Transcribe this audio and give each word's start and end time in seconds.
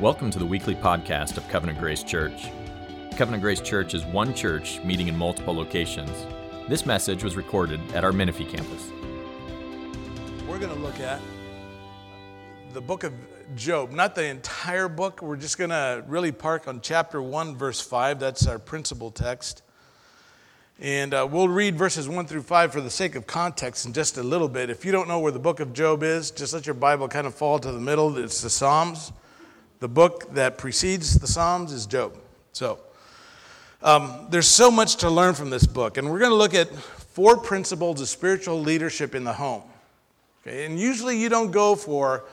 Welcome 0.00 0.30
to 0.30 0.38
the 0.38 0.46
weekly 0.46 0.76
podcast 0.76 1.38
of 1.38 1.48
Covenant 1.48 1.80
Grace 1.80 2.04
Church. 2.04 2.52
Covenant 3.16 3.42
Grace 3.42 3.60
Church 3.60 3.94
is 3.94 4.04
one 4.04 4.32
church 4.32 4.80
meeting 4.84 5.08
in 5.08 5.18
multiple 5.18 5.52
locations. 5.52 6.24
This 6.68 6.86
message 6.86 7.24
was 7.24 7.34
recorded 7.34 7.80
at 7.96 8.04
our 8.04 8.12
Menifee 8.12 8.44
campus. 8.44 8.92
We're 10.46 10.60
going 10.60 10.72
to 10.72 10.80
look 10.80 11.00
at 11.00 11.20
the 12.74 12.80
book 12.80 13.02
of 13.02 13.12
Job, 13.56 13.90
not 13.90 14.14
the 14.14 14.24
entire 14.24 14.88
book. 14.88 15.20
We're 15.20 15.34
just 15.34 15.58
going 15.58 15.70
to 15.70 16.04
really 16.06 16.30
park 16.30 16.68
on 16.68 16.80
chapter 16.80 17.20
1, 17.20 17.56
verse 17.56 17.80
5. 17.80 18.20
That's 18.20 18.46
our 18.46 18.60
principal 18.60 19.10
text. 19.10 19.62
And 20.78 21.12
uh, 21.12 21.26
we'll 21.28 21.48
read 21.48 21.74
verses 21.74 22.08
1 22.08 22.24
through 22.26 22.42
5 22.42 22.72
for 22.72 22.80
the 22.80 22.88
sake 22.88 23.16
of 23.16 23.26
context 23.26 23.84
in 23.84 23.92
just 23.92 24.16
a 24.16 24.22
little 24.22 24.48
bit. 24.48 24.70
If 24.70 24.84
you 24.84 24.92
don't 24.92 25.08
know 25.08 25.18
where 25.18 25.32
the 25.32 25.40
book 25.40 25.58
of 25.58 25.72
Job 25.72 26.04
is, 26.04 26.30
just 26.30 26.54
let 26.54 26.66
your 26.66 26.74
Bible 26.74 27.08
kind 27.08 27.26
of 27.26 27.34
fall 27.34 27.58
to 27.58 27.72
the 27.72 27.80
middle. 27.80 28.16
It's 28.16 28.40
the 28.42 28.50
Psalms. 28.50 29.10
The 29.80 29.88
book 29.88 30.34
that 30.34 30.58
precedes 30.58 31.18
the 31.18 31.26
Psalms 31.26 31.72
is 31.72 31.86
Job. 31.86 32.16
So 32.52 32.80
um, 33.82 34.26
there's 34.30 34.48
so 34.48 34.70
much 34.70 34.96
to 34.96 35.10
learn 35.10 35.34
from 35.34 35.50
this 35.50 35.66
book. 35.66 35.96
And 35.96 36.10
we're 36.10 36.18
going 36.18 36.32
to 36.32 36.36
look 36.36 36.54
at 36.54 36.68
four 36.74 37.36
principles 37.36 38.00
of 38.00 38.08
spiritual 38.08 38.60
leadership 38.60 39.14
in 39.14 39.24
the 39.24 39.32
home. 39.32 39.62
Okay? 40.42 40.66
And 40.66 40.78
usually 40.78 41.18
you 41.18 41.28
don't 41.28 41.52
go 41.52 41.76
for 41.76 42.24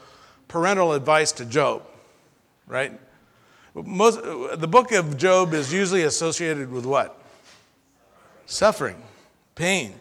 parental 0.48 0.94
advice 0.94 1.32
to 1.34 1.46
Job, 1.46 1.84
right? 2.68 3.00
Most, 3.76 4.22
the 4.60 4.68
book 4.68 4.92
of 4.92 5.18
Job 5.18 5.54
is 5.54 5.74
usually 5.74 6.04
associated 6.04 6.72
with 6.72 6.86
what? 6.86 7.20
Suffering, 8.46 8.96
pain. 9.56 9.94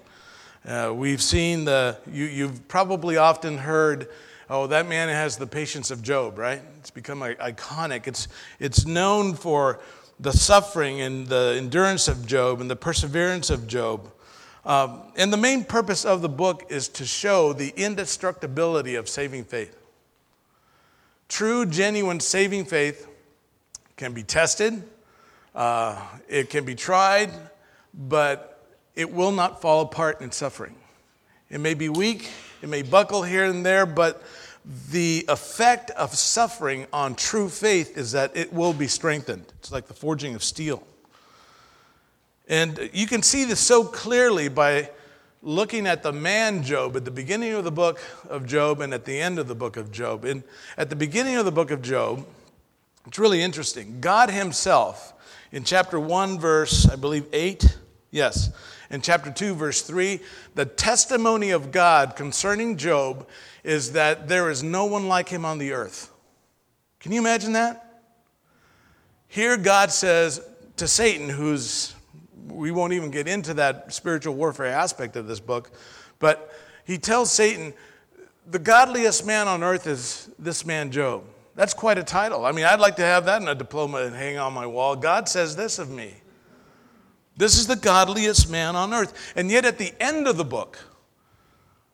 Uh, 0.65 0.93
we've 0.95 1.21
seen 1.21 1.65
the, 1.65 1.99
you, 2.11 2.25
you've 2.25 2.69
probably 2.69 3.17
often 3.17 3.59
heard 3.59 4.09
oh, 4.51 4.67
that 4.67 4.89
man 4.89 5.09
has 5.09 5.37
the 5.37 5.47
patience 5.47 5.91
of 5.91 6.03
Job, 6.03 6.39
right? 6.39 6.61
It's 6.79 6.91
become 6.91 7.21
iconic. 7.21 8.07
It's, 8.07 8.29
it's 8.59 8.87
known 8.87 9.35
for 9.35 9.81
the 10.21 10.33
suffering 10.33 11.01
and 11.01 11.27
the 11.27 11.55
endurance 11.57 12.09
of 12.09 12.27
Job 12.27 12.61
and 12.61 12.71
the 12.71 12.77
perseverance 12.77 13.51
of 13.51 13.67
Job. 13.67 14.11
Um, 14.65 15.03
and 15.17 15.33
the 15.33 15.37
main 15.37 15.65
purpose 15.65 16.05
of 16.05 16.23
the 16.23 16.29
book 16.29 16.65
is 16.71 16.89
to 16.91 17.05
show 17.05 17.53
the 17.53 17.73
indestructibility 17.77 18.95
of 18.95 19.09
saving 19.09 19.45
faith. 19.45 19.77
True, 21.29 21.67
genuine 21.67 22.21
saving 22.21 22.65
faith 22.65 23.09
can 23.97 24.13
be 24.13 24.23
tested, 24.23 24.83
uh, 25.55 26.01
it 26.29 26.51
can 26.51 26.65
be 26.65 26.75
tried, 26.75 27.31
but 27.93 28.67
it 28.95 29.13
will 29.13 29.33
not 29.33 29.61
fall 29.61 29.83
apart 29.83 30.21
in 30.21 30.33
suffering. 30.33 30.75
It 31.51 31.61
may 31.61 31.75
be 31.75 31.89
weak, 31.89 32.31
it 32.65 32.71
may 32.71 32.81
buckle 32.81 33.23
here 33.23 33.45
and 33.45 33.65
there, 33.65 33.85
but 33.85 34.23
the 34.91 35.27
effect 35.29 35.91
of 35.91 36.15
suffering 36.15 36.87
on 36.95 37.15
true 37.15 37.51
faith 37.51 37.99
is 37.99 38.13
that 38.13 38.35
it 38.35 38.55
will 38.55 38.73
be 38.73 38.89
strengthened. 38.89 39.45
It's 39.59 39.71
like 39.71 39.87
the 39.87 39.93
forging 39.93 40.35
of 40.35 40.43
steel. 40.43 40.83
And 42.49 42.89
you 42.95 43.07
can 43.07 43.23
see 43.23 43.45
this 43.45 43.61
so 43.61 43.85
clearly 43.85 44.49
by 44.49 44.89
looking 45.43 45.87
at 45.87 46.03
the 46.03 46.11
man 46.11 46.63
Job 46.63 46.97
at 46.97 47.05
the 47.05 47.11
beginning 47.11 47.53
of 47.53 47.65
the 47.65 47.71
book 47.71 48.01
of 48.31 48.47
Job 48.47 48.81
and 48.81 48.95
at 48.95 49.05
the 49.05 49.21
end 49.21 49.39
of 49.39 49.47
the 49.47 49.55
book 49.55 49.77
of 49.77 49.93
Job. 49.93 50.25
And 50.25 50.43
at 50.79 50.89
the 50.89 50.97
beginning 50.97 51.37
of 51.37 51.45
the 51.45 51.53
book 51.53 51.71
of 51.71 51.83
Job, 51.83 52.25
it's 53.07 53.19
really 53.19 53.43
interesting. 53.43 54.01
God 54.01 54.31
Himself, 54.31 55.13
in 55.53 55.65
chapter 55.65 56.01
1, 56.01 56.39
verse, 56.39 56.89
I 56.89 56.97
believe, 56.97 57.27
8, 57.31 57.77
yes, 58.11 58.51
in 58.95 59.01
chapter 59.01 59.31
2, 59.31 59.55
verse 59.55 59.83
3, 59.83 60.21
the 60.55 60.65
testimony 60.65 61.51
of 61.51 61.73
God 61.73 62.15
concerning 62.15 62.77
Job 62.77 63.29
is 63.65 63.93
that 63.93 64.29
there 64.29 64.51
is 64.51 64.63
no 64.63 64.85
one 64.85 65.09
like 65.09 65.29
him 65.29 65.45
on 65.45 65.59
the 65.59 65.73
earth. 65.73 66.11
Can 67.01 67.13
you 67.13 67.21
imagine 67.21 67.53
that? 67.55 68.03
Here, 69.27 69.57
God 69.57 69.91
says 69.91 70.41
to 70.77 70.87
Satan, 70.87 71.29
who's, 71.29 71.95
we 72.47 72.71
won't 72.71 72.93
even 72.93 73.11
get 73.11 73.27
into 73.27 73.55
that 73.55 73.93
spiritual 73.93 74.35
warfare 74.35 74.67
aspect 74.67 75.17
of 75.17 75.27
this 75.27 75.41
book, 75.41 75.73
but 76.21 76.53
he 76.85 76.97
tells 76.97 77.33
Satan, 77.33 77.75
the 78.47 78.59
godliest 78.59 79.27
man 79.27 79.49
on 79.49 79.63
earth 79.63 79.87
is 79.87 80.31
this 80.39 80.65
man, 80.65 80.93
Job. 80.93 81.25
That's 81.57 81.75
quite 81.75 81.99
a 81.99 82.05
title. 82.05 82.45
I 82.45 82.53
mean, 82.53 82.65
I'd 82.65 82.81
like 82.81 82.97
to 82.97 83.03
have 83.03 83.25
that 83.27 83.43
in 83.43 83.49
a 83.49 83.55
diploma 83.55 83.99
and 83.99 84.15
hang 84.15 84.39
on 84.39 84.53
my 84.53 84.67
wall. 84.67 84.95
God 84.95 85.29
says 85.29 85.57
this 85.57 85.79
of 85.79 85.91
me. 85.91 86.15
This 87.37 87.59
is 87.59 87.67
the 87.67 87.77
godliest 87.77 88.51
man 88.51 88.77
on 88.77 88.95
earth. 88.95 89.33
And 89.37 89.51
yet, 89.51 89.65
at 89.65 89.79
the 89.79 89.93
end 90.01 90.29
of 90.29 90.37
the 90.37 90.45
book, 90.45 90.79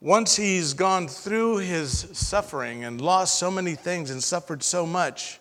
once 0.01 0.37
he's 0.37 0.75
gone 0.75 1.09
through 1.09 1.59
his 1.59 2.09
suffering 2.13 2.85
and 2.85 3.01
lost 3.01 3.39
so 3.39 3.51
many 3.51 3.75
things 3.75 4.11
and 4.11 4.23
suffered 4.23 4.63
so 4.63 4.87
much, 4.87 5.41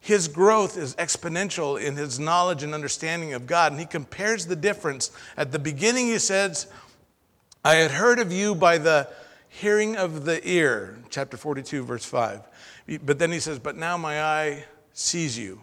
his 0.00 0.26
growth 0.26 0.76
is 0.76 0.96
exponential 0.96 1.80
in 1.80 1.94
his 1.94 2.18
knowledge 2.18 2.64
and 2.64 2.74
understanding 2.74 3.34
of 3.34 3.46
God. 3.46 3.72
And 3.72 3.80
he 3.80 3.86
compares 3.86 4.46
the 4.46 4.56
difference. 4.56 5.12
At 5.36 5.52
the 5.52 5.58
beginning, 5.60 6.06
he 6.06 6.18
says, 6.18 6.66
I 7.64 7.76
had 7.76 7.92
heard 7.92 8.18
of 8.18 8.32
you 8.32 8.56
by 8.56 8.78
the 8.78 9.08
hearing 9.48 9.96
of 9.96 10.24
the 10.24 10.46
ear, 10.48 10.98
chapter 11.10 11.36
42, 11.36 11.84
verse 11.84 12.04
5. 12.04 12.40
But 13.04 13.20
then 13.20 13.30
he 13.30 13.38
says, 13.38 13.60
But 13.60 13.76
now 13.76 13.96
my 13.96 14.20
eye 14.22 14.64
sees 14.92 15.38
you. 15.38 15.60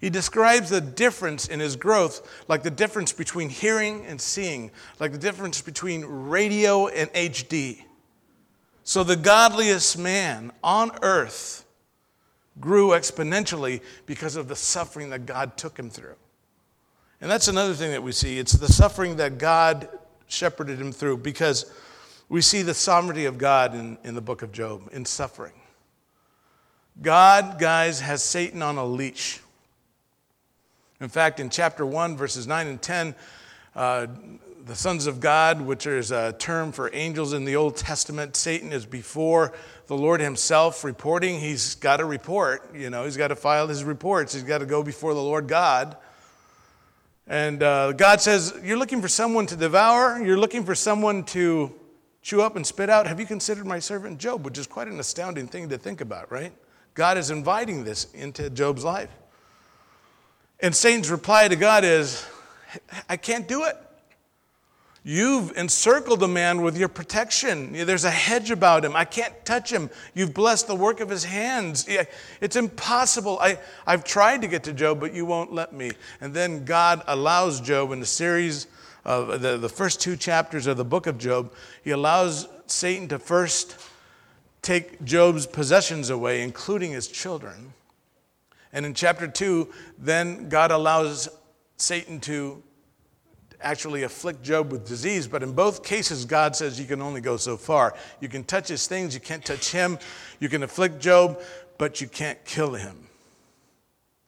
He 0.00 0.10
describes 0.10 0.70
the 0.70 0.80
difference 0.80 1.48
in 1.48 1.60
his 1.60 1.76
growth, 1.76 2.28
like 2.48 2.62
the 2.62 2.70
difference 2.70 3.12
between 3.12 3.48
hearing 3.48 4.04
and 4.06 4.20
seeing, 4.20 4.70
like 5.00 5.12
the 5.12 5.18
difference 5.18 5.60
between 5.60 6.04
radio 6.04 6.88
and 6.88 7.12
HD. 7.12 7.82
So 8.82 9.02
the 9.02 9.16
godliest 9.16 9.98
man 9.98 10.52
on 10.62 10.92
earth 11.02 11.64
grew 12.60 12.90
exponentially 12.90 13.80
because 14.06 14.36
of 14.36 14.48
the 14.48 14.56
suffering 14.56 15.10
that 15.10 15.26
God 15.26 15.56
took 15.56 15.78
him 15.78 15.90
through. 15.90 16.16
And 17.20 17.30
that's 17.30 17.48
another 17.48 17.74
thing 17.74 17.92
that 17.92 18.02
we 18.02 18.12
see. 18.12 18.38
It's 18.38 18.52
the 18.52 18.68
suffering 18.68 19.16
that 19.16 19.38
God 19.38 19.88
shepherded 20.26 20.78
him 20.78 20.92
through 20.92 21.18
because 21.18 21.72
we 22.28 22.40
see 22.40 22.62
the 22.62 22.74
sovereignty 22.74 23.24
of 23.24 23.38
God 23.38 23.74
in, 23.74 23.98
in 24.04 24.14
the 24.14 24.20
book 24.20 24.42
of 24.42 24.52
Job, 24.52 24.88
in 24.92 25.04
suffering. 25.04 25.54
God, 27.00 27.58
guys, 27.58 28.00
has 28.00 28.22
Satan 28.22 28.62
on 28.62 28.76
a 28.76 28.84
leash. 28.84 29.40
In 31.00 31.08
fact, 31.08 31.40
in 31.40 31.50
chapter 31.50 31.84
1, 31.84 32.16
verses 32.16 32.46
9 32.46 32.66
and 32.66 32.80
10, 32.80 33.14
uh, 33.74 34.06
the 34.64 34.74
sons 34.74 35.06
of 35.06 35.20
God, 35.20 35.60
which 35.60 35.86
is 35.86 36.10
a 36.10 36.32
term 36.32 36.72
for 36.72 36.90
angels 36.94 37.32
in 37.32 37.44
the 37.44 37.56
Old 37.56 37.76
Testament, 37.76 38.36
Satan 38.36 38.72
is 38.72 38.86
before 38.86 39.52
the 39.88 39.96
Lord 39.96 40.20
himself 40.20 40.84
reporting. 40.84 41.38
He's 41.38 41.74
got 41.74 41.98
to 41.98 42.04
report, 42.04 42.74
you 42.74 42.88
know, 42.88 43.04
he's 43.04 43.16
got 43.16 43.28
to 43.28 43.36
file 43.36 43.66
his 43.66 43.84
reports. 43.84 44.32
He's 44.32 44.42
got 44.42 44.58
to 44.58 44.66
go 44.66 44.82
before 44.82 45.12
the 45.12 45.22
Lord 45.22 45.48
God. 45.48 45.96
And 47.26 47.62
uh, 47.62 47.92
God 47.92 48.20
says, 48.20 48.58
You're 48.62 48.78
looking 48.78 49.02
for 49.02 49.08
someone 49.08 49.46
to 49.46 49.56
devour, 49.56 50.22
you're 50.22 50.38
looking 50.38 50.64
for 50.64 50.74
someone 50.74 51.24
to 51.24 51.74
chew 52.22 52.40
up 52.40 52.56
and 52.56 52.66
spit 52.66 52.88
out. 52.88 53.06
Have 53.06 53.20
you 53.20 53.26
considered 53.26 53.66
my 53.66 53.78
servant 53.78 54.18
Job? 54.18 54.44
Which 54.44 54.56
is 54.56 54.66
quite 54.66 54.88
an 54.88 54.98
astounding 54.98 55.46
thing 55.46 55.68
to 55.68 55.76
think 55.76 56.00
about, 56.00 56.32
right? 56.32 56.52
God 56.94 57.18
is 57.18 57.30
inviting 57.30 57.84
this 57.84 58.10
into 58.14 58.48
Job's 58.48 58.84
life. 58.84 59.10
And 60.60 60.74
Satan's 60.74 61.10
reply 61.10 61.48
to 61.48 61.56
God 61.56 61.84
is, 61.84 62.26
I 63.08 63.16
can't 63.16 63.46
do 63.46 63.64
it. 63.64 63.76
You've 65.06 65.54
encircled 65.58 66.20
the 66.20 66.28
man 66.28 66.62
with 66.62 66.78
your 66.78 66.88
protection. 66.88 67.72
There's 67.72 68.04
a 68.04 68.10
hedge 68.10 68.50
about 68.50 68.86
him. 68.86 68.96
I 68.96 69.04
can't 69.04 69.34
touch 69.44 69.70
him. 69.70 69.90
You've 70.14 70.32
blessed 70.32 70.66
the 70.66 70.74
work 70.74 71.00
of 71.00 71.10
his 71.10 71.24
hands. 71.24 71.86
It's 72.40 72.56
impossible. 72.56 73.38
I, 73.38 73.58
I've 73.86 74.04
tried 74.04 74.40
to 74.40 74.48
get 74.48 74.64
to 74.64 74.72
Job, 74.72 75.00
but 75.00 75.12
you 75.12 75.26
won't 75.26 75.52
let 75.52 75.74
me. 75.74 75.90
And 76.22 76.32
then 76.32 76.64
God 76.64 77.02
allows 77.06 77.60
Job 77.60 77.92
in 77.92 78.00
the 78.00 78.06
series 78.06 78.66
of 79.04 79.42
the, 79.42 79.58
the 79.58 79.68
first 79.68 80.00
two 80.00 80.16
chapters 80.16 80.66
of 80.66 80.78
the 80.78 80.84
book 80.84 81.06
of 81.06 81.18
Job, 81.18 81.52
he 81.82 81.90
allows 81.90 82.48
Satan 82.66 83.06
to 83.08 83.18
first 83.18 83.76
take 84.62 85.04
Job's 85.04 85.46
possessions 85.46 86.08
away, 86.08 86.42
including 86.42 86.92
his 86.92 87.08
children. 87.08 87.74
And 88.74 88.84
in 88.84 88.92
chapter 88.92 89.26
2, 89.26 89.72
then 89.98 90.50
God 90.50 90.70
allows 90.70 91.28
Satan 91.78 92.20
to 92.20 92.62
actually 93.60 94.02
afflict 94.02 94.42
Job 94.42 94.70
with 94.70 94.86
disease. 94.86 95.26
But 95.26 95.42
in 95.42 95.52
both 95.52 95.82
cases, 95.82 96.24
God 96.24 96.54
says 96.54 96.78
you 96.78 96.86
can 96.86 97.00
only 97.00 97.20
go 97.20 97.36
so 97.36 97.56
far. 97.56 97.94
You 98.20 98.28
can 98.28 98.44
touch 98.44 98.68
his 98.68 98.86
things, 98.86 99.14
you 99.14 99.20
can't 99.20 99.44
touch 99.44 99.70
him. 99.72 99.98
You 100.40 100.48
can 100.48 100.62
afflict 100.62 101.00
Job, 101.00 101.40
but 101.78 102.00
you 102.00 102.08
can't 102.08 102.44
kill 102.44 102.74
him. 102.74 103.06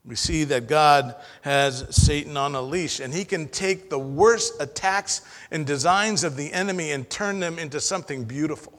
We 0.04 0.14
see 0.14 0.44
that 0.44 0.68
God 0.68 1.16
has 1.42 1.84
Satan 1.90 2.36
on 2.36 2.54
a 2.54 2.62
leash, 2.62 3.00
and 3.00 3.12
he 3.12 3.24
can 3.24 3.48
take 3.48 3.90
the 3.90 3.98
worst 3.98 4.54
attacks 4.62 5.22
and 5.50 5.66
designs 5.66 6.22
of 6.22 6.36
the 6.36 6.52
enemy 6.52 6.92
and 6.92 7.10
turn 7.10 7.40
them 7.40 7.58
into 7.58 7.80
something 7.80 8.24
beautiful. 8.24 8.72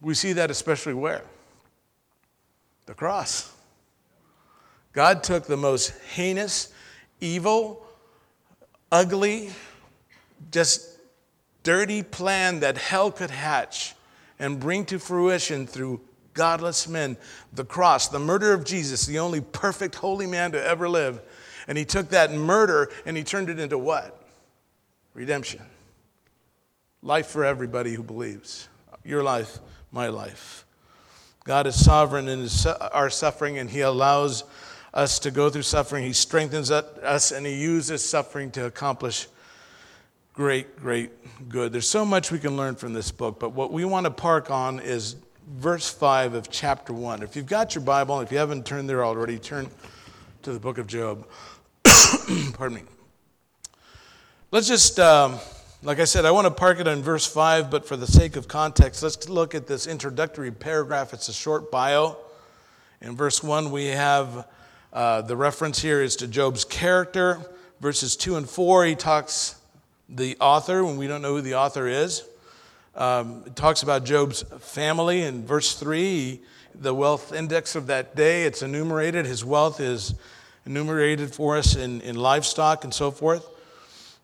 We 0.00 0.14
see 0.14 0.32
that 0.32 0.50
especially 0.50 0.94
where? 0.94 1.22
The 2.86 2.94
cross. 2.94 3.54
God 4.92 5.22
took 5.22 5.46
the 5.46 5.56
most 5.56 5.92
heinous, 6.14 6.72
evil, 7.20 7.86
ugly, 8.90 9.50
just 10.50 10.98
dirty 11.62 12.02
plan 12.02 12.60
that 12.60 12.76
hell 12.76 13.12
could 13.12 13.30
hatch 13.30 13.94
and 14.38 14.58
bring 14.58 14.84
to 14.86 14.98
fruition 14.98 15.66
through 15.66 16.00
godless 16.34 16.88
men, 16.88 17.16
the 17.52 17.64
cross, 17.64 18.08
the 18.08 18.18
murder 18.18 18.52
of 18.52 18.64
Jesus, 18.64 19.06
the 19.06 19.18
only 19.18 19.40
perfect, 19.40 19.94
holy 19.96 20.26
man 20.26 20.52
to 20.52 20.64
ever 20.64 20.88
live. 20.88 21.20
And 21.68 21.76
he 21.76 21.84
took 21.84 22.08
that 22.10 22.32
murder 22.32 22.90
and 23.04 23.16
he 23.16 23.22
turned 23.22 23.50
it 23.50 23.58
into 23.58 23.78
what? 23.78 24.22
Redemption. 25.14 25.62
Life 27.02 27.26
for 27.26 27.44
everybody 27.44 27.94
who 27.94 28.02
believes. 28.02 28.68
Your 29.04 29.22
life, 29.22 29.58
my 29.92 30.08
life. 30.08 30.64
God 31.44 31.66
is 31.66 31.82
sovereign 31.82 32.28
in 32.28 32.48
our 32.92 33.10
suffering 33.10 33.58
and 33.58 33.68
he 33.68 33.80
allows 33.80 34.44
us 34.92 35.18
to 35.20 35.30
go 35.30 35.50
through 35.50 35.62
suffering. 35.62 36.04
He 36.04 36.12
strengthens 36.12 36.70
us 36.70 37.32
and 37.32 37.46
he 37.46 37.54
uses 37.54 38.04
suffering 38.04 38.50
to 38.52 38.66
accomplish 38.66 39.28
great, 40.34 40.76
great 40.76 41.10
good. 41.48 41.72
There's 41.72 41.88
so 41.88 42.04
much 42.04 42.30
we 42.30 42.38
can 42.38 42.56
learn 42.56 42.74
from 42.74 42.92
this 42.92 43.10
book, 43.10 43.38
but 43.38 43.50
what 43.50 43.72
we 43.72 43.84
want 43.84 44.04
to 44.04 44.10
park 44.10 44.50
on 44.50 44.80
is 44.80 45.16
verse 45.46 45.90
5 45.90 46.34
of 46.34 46.50
chapter 46.50 46.92
1. 46.92 47.22
If 47.22 47.36
you've 47.36 47.46
got 47.46 47.74
your 47.74 47.84
Bible, 47.84 48.20
if 48.20 48.32
you 48.32 48.38
haven't 48.38 48.66
turned 48.66 48.88
there 48.88 49.04
already, 49.04 49.38
turn 49.38 49.68
to 50.42 50.52
the 50.52 50.60
book 50.60 50.78
of 50.78 50.86
Job. 50.86 51.26
Pardon 52.54 52.74
me. 52.74 52.82
Let's 54.50 54.66
just, 54.66 54.98
um, 54.98 55.38
like 55.82 56.00
I 56.00 56.04
said, 56.04 56.24
I 56.24 56.30
want 56.30 56.46
to 56.46 56.50
park 56.50 56.80
it 56.80 56.88
on 56.88 57.02
verse 57.02 57.26
5, 57.26 57.70
but 57.70 57.86
for 57.86 57.96
the 57.96 58.06
sake 58.06 58.36
of 58.36 58.48
context, 58.48 59.02
let's 59.02 59.28
look 59.28 59.54
at 59.54 59.66
this 59.66 59.86
introductory 59.86 60.50
paragraph. 60.50 61.12
It's 61.12 61.28
a 61.28 61.32
short 61.32 61.70
bio. 61.70 62.16
In 63.00 63.16
verse 63.16 63.42
1, 63.42 63.70
we 63.70 63.86
have 63.86 64.46
uh, 64.92 65.22
the 65.22 65.36
reference 65.36 65.80
here 65.80 66.02
is 66.02 66.16
to 66.16 66.26
Job's 66.26 66.64
character. 66.64 67.40
Verses 67.80 68.16
2 68.16 68.36
and 68.36 68.48
4, 68.48 68.84
he 68.86 68.94
talks 68.94 69.56
the 70.08 70.36
author, 70.40 70.84
when 70.84 70.96
we 70.96 71.06
don't 71.06 71.22
know 71.22 71.36
who 71.36 71.40
the 71.40 71.54
author 71.54 71.86
is. 71.86 72.24
Um, 72.94 73.44
it 73.46 73.54
talks 73.54 73.82
about 73.82 74.04
Job's 74.04 74.42
family. 74.58 75.22
In 75.22 75.46
verse 75.46 75.74
3, 75.74 76.40
the 76.74 76.92
wealth 76.92 77.32
index 77.32 77.76
of 77.76 77.86
that 77.86 78.16
day, 78.16 78.44
it's 78.44 78.62
enumerated. 78.62 79.26
His 79.26 79.44
wealth 79.44 79.80
is 79.80 80.14
enumerated 80.66 81.32
for 81.32 81.56
us 81.56 81.76
in, 81.76 82.00
in 82.00 82.16
livestock 82.16 82.84
and 82.84 82.92
so 82.92 83.10
forth. 83.10 83.48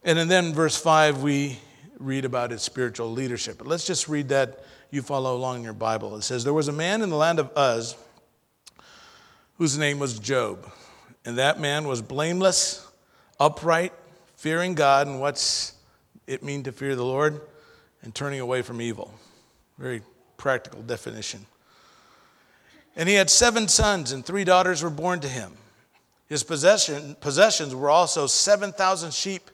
And 0.02 0.18
then 0.30 0.46
in 0.46 0.54
verse 0.54 0.76
5, 0.76 1.22
we 1.22 1.58
read 1.98 2.24
about 2.24 2.50
his 2.50 2.62
spiritual 2.62 3.10
leadership. 3.12 3.58
But 3.58 3.68
let's 3.68 3.86
just 3.86 4.08
read 4.08 4.28
that. 4.30 4.64
You 4.90 5.02
follow 5.02 5.34
along 5.36 5.56
in 5.56 5.62
your 5.64 5.72
Bible. 5.72 6.14
It 6.16 6.22
says, 6.22 6.44
There 6.44 6.52
was 6.52 6.68
a 6.68 6.72
man 6.72 7.02
in 7.02 7.10
the 7.10 7.16
land 7.16 7.40
of 7.40 7.50
Uz 7.56 7.96
whose 9.58 9.78
name 9.78 9.98
was 9.98 10.18
Job. 10.18 10.70
And 11.24 11.38
that 11.38 11.60
man 11.60 11.88
was 11.88 12.02
blameless, 12.02 12.86
upright, 13.40 13.92
fearing 14.36 14.74
God. 14.74 15.06
And 15.06 15.20
what's 15.20 15.74
it 16.26 16.42
mean 16.42 16.62
to 16.64 16.72
fear 16.72 16.94
the 16.94 17.04
Lord? 17.04 17.40
And 18.02 18.14
turning 18.14 18.40
away 18.40 18.62
from 18.62 18.80
evil. 18.80 19.12
Very 19.78 20.02
practical 20.36 20.82
definition. 20.82 21.46
And 22.94 23.08
he 23.08 23.14
had 23.14 23.28
seven 23.28 23.68
sons, 23.68 24.12
and 24.12 24.24
three 24.24 24.44
daughters 24.44 24.82
were 24.82 24.90
born 24.90 25.20
to 25.20 25.28
him. 25.28 25.52
His 26.28 26.42
possession, 26.42 27.16
possessions 27.20 27.74
were 27.74 27.90
also 27.90 28.26
7,000 28.26 29.12
sheep, 29.12 29.50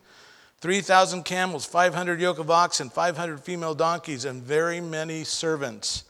3,000 0.61 1.25
camels, 1.25 1.67
500 1.67 2.21
yoke 2.21 2.39
of 2.39 2.51
oxen, 2.51 2.89
500 2.89 3.41
female 3.41 3.75
donkeys, 3.75 4.25
and 4.25 4.43
very 4.43 4.81
many 4.81 5.25
servants. 5.25 6.05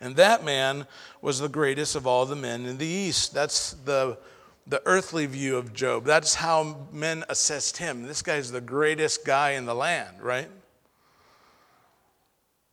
And 0.00 0.16
that 0.16 0.44
man 0.44 0.86
was 1.22 1.38
the 1.38 1.48
greatest 1.48 1.96
of 1.96 2.06
all 2.06 2.26
the 2.26 2.36
men 2.36 2.66
in 2.66 2.78
the 2.78 2.86
east. 2.86 3.32
That's 3.32 3.72
the, 3.72 4.18
the 4.66 4.82
earthly 4.84 5.26
view 5.26 5.56
of 5.56 5.72
Job. 5.72 6.04
That's 6.04 6.34
how 6.34 6.88
men 6.92 7.24
assessed 7.28 7.78
him. 7.78 8.02
This 8.02 8.22
guy's 8.22 8.52
the 8.52 8.60
greatest 8.60 9.24
guy 9.24 9.52
in 9.52 9.64
the 9.64 9.74
land, 9.74 10.20
right? 10.20 10.48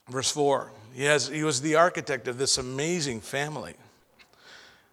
Verse 0.09 0.31
4 0.31 0.71
he, 0.93 1.05
has, 1.05 1.27
he 1.27 1.43
was 1.43 1.61
the 1.61 1.75
architect 1.75 2.27
of 2.27 2.37
this 2.37 2.57
amazing 2.57 3.21
family. 3.21 3.73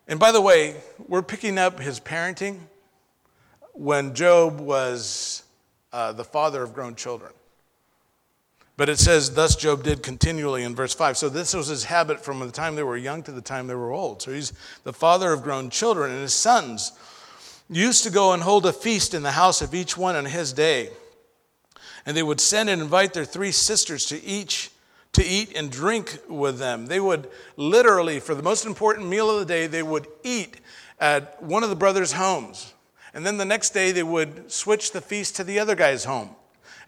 And 0.08 0.18
by 0.18 0.32
the 0.32 0.40
way, 0.40 0.76
we're 1.08 1.22
picking 1.22 1.58
up 1.58 1.78
his 1.78 2.00
parenting 2.00 2.58
when 3.74 4.14
Job 4.14 4.60
was 4.60 5.42
uh, 5.92 6.12
the 6.12 6.24
father 6.24 6.62
of 6.62 6.74
grown 6.74 6.94
children. 6.94 7.32
But 8.80 8.88
it 8.88 8.98
says, 8.98 9.34
Thus 9.34 9.56
Job 9.56 9.82
did 9.82 10.02
continually 10.02 10.62
in 10.62 10.74
verse 10.74 10.94
5. 10.94 11.18
So 11.18 11.28
this 11.28 11.52
was 11.52 11.66
his 11.66 11.84
habit 11.84 12.24
from 12.24 12.38
the 12.38 12.50
time 12.50 12.76
they 12.76 12.82
were 12.82 12.96
young 12.96 13.22
to 13.24 13.30
the 13.30 13.42
time 13.42 13.66
they 13.66 13.74
were 13.74 13.92
old. 13.92 14.22
So 14.22 14.32
he's 14.32 14.54
the 14.84 14.92
father 14.94 15.34
of 15.34 15.42
grown 15.42 15.68
children, 15.68 16.10
and 16.10 16.22
his 16.22 16.32
sons 16.32 16.92
used 17.68 18.04
to 18.04 18.10
go 18.10 18.32
and 18.32 18.42
hold 18.42 18.64
a 18.64 18.72
feast 18.72 19.12
in 19.12 19.22
the 19.22 19.32
house 19.32 19.60
of 19.60 19.74
each 19.74 19.98
one 19.98 20.16
on 20.16 20.24
his 20.24 20.54
day. 20.54 20.88
And 22.06 22.16
they 22.16 22.22
would 22.22 22.40
send 22.40 22.70
and 22.70 22.80
invite 22.80 23.12
their 23.12 23.26
three 23.26 23.52
sisters 23.52 24.06
to 24.06 24.24
each 24.24 24.70
to 25.12 25.22
eat 25.22 25.54
and 25.54 25.70
drink 25.70 26.18
with 26.26 26.58
them. 26.58 26.86
They 26.86 27.00
would 27.00 27.28
literally, 27.58 28.18
for 28.18 28.34
the 28.34 28.42
most 28.42 28.64
important 28.64 29.08
meal 29.08 29.28
of 29.28 29.40
the 29.40 29.44
day, 29.44 29.66
they 29.66 29.82
would 29.82 30.06
eat 30.24 30.58
at 30.98 31.42
one 31.42 31.62
of 31.62 31.68
the 31.68 31.76
brothers' 31.76 32.12
homes. 32.12 32.72
And 33.12 33.26
then 33.26 33.36
the 33.36 33.44
next 33.44 33.74
day, 33.74 33.92
they 33.92 34.02
would 34.02 34.50
switch 34.50 34.92
the 34.92 35.02
feast 35.02 35.36
to 35.36 35.44
the 35.44 35.58
other 35.58 35.74
guy's 35.74 36.04
home 36.04 36.34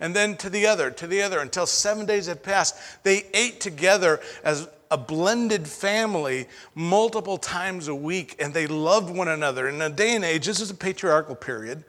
and 0.03 0.17
then 0.17 0.37
to 0.39 0.51
the 0.51 0.67
other, 0.67 0.91
to 0.91 1.07
the 1.07 1.23
other, 1.23 1.39
until 1.39 1.65
seven 1.65 2.07
days 2.07 2.27
had 2.27 2.43
passed. 2.43 2.75
They 3.05 3.25
ate 3.33 3.61
together 3.61 4.21
as 4.43 4.69
a 4.91 4.99
blended 4.99 5.69
family 5.69 6.49
multiple 6.75 7.39
times 7.39 7.87
a 7.87 7.95
week, 7.95 8.35
and 8.41 8.53
they 8.53 8.67
loved 8.67 9.15
one 9.15 9.29
another. 9.29 9.69
In 9.69 9.81
a 9.81 9.89
day 9.89 10.17
and 10.17 10.25
age, 10.25 10.45
this 10.45 10.61
is 10.61 10.71
a 10.71 10.75
patriarchal 10.75 11.37
period. 11.37 11.85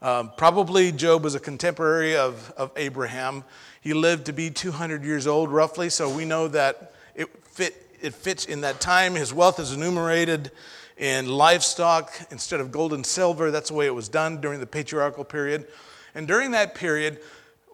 Um, 0.00 0.30
probably 0.36 0.92
Job 0.92 1.24
was 1.24 1.34
a 1.34 1.40
contemporary 1.40 2.16
of, 2.16 2.52
of 2.56 2.70
Abraham. 2.76 3.42
He 3.80 3.94
lived 3.94 4.26
to 4.26 4.32
be 4.32 4.48
200 4.50 5.02
years 5.02 5.26
old, 5.26 5.50
roughly, 5.50 5.90
so 5.90 6.08
we 6.08 6.24
know 6.24 6.46
that 6.46 6.94
it, 7.16 7.28
fit, 7.44 7.74
it 8.00 8.14
fits 8.14 8.44
in 8.44 8.60
that 8.60 8.80
time. 8.80 9.16
His 9.16 9.34
wealth 9.34 9.58
is 9.58 9.72
enumerated 9.72 10.52
in 10.96 11.26
livestock 11.26 12.12
instead 12.30 12.60
of 12.60 12.70
gold 12.70 12.92
and 12.92 13.04
silver. 13.04 13.50
That's 13.50 13.70
the 13.70 13.74
way 13.74 13.86
it 13.86 13.94
was 13.94 14.08
done 14.08 14.40
during 14.40 14.60
the 14.60 14.66
patriarchal 14.66 15.24
period. 15.24 15.66
And 16.14 16.26
during 16.26 16.52
that 16.52 16.74
period, 16.74 17.20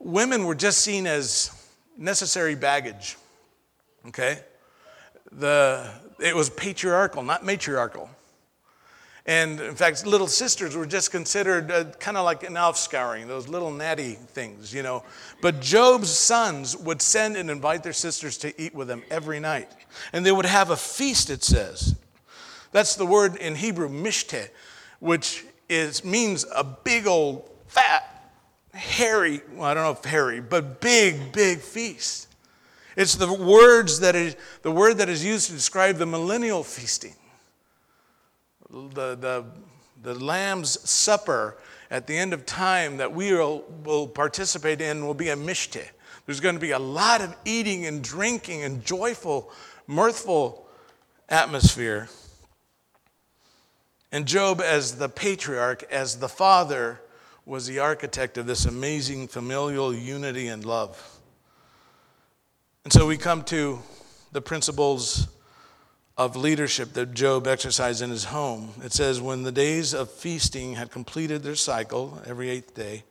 women 0.01 0.45
were 0.45 0.55
just 0.55 0.81
seen 0.81 1.07
as 1.07 1.51
necessary 1.97 2.55
baggage. 2.55 3.17
Okay? 4.09 4.39
The, 5.33 5.91
it 6.21 6.35
was 6.35 6.51
patriarchal, 6.51 7.23
not 7.23 7.45
matriarchal. 7.45 8.11
And 9.29 9.61
in 9.61 9.75
fact, 9.75 10.07
little 10.07 10.29
sisters 10.29 10.77
were 10.77 10.87
just 10.87 11.11
considered 11.11 11.71
uh, 11.73 11.85
kind 11.99 12.17
of 12.17 12.25
like 12.25 12.45
an 12.45 12.55
offscouring, 12.55 13.27
those 13.27 13.49
little 13.49 13.73
natty 13.73 14.13
things, 14.13 14.73
you 14.73 14.85
know. 14.85 15.03
But 15.43 15.61
Job's 15.61 16.11
sons 16.11 16.77
would 16.77 17.03
send 17.03 17.37
and 17.37 17.51
invite 17.51 17.83
their 17.83 17.93
sisters 17.93 18.39
to 18.39 18.61
eat 18.61 18.73
with 18.73 18.87
them 18.87 19.03
every 19.11 19.41
night. 19.41 19.69
And 20.13 20.25
they 20.25 20.31
would 20.31 20.47
have 20.47 20.71
a 20.71 20.77
feast, 20.77 21.29
it 21.29 21.43
says. 21.43 21.97
That's 22.71 22.95
the 22.95 23.07
word 23.07 23.35
in 23.37 23.57
Hebrew, 23.57 23.89
mishte, 23.89 24.49
which 25.01 25.45
is, 25.69 26.05
means 26.05 26.47
a 26.55 26.63
big 26.63 27.09
old 27.09 27.51
fat 27.67 28.16
hairy, 28.77 29.41
well, 29.53 29.65
I 29.65 29.75
don't 29.75 29.85
know 29.85 29.91
if 29.91 30.05
hairy, 30.05 30.41
but 30.41 30.81
big, 30.81 31.33
big 31.33 31.61
feast. 31.61 32.29
It's 32.97 33.15
the 33.15 33.33
words 33.33 34.01
that 34.01 34.15
is 34.15 34.37
the 34.63 34.71
word 34.71 34.99
that 34.99 35.09
is 35.09 35.25
used 35.25 35.49
to 35.49 35.53
describe 35.53 35.97
the 35.97 36.07
millennial 36.07 36.63
feasting. 36.63 37.15
The, 38.71 39.15
the, 39.15 39.45
the 40.03 40.15
Lamb's 40.15 40.81
Supper 40.89 41.59
at 41.91 42.07
the 42.07 42.17
end 42.17 42.33
of 42.33 42.47
time 42.47 42.97
that 42.97 43.13
we 43.13 43.33
will, 43.33 43.65
will 43.85 44.09
participate 44.09 44.81
in 44.81 45.07
will 45.07 45.15
be 45.15 45.29
a 45.29 45.37
mishte. 45.37 45.85
There's 46.25 46.41
going 46.41 46.57
to 46.57 46.61
be 46.61 46.73
a 46.73 46.79
lot 46.79 47.21
of 47.21 47.37
eating 47.45 47.87
and 47.87 48.03
drinking 48.03 48.65
and 48.65 48.85
joyful, 48.85 49.51
mirthful 49.87 50.67
atmosphere. 51.29 52.09
And 54.11 54.27
Job, 54.27 54.61
as 54.61 54.97
the 54.97 55.09
patriarch, 55.09 55.85
as 55.85 56.17
the 56.17 56.29
father, 56.29 57.01
was 57.47 57.69
the 57.69 57.79
architect 57.79 58.37
of 58.39 58.47
this 58.47 58.65
amazing 58.65 59.29
familial 59.29 59.95
unity 59.95 60.49
and 60.49 60.65
love. 60.65 61.21
And 62.83 62.93
so 62.93 63.07
we 63.07 63.17
come 63.17 63.45
to 63.45 63.79
the 64.33 64.43
principles 64.43 65.29
of 66.19 66.35
leadership 66.35 66.93
that 66.95 67.15
Job 67.15 67.47
exercised 67.47 68.03
in 68.03 68.11
his 68.11 68.25
home. 68.25 68.71
It 68.83 68.93
says, 68.93 69.21
When 69.21 69.45
the 69.45 69.53
days 69.53 69.95
of 69.95 70.11
feasting 70.11 70.75
had 70.75 70.91
completed 70.91 71.45
their 71.45 71.55
cycle, 71.55 72.21
every 72.27 72.51
eighth 72.51 72.75
day, 72.75 73.05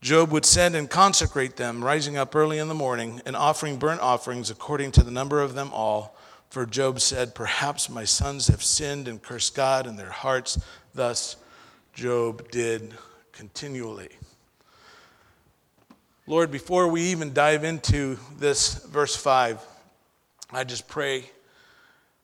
Job 0.00 0.30
would 0.30 0.44
send 0.44 0.76
and 0.76 0.88
consecrate 0.88 1.56
them, 1.56 1.82
rising 1.82 2.16
up 2.16 2.36
early 2.36 2.58
in 2.58 2.68
the 2.68 2.74
morning 2.74 3.20
and 3.26 3.34
offering 3.34 3.76
burnt 3.76 4.02
offerings 4.02 4.50
according 4.50 4.92
to 4.92 5.02
the 5.02 5.10
number 5.10 5.40
of 5.40 5.54
them 5.54 5.70
all. 5.72 6.16
For 6.48 6.64
Job 6.64 7.00
said, 7.00 7.34
Perhaps 7.34 7.90
my 7.90 8.04
sons 8.04 8.46
have 8.46 8.62
sinned 8.62 9.08
and 9.08 9.20
cursed 9.20 9.56
God 9.56 9.88
in 9.88 9.96
their 9.96 10.10
hearts. 10.10 10.62
Thus 10.94 11.36
Job 11.94 12.50
did 12.50 12.92
continually. 13.30 14.08
Lord, 16.26 16.50
before 16.50 16.88
we 16.88 17.02
even 17.02 17.32
dive 17.32 17.62
into 17.62 18.18
this 18.36 18.84
verse 18.86 19.14
5, 19.14 19.64
I 20.52 20.64
just 20.64 20.88
pray, 20.88 21.30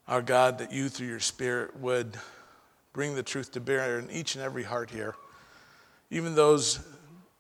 our 0.09 0.23
God, 0.23 0.59
that 0.59 0.73
you 0.73 0.89
through 0.89 1.07
your 1.07 1.21
Spirit 1.21 1.79
would 1.79 2.17
bring 2.93 3.15
the 3.15 3.23
truth 3.23 3.53
to 3.53 3.61
bear 3.61 4.01
in 4.01 4.11
each 4.11 4.35
and 4.35 4.43
every 4.43 4.65
heart 4.65 4.91
here. 4.91 5.15
Even 6.11 6.35
those 6.35 6.81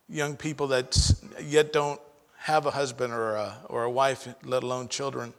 young 0.09 0.37
people 0.37 0.69
that 0.69 1.13
yet 1.43 1.73
don't 1.73 2.01
have 2.37 2.65
a 2.65 2.71
husband 2.71 3.13
or 3.13 3.35
a, 3.35 3.57
or 3.69 3.83
a 3.83 3.91
wife, 3.91 4.29
let 4.45 4.63
alone 4.63 4.87
children. 4.87 5.35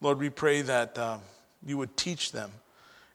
Lord, 0.00 0.20
we 0.20 0.30
pray 0.30 0.62
that 0.62 0.96
uh, 0.96 1.18
you 1.66 1.76
would 1.78 1.96
teach 1.96 2.30
them 2.30 2.52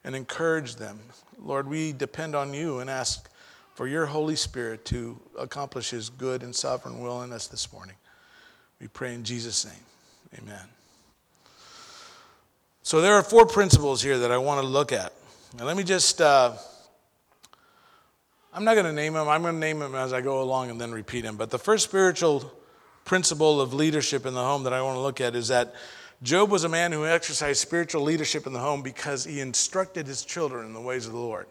and 0.03 0.15
encourage 0.15 0.75
them. 0.75 0.99
Lord, 1.39 1.67
we 1.67 1.93
depend 1.93 2.35
on 2.35 2.53
you 2.53 2.79
and 2.79 2.89
ask 2.89 3.29
for 3.75 3.87
your 3.87 4.05
Holy 4.05 4.35
Spirit 4.35 4.85
to 4.85 5.19
accomplish 5.37 5.89
his 5.89 6.09
good 6.09 6.43
and 6.43 6.55
sovereign 6.55 6.99
will 6.99 7.23
in 7.23 7.31
us 7.31 7.47
this 7.47 7.71
morning. 7.73 7.95
We 8.79 8.87
pray 8.87 9.13
in 9.13 9.23
Jesus' 9.23 9.65
name. 9.65 10.39
Amen. 10.39 10.65
So 12.83 13.01
there 13.01 13.13
are 13.13 13.23
four 13.23 13.45
principles 13.45 14.01
here 14.01 14.19
that 14.19 14.31
I 14.31 14.37
want 14.37 14.61
to 14.61 14.67
look 14.67 14.91
at. 14.91 15.13
And 15.57 15.65
let 15.65 15.77
me 15.77 15.83
just, 15.83 16.19
uh, 16.19 16.53
I'm 18.53 18.65
not 18.65 18.73
going 18.73 18.85
to 18.85 18.93
name 18.93 19.13
them. 19.13 19.29
I'm 19.29 19.41
going 19.41 19.53
to 19.53 19.59
name 19.59 19.79
them 19.79 19.95
as 19.95 20.11
I 20.13 20.21
go 20.21 20.41
along 20.41 20.69
and 20.69 20.79
then 20.81 20.91
repeat 20.91 21.21
them. 21.21 21.37
But 21.37 21.49
the 21.49 21.59
first 21.59 21.85
spiritual 21.85 22.51
principle 23.05 23.61
of 23.61 23.73
leadership 23.73 24.25
in 24.25 24.33
the 24.33 24.43
home 24.43 24.63
that 24.63 24.73
I 24.73 24.81
want 24.81 24.95
to 24.95 25.01
look 25.01 25.21
at 25.21 25.35
is 25.35 25.47
that 25.47 25.73
Job 26.23 26.49
was 26.49 26.63
a 26.63 26.69
man 26.69 26.93
who 26.93 27.05
exercised 27.05 27.59
spiritual 27.59 28.01
leadership 28.01 28.47
in 28.47 28.53
the 28.53 28.59
home 28.59 28.81
because 28.81 29.25
he 29.25 29.41
instructed 29.41 30.07
his 30.07 30.23
children 30.23 30.65
in 30.65 30.73
the 30.73 30.79
ways 30.79 31.05
of 31.05 31.11
the 31.11 31.19
Lord. 31.19 31.47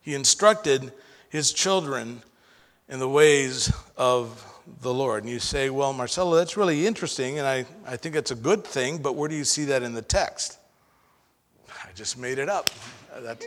He 0.00 0.14
instructed 0.14 0.92
his 1.30 1.52
children 1.52 2.22
in 2.88 3.00
the 3.00 3.08
ways 3.08 3.72
of 3.96 4.44
the 4.82 4.94
Lord. 4.94 5.24
And 5.24 5.32
you 5.32 5.40
say, 5.40 5.68
well, 5.68 5.92
Marcelo, 5.92 6.36
that's 6.36 6.56
really 6.56 6.86
interesting, 6.86 7.40
and 7.40 7.46
I, 7.46 7.66
I 7.84 7.96
think 7.96 8.14
it's 8.14 8.30
a 8.30 8.36
good 8.36 8.64
thing, 8.64 8.98
but 8.98 9.16
where 9.16 9.28
do 9.28 9.34
you 9.34 9.44
see 9.44 9.64
that 9.64 9.82
in 9.82 9.94
the 9.94 10.02
text? 10.02 10.58
I 11.68 11.88
just 11.96 12.16
made 12.16 12.38
it 12.38 12.48
up. 12.48 12.70
That's, 13.20 13.46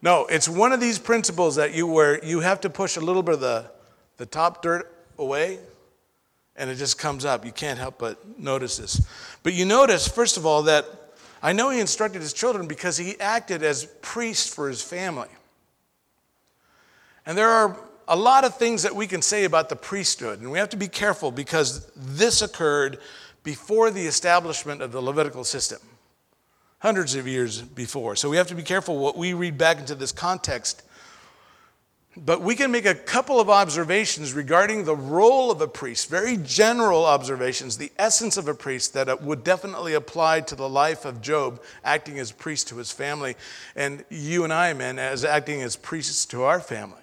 no, 0.00 0.26
it's 0.26 0.48
one 0.48 0.72
of 0.72 0.80
these 0.80 0.98
principles 0.98 1.56
that 1.56 1.74
you 1.74 1.86
where 1.86 2.24
you 2.24 2.40
have 2.40 2.62
to 2.62 2.70
push 2.70 2.96
a 2.96 3.00
little 3.00 3.22
bit 3.22 3.34
of 3.34 3.40
the, 3.40 3.70
the 4.16 4.24
top 4.24 4.62
dirt 4.62 4.90
away 5.18 5.58
and 6.58 6.68
it 6.68 6.74
just 6.74 6.98
comes 6.98 7.24
up. 7.24 7.46
You 7.46 7.52
can't 7.52 7.78
help 7.78 7.98
but 7.98 8.38
notice 8.38 8.76
this. 8.76 9.06
But 9.42 9.54
you 9.54 9.64
notice, 9.64 10.08
first 10.08 10.36
of 10.36 10.44
all, 10.44 10.62
that 10.64 10.84
I 11.42 11.52
know 11.52 11.70
he 11.70 11.80
instructed 11.80 12.20
his 12.20 12.32
children 12.32 12.66
because 12.66 12.96
he 12.96 13.18
acted 13.20 13.62
as 13.62 13.86
priest 14.02 14.54
for 14.54 14.68
his 14.68 14.82
family. 14.82 15.28
And 17.24 17.36
there 17.36 17.50
are 17.50 17.78
a 18.08 18.16
lot 18.16 18.44
of 18.44 18.56
things 18.56 18.82
that 18.82 18.94
we 18.94 19.06
can 19.06 19.22
say 19.22 19.44
about 19.44 19.68
the 19.68 19.76
priesthood, 19.76 20.40
and 20.40 20.50
we 20.50 20.58
have 20.58 20.70
to 20.70 20.76
be 20.76 20.88
careful 20.88 21.30
because 21.30 21.86
this 21.94 22.42
occurred 22.42 22.98
before 23.44 23.90
the 23.90 24.06
establishment 24.06 24.82
of 24.82 24.92
the 24.92 25.00
Levitical 25.00 25.44
system, 25.44 25.78
hundreds 26.78 27.14
of 27.14 27.28
years 27.28 27.60
before. 27.60 28.16
So 28.16 28.28
we 28.30 28.38
have 28.38 28.48
to 28.48 28.54
be 28.54 28.62
careful 28.62 28.98
what 28.98 29.16
we 29.16 29.34
read 29.34 29.58
back 29.58 29.78
into 29.78 29.94
this 29.94 30.10
context 30.10 30.82
but 32.24 32.40
we 32.40 32.54
can 32.54 32.70
make 32.70 32.86
a 32.86 32.94
couple 32.94 33.40
of 33.40 33.48
observations 33.48 34.32
regarding 34.32 34.84
the 34.84 34.96
role 34.96 35.50
of 35.50 35.60
a 35.60 35.68
priest, 35.68 36.08
very 36.08 36.36
general 36.38 37.04
observations, 37.04 37.76
the 37.76 37.92
essence 37.98 38.36
of 38.36 38.48
a 38.48 38.54
priest 38.54 38.94
that 38.94 39.08
uh, 39.08 39.16
would 39.20 39.44
definitely 39.44 39.94
apply 39.94 40.40
to 40.42 40.54
the 40.54 40.68
life 40.68 41.04
of 41.04 41.20
Job, 41.20 41.62
acting 41.84 42.18
as 42.18 42.32
priest 42.32 42.68
to 42.68 42.76
his 42.76 42.90
family, 42.90 43.36
and 43.76 44.04
you 44.10 44.44
and 44.44 44.52
I, 44.52 44.72
men, 44.72 44.98
as 44.98 45.24
acting 45.24 45.62
as 45.62 45.76
priests 45.76 46.26
to 46.26 46.42
our 46.42 46.60
family. 46.60 46.96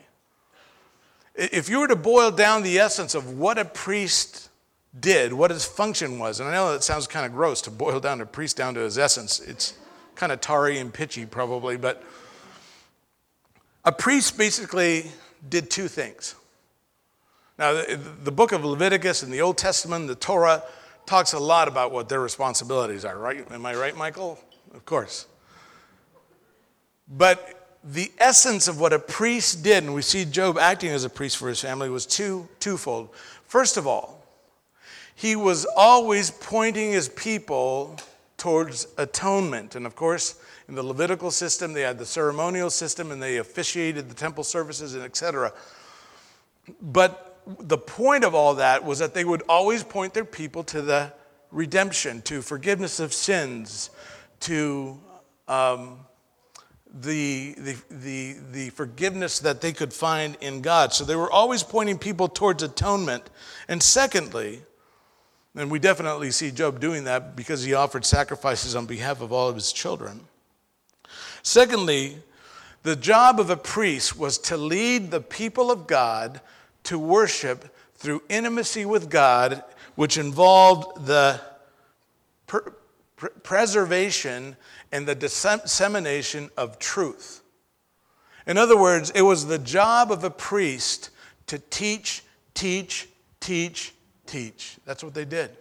If 1.35 1.69
you 1.69 1.79
were 1.79 1.87
to 1.87 1.95
boil 1.95 2.31
down 2.31 2.63
the 2.63 2.79
essence 2.79 3.15
of 3.15 3.37
what 3.37 3.57
a 3.57 3.65
priest 3.65 4.49
did, 4.97 5.33
what 5.33 5.51
his 5.51 5.65
function 5.65 6.19
was, 6.19 6.39
and 6.39 6.49
I 6.49 6.53
know 6.53 6.71
that 6.71 6.83
sounds 6.83 7.07
kind 7.07 7.25
of 7.25 7.33
gross 7.33 7.61
to 7.63 7.71
boil 7.71 7.99
down 7.99 8.21
a 8.21 8.25
priest 8.25 8.57
down 8.57 8.73
to 8.75 8.81
his 8.81 8.97
essence, 8.97 9.39
it's 9.39 9.73
kind 10.15 10.31
of 10.31 10.41
tarry 10.41 10.77
and 10.77 10.93
pitchy 10.93 11.25
probably, 11.25 11.77
but 11.77 12.03
a 13.85 13.91
priest 13.91 14.37
basically 14.37 15.11
did 15.47 15.69
two 15.69 15.87
things. 15.87 16.35
Now, 17.57 17.73
the, 18.23 18.31
book 18.31 18.51
of 18.51 18.65
Leviticus 18.65 19.23
and 19.23 19.31
the 19.31 19.41
Old 19.41 19.57
Testament, 19.57 20.07
the 20.07 20.15
Torah, 20.15 20.63
talks 21.05 21.31
a 21.33 21.39
lot 21.39 21.67
about 21.67 21.91
what 21.91 22.09
their 22.09 22.19
responsibilities 22.19 23.05
are, 23.05 23.17
right? 23.17 23.49
Am 23.49 23.65
I 23.65 23.75
right, 23.75 23.95
Michael? 23.95 24.37
Of 24.73 24.85
course. 24.85 25.27
But 27.07 27.77
the 27.83 28.11
essence 28.17 28.67
of 28.67 28.79
what 28.79 28.91
a 28.91 28.99
priest 28.99 29.63
did, 29.63 29.83
and 29.83 29.93
we 29.93 30.01
see 30.01 30.25
Job 30.25 30.57
acting 30.57 30.89
as 30.89 31.05
a 31.05 31.09
priest 31.09 31.37
for 31.37 31.47
his 31.47 31.61
family, 31.61 31.89
was 31.89 32.05
two, 32.05 32.49
twofold. 32.59 33.09
First 33.45 33.77
of 33.77 33.87
all, 33.87 34.25
he 35.13 35.35
was 35.37 35.65
always 35.77 36.31
pointing 36.31 36.91
his 36.91 37.07
people 37.07 37.97
towards 38.37 38.87
atonement. 38.97 39.75
And 39.75 39.85
of 39.85 39.95
course, 39.95 40.35
in 40.67 40.75
the 40.75 40.83
Levitical 40.83 41.31
system, 41.31 41.73
they 41.73 41.81
had 41.81 41.97
the 41.97 42.05
ceremonial 42.05 42.69
system, 42.69 43.11
and 43.11 43.21
they 43.21 43.37
officiated 43.37 44.09
the 44.09 44.15
temple 44.15 44.43
services 44.43 44.95
and 44.95 45.03
etc. 45.03 45.53
But 46.81 47.39
the 47.59 47.77
point 47.77 48.23
of 48.23 48.33
all 48.33 48.55
that 48.55 48.83
was 48.83 48.99
that 48.99 49.13
they 49.13 49.23
would 49.23 49.43
always 49.47 49.83
point 49.83 50.13
their 50.13 50.25
people 50.25 50.63
to 50.65 50.81
the 50.81 51.13
redemption, 51.51 52.21
to 52.23 52.41
forgiveness 52.41 52.99
of 52.99 53.13
sins, 53.13 53.91
to 54.41 54.99
um, 55.47 55.99
the, 57.01 57.53
the, 57.57 57.75
the, 57.89 58.35
the 58.51 58.69
forgiveness 58.71 59.39
that 59.39 59.61
they 59.61 59.73
could 59.73 59.93
find 59.93 60.37
in 60.41 60.61
God. 60.61 60.93
So 60.93 61.03
they 61.03 61.15
were 61.15 61.31
always 61.31 61.61
pointing 61.61 61.97
people 61.99 62.27
towards 62.27 62.63
atonement. 62.63 63.29
And 63.67 63.83
secondly, 63.83 64.61
and 65.55 65.69
we 65.69 65.79
definitely 65.79 66.31
see 66.31 66.51
Job 66.51 66.79
doing 66.79 67.05
that 67.05 67.35
because 67.35 67.63
he 67.63 67.73
offered 67.73 68.05
sacrifices 68.05 68.75
on 68.75 68.85
behalf 68.85 69.21
of 69.21 69.31
all 69.31 69.47
of 69.47 69.55
his 69.55 69.71
children. 69.71 70.21
Secondly, 71.45 72.17
the 72.81 72.95
job 72.95 73.39
of 73.39 73.51
a 73.51 73.55
priest 73.55 74.17
was 74.17 74.39
to 74.39 74.57
lead 74.57 75.11
the 75.11 75.21
people 75.21 75.69
of 75.69 75.85
God 75.85 76.41
to 76.85 76.97
worship 76.97 77.71
through 77.93 78.23
intimacy 78.29 78.83
with 78.83 79.11
God, 79.11 79.63
which 79.93 80.17
involved 80.17 81.05
the 81.05 81.39
per- 82.47 82.73
preservation 83.43 84.55
and 84.91 85.07
the 85.07 85.13
dissemination 85.13 86.49
of 86.57 86.79
truth. 86.79 87.43
In 88.47 88.57
other 88.57 88.75
words, 88.75 89.11
it 89.11 89.21
was 89.21 89.45
the 89.45 89.59
job 89.59 90.11
of 90.11 90.23
a 90.23 90.31
priest 90.31 91.11
to 91.45 91.59
teach, 91.59 92.23
teach, 92.55 93.07
teach, 93.39 93.93
teach. 94.25 94.77
That's 94.83 95.03
what 95.03 95.13
they 95.13 95.25
did. 95.25 95.55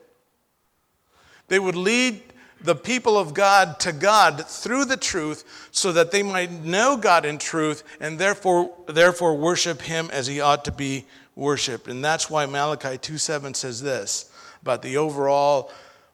They 1.49 1.59
would 1.59 1.77
lead 1.77 2.23
the 2.65 2.75
people 2.75 3.19
of 3.19 3.35
God 3.35 3.79
to 3.81 3.93
God 3.93 4.47
through 4.47 4.87
the 4.87 4.97
truth 4.97 5.69
so 5.71 5.93
that 5.93 6.11
they 6.11 6.23
might 6.23 6.51
know 6.51 6.97
God 6.97 7.27
in 7.27 7.37
truth 7.37 7.85
and 8.01 8.19
therefore, 8.19 8.75
therefore 8.87 9.37
worship 9.37 9.83
him 9.83 10.09
as 10.11 10.27
he 10.27 10.41
ought 10.41 10.65
to 10.65 10.73
be 10.73 11.05
worshiped. 11.37 11.89
And 11.89 12.03
that's 12.03 12.31
why 12.31 12.47
Malachi 12.47 12.97
2:7 12.97 13.55
says 13.55 13.83
this 13.83 14.31
about 14.63 14.81
the 14.81 14.97
overall 14.97 15.71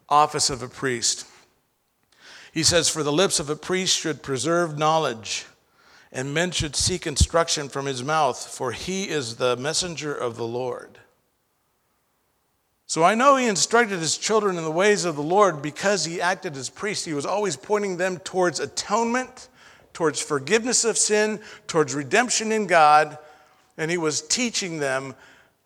office 0.09 0.50
of 0.50 0.61
a 0.61 0.69
priest. 0.69 1.25
He 2.52 2.64
says, 2.64 2.88
For 2.88 3.04
the 3.04 3.12
lips 3.12 3.38
of 3.38 3.49
a 3.49 3.54
priest 3.54 3.97
should 3.97 4.21
preserve 4.21 4.76
knowledge, 4.76 5.47
and 6.11 6.35
men 6.35 6.50
should 6.50 6.75
seek 6.75 7.07
instruction 7.07 7.69
from 7.69 7.87
his 7.87 8.02
mouth, 8.02 8.45
for 8.45 8.73
he 8.73 9.09
is 9.09 9.37
the 9.37 9.57
messenger 9.57 10.12
of 10.12 10.37
the 10.37 10.47
Lord. 10.47 10.99
So 12.90 13.04
I 13.04 13.14
know 13.14 13.37
he 13.37 13.47
instructed 13.47 14.00
his 14.00 14.18
children 14.18 14.59
in 14.59 14.64
the 14.64 14.70
ways 14.73 15.04
of 15.04 15.14
the 15.14 15.23
Lord 15.23 15.62
because 15.62 16.04
he 16.04 16.20
acted 16.20 16.56
as 16.56 16.68
priest. 16.68 17.06
He 17.06 17.14
was 17.14 17.25
always 17.25 17.54
pointing 17.54 17.99
them 17.99 18.18
towards 18.18 18.59
atonement, 18.59 19.47
towards 19.92 20.20
forgiveness 20.20 20.85
of 20.85 20.99
sin, 20.99 21.38
towards 21.68 21.94
redemption 21.94 22.50
in 22.50 22.66
God, 22.66 23.16
and 23.76 23.92
he 23.92 23.97
was 23.97 24.23
teaching 24.23 24.80
them 24.80 25.14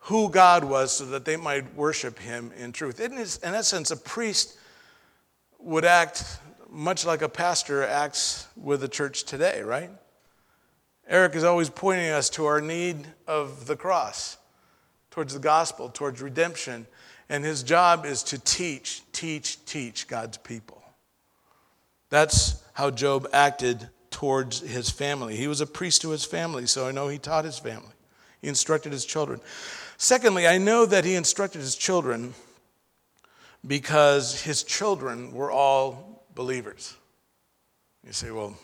who 0.00 0.28
God 0.28 0.64
was 0.64 0.92
so 0.92 1.06
that 1.06 1.24
they 1.24 1.36
might 1.36 1.74
worship 1.74 2.18
him 2.18 2.52
in 2.58 2.72
truth. 2.72 3.00
In, 3.00 3.12
his, 3.12 3.38
in 3.38 3.54
essence, 3.54 3.90
a 3.90 3.96
priest 3.96 4.58
would 5.58 5.86
act 5.86 6.26
much 6.68 7.06
like 7.06 7.22
a 7.22 7.28
pastor 7.30 7.84
acts 7.84 8.48
with 8.54 8.82
the 8.82 8.88
church 8.88 9.24
today, 9.24 9.62
right? 9.62 9.90
Eric 11.08 11.36
is 11.36 11.44
always 11.44 11.70
pointing 11.70 12.10
us 12.10 12.28
to 12.28 12.44
our 12.44 12.60
need 12.60 12.98
of 13.26 13.66
the 13.66 13.76
cross, 13.76 14.36
towards 15.14 15.32
the 15.32 15.38
gospel, 15.38 15.88
towards 15.88 16.20
redemption. 16.20 16.88
And 17.28 17.44
his 17.44 17.62
job 17.62 18.04
is 18.04 18.24
to 18.24 18.38
teach, 18.38 19.00
teach, 19.12 19.64
teach 19.64 20.08
God's 20.08 20.38
people. 20.38 20.82
That's 22.10 22.60
how 22.72 22.90
Job 22.90 23.28
acted 23.32 23.88
towards 24.10 24.60
his 24.60 24.90
family. 24.90 25.36
He 25.36 25.46
was 25.46 25.60
a 25.60 25.66
priest 25.66 26.02
to 26.02 26.10
his 26.10 26.24
family, 26.24 26.66
so 26.66 26.88
I 26.88 26.90
know 26.90 27.06
he 27.06 27.18
taught 27.18 27.44
his 27.44 27.60
family. 27.60 27.92
He 28.42 28.48
instructed 28.48 28.90
his 28.90 29.04
children. 29.04 29.40
Secondly, 29.98 30.48
I 30.48 30.58
know 30.58 30.84
that 30.84 31.04
he 31.04 31.14
instructed 31.14 31.60
his 31.60 31.76
children 31.76 32.34
because 33.64 34.42
his 34.42 34.64
children 34.64 35.32
were 35.32 35.52
all 35.52 36.24
believers. 36.34 36.96
You 38.04 38.12
say, 38.12 38.32
well, 38.32 38.58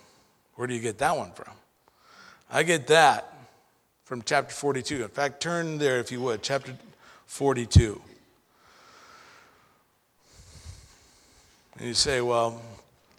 where 0.56 0.66
do 0.66 0.74
you 0.74 0.80
get 0.80 0.98
that 0.98 1.16
one 1.16 1.30
from? 1.30 1.54
I 2.50 2.64
get 2.64 2.88
that 2.88 3.32
from 4.10 4.22
chapter 4.22 4.52
42. 4.52 5.04
In 5.04 5.08
fact, 5.08 5.40
turn 5.40 5.78
there 5.78 6.00
if 6.00 6.10
you 6.10 6.20
would, 6.20 6.42
chapter 6.42 6.74
42. 7.26 8.02
And 11.78 11.86
you 11.86 11.94
say, 11.94 12.20
well, 12.20 12.60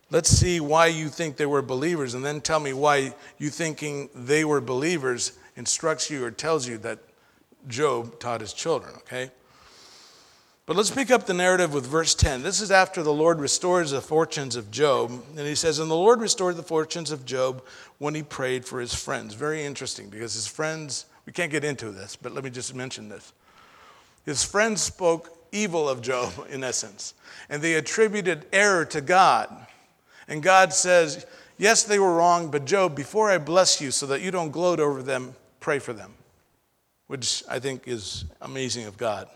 let's 0.09 0.27
see 0.27 0.59
why 0.59 0.87
you 0.87 1.07
think 1.07 1.37
they 1.37 1.45
were 1.45 1.61
believers, 1.61 2.13
and 2.13 2.25
then 2.25 2.41
tell 2.41 2.59
me 2.59 2.73
why 2.73 3.13
you 3.37 3.49
thinking 3.49 4.09
they 4.13 4.43
were 4.43 4.59
believers 4.59 5.31
instructs 5.55 6.09
you 6.09 6.25
or 6.25 6.29
tells 6.29 6.67
you 6.67 6.77
that 6.79 6.99
Job 7.69 8.19
taught 8.19 8.41
his 8.41 8.51
children, 8.51 8.93
okay? 8.97 9.31
But 10.67 10.75
let's 10.75 10.91
pick 10.91 11.09
up 11.09 11.25
the 11.25 11.33
narrative 11.33 11.73
with 11.73 11.87
verse 11.87 12.13
10. 12.13 12.43
This 12.43 12.61
is 12.61 12.69
after 12.69 13.01
the 13.01 13.13
Lord 13.13 13.39
restores 13.39 13.91
the 13.91 14.01
fortunes 14.01 14.55
of 14.55 14.69
Job. 14.69 15.11
And 15.35 15.47
he 15.47 15.55
says, 15.55 15.79
And 15.79 15.89
the 15.89 15.95
Lord 15.95 16.21
restored 16.21 16.55
the 16.55 16.63
fortunes 16.63 17.11
of 17.11 17.25
Job 17.25 17.63
when 17.97 18.13
he 18.13 18.21
prayed 18.21 18.63
for 18.63 18.79
his 18.79 18.93
friends. 18.93 19.33
Very 19.33 19.63
interesting 19.63 20.09
because 20.09 20.35
his 20.35 20.47
friends, 20.47 21.05
we 21.25 21.33
can't 21.33 21.51
get 21.51 21.63
into 21.63 21.91
this, 21.91 22.15
but 22.15 22.31
let 22.33 22.43
me 22.43 22.51
just 22.51 22.75
mention 22.75 23.09
this. 23.09 23.33
His 24.23 24.43
friends 24.43 24.81
spoke 24.81 25.35
evil 25.51 25.89
of 25.89 26.01
Job, 26.01 26.31
in 26.49 26.63
essence, 26.63 27.15
and 27.49 27.61
they 27.61 27.73
attributed 27.73 28.45
error 28.53 28.85
to 28.85 29.01
God. 29.01 29.49
And 30.27 30.43
God 30.43 30.73
says, 30.73 31.25
Yes, 31.57 31.83
they 31.83 31.99
were 31.99 32.15
wrong, 32.15 32.49
but 32.49 32.65
Job, 32.65 32.95
before 32.95 33.29
I 33.29 33.37
bless 33.39 33.81
you 33.81 33.91
so 33.91 34.05
that 34.07 34.21
you 34.21 34.31
don't 34.31 34.51
gloat 34.51 34.79
over 34.79 35.03
them, 35.03 35.35
pray 35.59 35.79
for 35.79 35.93
them, 35.93 36.13
which 37.07 37.43
I 37.49 37.59
think 37.59 37.87
is 37.87 38.25
amazing 38.41 38.85
of 38.85 38.97
God. 38.97 39.27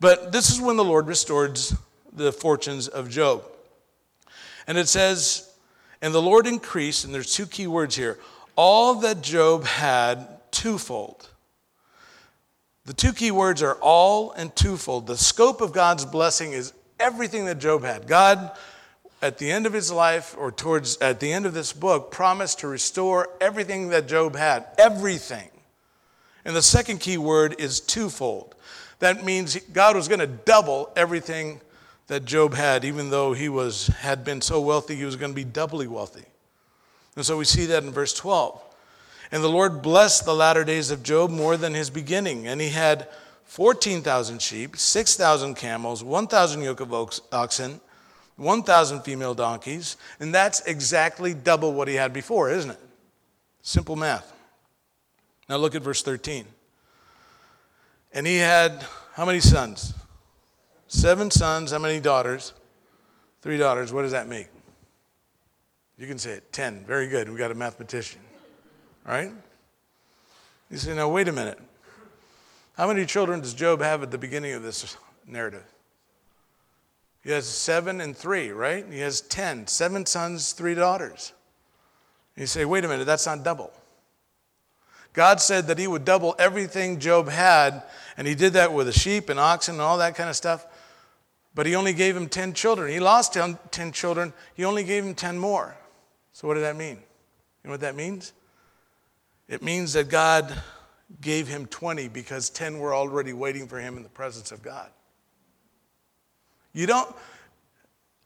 But 0.00 0.32
this 0.32 0.50
is 0.50 0.60
when 0.60 0.76
the 0.76 0.84
Lord 0.84 1.06
restored 1.06 1.60
the 2.12 2.32
fortunes 2.32 2.88
of 2.88 3.10
Job. 3.10 3.44
And 4.66 4.78
it 4.78 4.88
says, 4.88 5.52
and 6.02 6.14
the 6.14 6.22
Lord 6.22 6.46
increased, 6.46 7.04
and 7.04 7.14
there's 7.14 7.32
two 7.32 7.46
key 7.46 7.66
words 7.66 7.94
here 7.94 8.18
all 8.56 8.96
that 8.96 9.22
Job 9.22 9.64
had 9.64 10.26
twofold. 10.50 11.28
The 12.84 12.92
two 12.92 13.12
key 13.12 13.30
words 13.30 13.62
are 13.62 13.76
all 13.76 14.32
and 14.32 14.54
twofold. 14.54 15.06
The 15.06 15.16
scope 15.16 15.60
of 15.60 15.72
God's 15.72 16.04
blessing 16.04 16.52
is 16.52 16.72
everything 16.98 17.46
that 17.46 17.58
Job 17.58 17.84
had. 17.84 18.06
God, 18.06 18.50
at 19.22 19.38
the 19.38 19.50
end 19.50 19.66
of 19.66 19.72
his 19.72 19.92
life, 19.92 20.34
or 20.38 20.50
towards 20.50 20.96
at 20.98 21.20
the 21.20 21.32
end 21.32 21.46
of 21.46 21.54
this 21.54 21.72
book, 21.72 22.10
promised 22.10 22.60
to 22.60 22.68
restore 22.68 23.28
everything 23.40 23.90
that 23.90 24.08
Job 24.08 24.34
had. 24.34 24.66
Everything. 24.78 25.48
And 26.44 26.56
the 26.56 26.62
second 26.62 26.98
key 27.00 27.18
word 27.18 27.54
is 27.58 27.80
twofold. 27.80 28.54
That 29.00 29.24
means 29.24 29.56
God 29.72 29.96
was 29.96 30.08
going 30.08 30.20
to 30.20 30.26
double 30.26 30.90
everything 30.94 31.60
that 32.06 32.24
Job 32.24 32.54
had, 32.54 32.84
even 32.84 33.10
though 33.10 33.32
he 33.32 33.48
was, 33.48 33.88
had 33.88 34.24
been 34.24 34.40
so 34.40 34.60
wealthy, 34.60 34.96
he 34.96 35.04
was 35.04 35.16
going 35.16 35.32
to 35.32 35.36
be 35.36 35.44
doubly 35.44 35.86
wealthy. 35.86 36.24
And 37.16 37.24
so 37.24 37.36
we 37.36 37.44
see 37.44 37.66
that 37.66 37.82
in 37.82 37.90
verse 37.90 38.12
12. 38.14 38.60
And 39.32 39.44
the 39.44 39.48
Lord 39.48 39.80
blessed 39.80 40.24
the 40.24 40.34
latter 40.34 40.64
days 40.64 40.90
of 40.90 41.02
Job 41.02 41.30
more 41.30 41.56
than 41.56 41.72
his 41.72 41.88
beginning. 41.88 42.46
And 42.46 42.60
he 42.60 42.70
had 42.70 43.08
14,000 43.44 44.42
sheep, 44.42 44.76
6,000 44.76 45.54
camels, 45.54 46.02
1,000 46.04 46.62
yoke 46.62 46.80
of 46.80 46.92
oxen, 47.32 47.80
1,000 48.36 49.02
female 49.02 49.34
donkeys. 49.34 49.96
And 50.18 50.34
that's 50.34 50.60
exactly 50.62 51.32
double 51.32 51.72
what 51.72 51.88
he 51.88 51.94
had 51.94 52.12
before, 52.12 52.50
isn't 52.50 52.72
it? 52.72 52.80
Simple 53.62 53.96
math. 53.96 54.32
Now 55.48 55.56
look 55.56 55.74
at 55.74 55.82
verse 55.82 56.02
13. 56.02 56.44
And 58.12 58.26
he 58.26 58.38
had 58.38 58.84
how 59.14 59.24
many 59.24 59.40
sons? 59.40 59.94
Seven 60.88 61.30
sons. 61.30 61.72
How 61.72 61.78
many 61.78 62.00
daughters? 62.00 62.52
Three 63.42 63.56
daughters. 63.56 63.92
What 63.92 64.02
does 64.02 64.12
that 64.12 64.28
make? 64.28 64.48
You 65.98 66.06
can 66.06 66.18
say 66.18 66.32
it. 66.32 66.52
Ten. 66.52 66.84
Very 66.84 67.08
good. 67.08 67.30
We 67.30 67.38
got 67.38 67.50
a 67.50 67.54
mathematician. 67.54 68.20
All 69.06 69.12
right? 69.12 69.32
You 70.70 70.78
say, 70.78 70.94
now, 70.94 71.08
wait 71.08 71.28
a 71.28 71.32
minute. 71.32 71.58
How 72.76 72.86
many 72.86 73.04
children 73.04 73.40
does 73.40 73.54
Job 73.54 73.82
have 73.82 74.02
at 74.02 74.10
the 74.10 74.18
beginning 74.18 74.52
of 74.54 74.62
this 74.62 74.96
narrative? 75.26 75.64
He 77.22 77.30
has 77.30 77.46
seven 77.46 78.00
and 78.00 78.16
three, 78.16 78.50
right? 78.50 78.86
He 78.90 79.00
has 79.00 79.20
ten. 79.20 79.66
Seven 79.66 80.06
sons, 80.06 80.52
three 80.52 80.74
daughters. 80.74 81.32
You 82.36 82.46
say, 82.46 82.64
wait 82.64 82.84
a 82.84 82.88
minute, 82.88 83.04
that's 83.04 83.26
not 83.26 83.44
double. 83.44 83.70
God 85.12 85.40
said 85.40 85.66
that 85.66 85.78
He 85.78 85.86
would 85.86 86.04
double 86.04 86.34
everything 86.38 86.98
Job 86.98 87.28
had, 87.28 87.82
and 88.20 88.28
He 88.28 88.34
did 88.34 88.52
that 88.52 88.74
with 88.74 88.86
the 88.86 88.92
sheep 88.92 89.30
and 89.30 89.40
oxen 89.40 89.76
and 89.76 89.80
all 89.80 89.96
that 89.96 90.14
kind 90.14 90.28
of 90.28 90.36
stuff. 90.36 90.66
But 91.54 91.64
He 91.64 91.74
only 91.74 91.94
gave 91.94 92.14
him 92.14 92.28
10 92.28 92.52
children. 92.52 92.92
He 92.92 93.00
lost 93.00 93.32
10, 93.32 93.58
10 93.70 93.92
children, 93.92 94.34
He 94.52 94.62
only 94.66 94.84
gave 94.84 95.06
him 95.06 95.14
10 95.14 95.38
more. 95.38 95.74
So, 96.34 96.46
what 96.46 96.52
did 96.52 96.64
that 96.64 96.76
mean? 96.76 96.98
You 97.64 97.68
know 97.68 97.70
what 97.70 97.80
that 97.80 97.96
means? 97.96 98.34
It 99.48 99.62
means 99.62 99.94
that 99.94 100.10
God 100.10 100.54
gave 101.22 101.48
him 101.48 101.64
20 101.64 102.08
because 102.08 102.50
10 102.50 102.78
were 102.78 102.94
already 102.94 103.32
waiting 103.32 103.66
for 103.66 103.80
him 103.80 103.96
in 103.96 104.02
the 104.02 104.10
presence 104.10 104.52
of 104.52 104.62
God. 104.62 104.90
You 106.74 106.86
don't, 106.86 107.16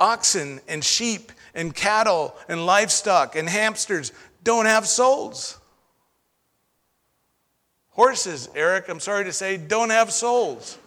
oxen 0.01 0.61
and 0.67 0.83
sheep 0.83 1.31
and 1.55 1.73
cattle 1.73 2.35
and 2.49 2.67
livestock 2.67 3.37
and 3.37 3.49
hamsters 3.49 4.11
don't 4.43 4.67
have 4.67 4.89
souls. 4.89 5.57
Horses, 7.95 8.49
Eric, 8.55 8.89
I'm 8.89 9.01
sorry 9.01 9.25
to 9.25 9.33
say, 9.33 9.57
don't 9.57 9.91
have 9.91 10.13
souls. 10.13 10.79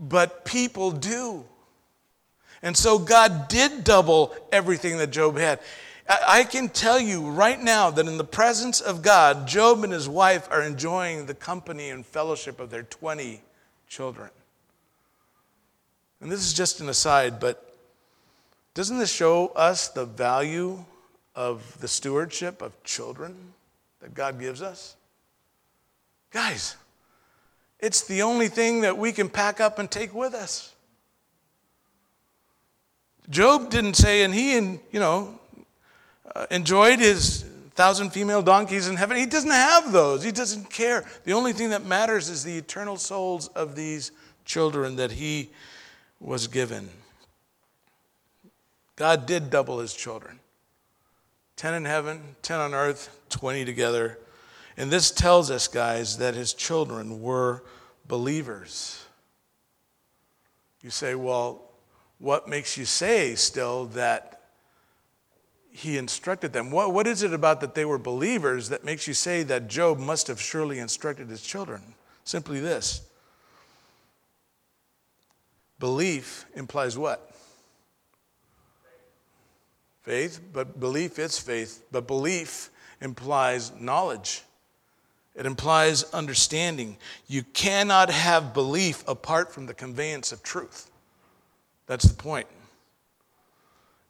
But 0.00 0.44
people 0.44 0.90
do. 0.90 1.44
And 2.62 2.76
so 2.76 2.98
God 2.98 3.48
did 3.48 3.84
double 3.84 4.34
everything 4.50 4.98
that 4.98 5.10
Job 5.10 5.36
had. 5.36 5.60
I 6.08 6.44
can 6.44 6.70
tell 6.70 6.98
you 6.98 7.30
right 7.30 7.60
now 7.60 7.90
that 7.90 8.06
in 8.06 8.16
the 8.16 8.24
presence 8.24 8.80
of 8.80 9.02
God, 9.02 9.46
Job 9.46 9.84
and 9.84 9.92
his 9.92 10.08
wife 10.08 10.48
are 10.50 10.62
enjoying 10.62 11.26
the 11.26 11.34
company 11.34 11.90
and 11.90 12.04
fellowship 12.04 12.58
of 12.58 12.70
their 12.70 12.84
20 12.84 13.42
children. 13.86 14.30
And 16.22 16.32
this 16.32 16.40
is 16.40 16.54
just 16.54 16.80
an 16.80 16.88
aside, 16.88 17.38
but 17.38 17.76
doesn't 18.72 18.98
this 18.98 19.12
show 19.12 19.48
us 19.48 19.88
the 19.88 20.06
value 20.06 20.82
of 21.34 21.78
the 21.80 21.88
stewardship 21.88 22.62
of 22.62 22.82
children 22.82 23.36
that 24.00 24.14
God 24.14 24.40
gives 24.40 24.62
us? 24.62 24.96
Guys, 26.30 26.76
it's 27.80 28.06
the 28.06 28.22
only 28.22 28.48
thing 28.48 28.82
that 28.82 28.98
we 28.98 29.12
can 29.12 29.28
pack 29.28 29.60
up 29.60 29.78
and 29.78 29.90
take 29.90 30.14
with 30.14 30.34
us. 30.34 30.74
Job 33.30 33.70
didn't 33.70 33.94
say, 33.94 34.22
and 34.22 34.34
he, 34.34 34.54
you 34.56 34.80
know, 34.92 35.38
uh, 36.34 36.46
enjoyed 36.50 36.98
his 36.98 37.44
thousand 37.74 38.10
female 38.10 38.42
donkeys 38.42 38.88
in 38.88 38.96
heaven. 38.96 39.16
He 39.16 39.26
doesn't 39.26 39.50
have 39.50 39.92
those. 39.92 40.24
He 40.24 40.32
doesn't 40.32 40.70
care. 40.70 41.04
The 41.24 41.32
only 41.32 41.52
thing 41.52 41.70
that 41.70 41.84
matters 41.84 42.28
is 42.28 42.42
the 42.42 42.56
eternal 42.56 42.96
souls 42.96 43.48
of 43.48 43.76
these 43.76 44.10
children 44.44 44.96
that 44.96 45.12
he 45.12 45.50
was 46.20 46.46
given. 46.48 46.88
God 48.96 49.26
did 49.26 49.50
double 49.50 49.78
his 49.78 49.94
children 49.94 50.40
10 51.56 51.74
in 51.74 51.84
heaven, 51.84 52.20
10 52.42 52.58
on 52.58 52.74
earth, 52.74 53.16
20 53.30 53.64
together. 53.64 54.18
And 54.78 54.92
this 54.92 55.10
tells 55.10 55.50
us, 55.50 55.66
guys, 55.66 56.18
that 56.18 56.34
his 56.34 56.54
children 56.54 57.20
were 57.20 57.64
believers. 58.06 59.04
You 60.82 60.90
say, 60.90 61.16
well, 61.16 61.64
what 62.18 62.48
makes 62.48 62.78
you 62.78 62.84
say 62.84 63.34
still 63.34 63.86
that 63.86 64.40
he 65.72 65.98
instructed 65.98 66.52
them? 66.52 66.70
What, 66.70 66.94
what 66.94 67.08
is 67.08 67.24
it 67.24 67.34
about 67.34 67.60
that 67.62 67.74
they 67.74 67.84
were 67.84 67.98
believers 67.98 68.68
that 68.68 68.84
makes 68.84 69.08
you 69.08 69.14
say 69.14 69.42
that 69.42 69.66
Job 69.66 69.98
must 69.98 70.28
have 70.28 70.40
surely 70.40 70.78
instructed 70.78 71.28
his 71.28 71.42
children? 71.42 71.82
Simply 72.22 72.60
this 72.60 73.02
belief 75.80 76.46
implies 76.54 76.96
what? 76.96 77.34
Faith, 80.02 80.40
but 80.52 80.78
belief 80.78 81.18
is 81.18 81.36
faith, 81.36 81.82
but 81.90 82.06
belief 82.06 82.70
implies 83.00 83.72
knowledge. 83.80 84.42
It 85.38 85.46
implies 85.46 86.02
understanding. 86.12 86.96
You 87.28 87.44
cannot 87.44 88.10
have 88.10 88.52
belief 88.52 89.04
apart 89.06 89.52
from 89.52 89.66
the 89.66 89.72
conveyance 89.72 90.32
of 90.32 90.42
truth. 90.42 90.90
That's 91.86 92.06
the 92.06 92.14
point. 92.14 92.48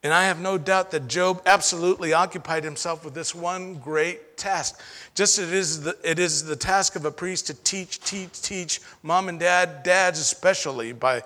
And 0.02 0.14
I 0.14 0.24
have 0.24 0.40
no 0.40 0.56
doubt 0.56 0.90
that 0.92 1.06
Job 1.06 1.42
absolutely 1.44 2.14
occupied 2.14 2.64
himself 2.64 3.04
with 3.04 3.12
this 3.12 3.34
one 3.34 3.74
great 3.74 4.38
task. 4.38 4.80
Just 5.14 5.38
as 5.38 5.48
it 5.48 5.54
is 5.54 5.82
the, 5.82 5.98
it 6.02 6.18
is 6.18 6.44
the 6.44 6.56
task 6.56 6.96
of 6.96 7.04
a 7.04 7.10
priest 7.10 7.48
to 7.48 7.54
teach, 7.54 8.00
teach, 8.00 8.40
teach, 8.40 8.80
mom 9.02 9.28
and 9.28 9.38
dad, 9.38 9.82
dads 9.82 10.18
especially, 10.18 10.92
by 10.92 11.22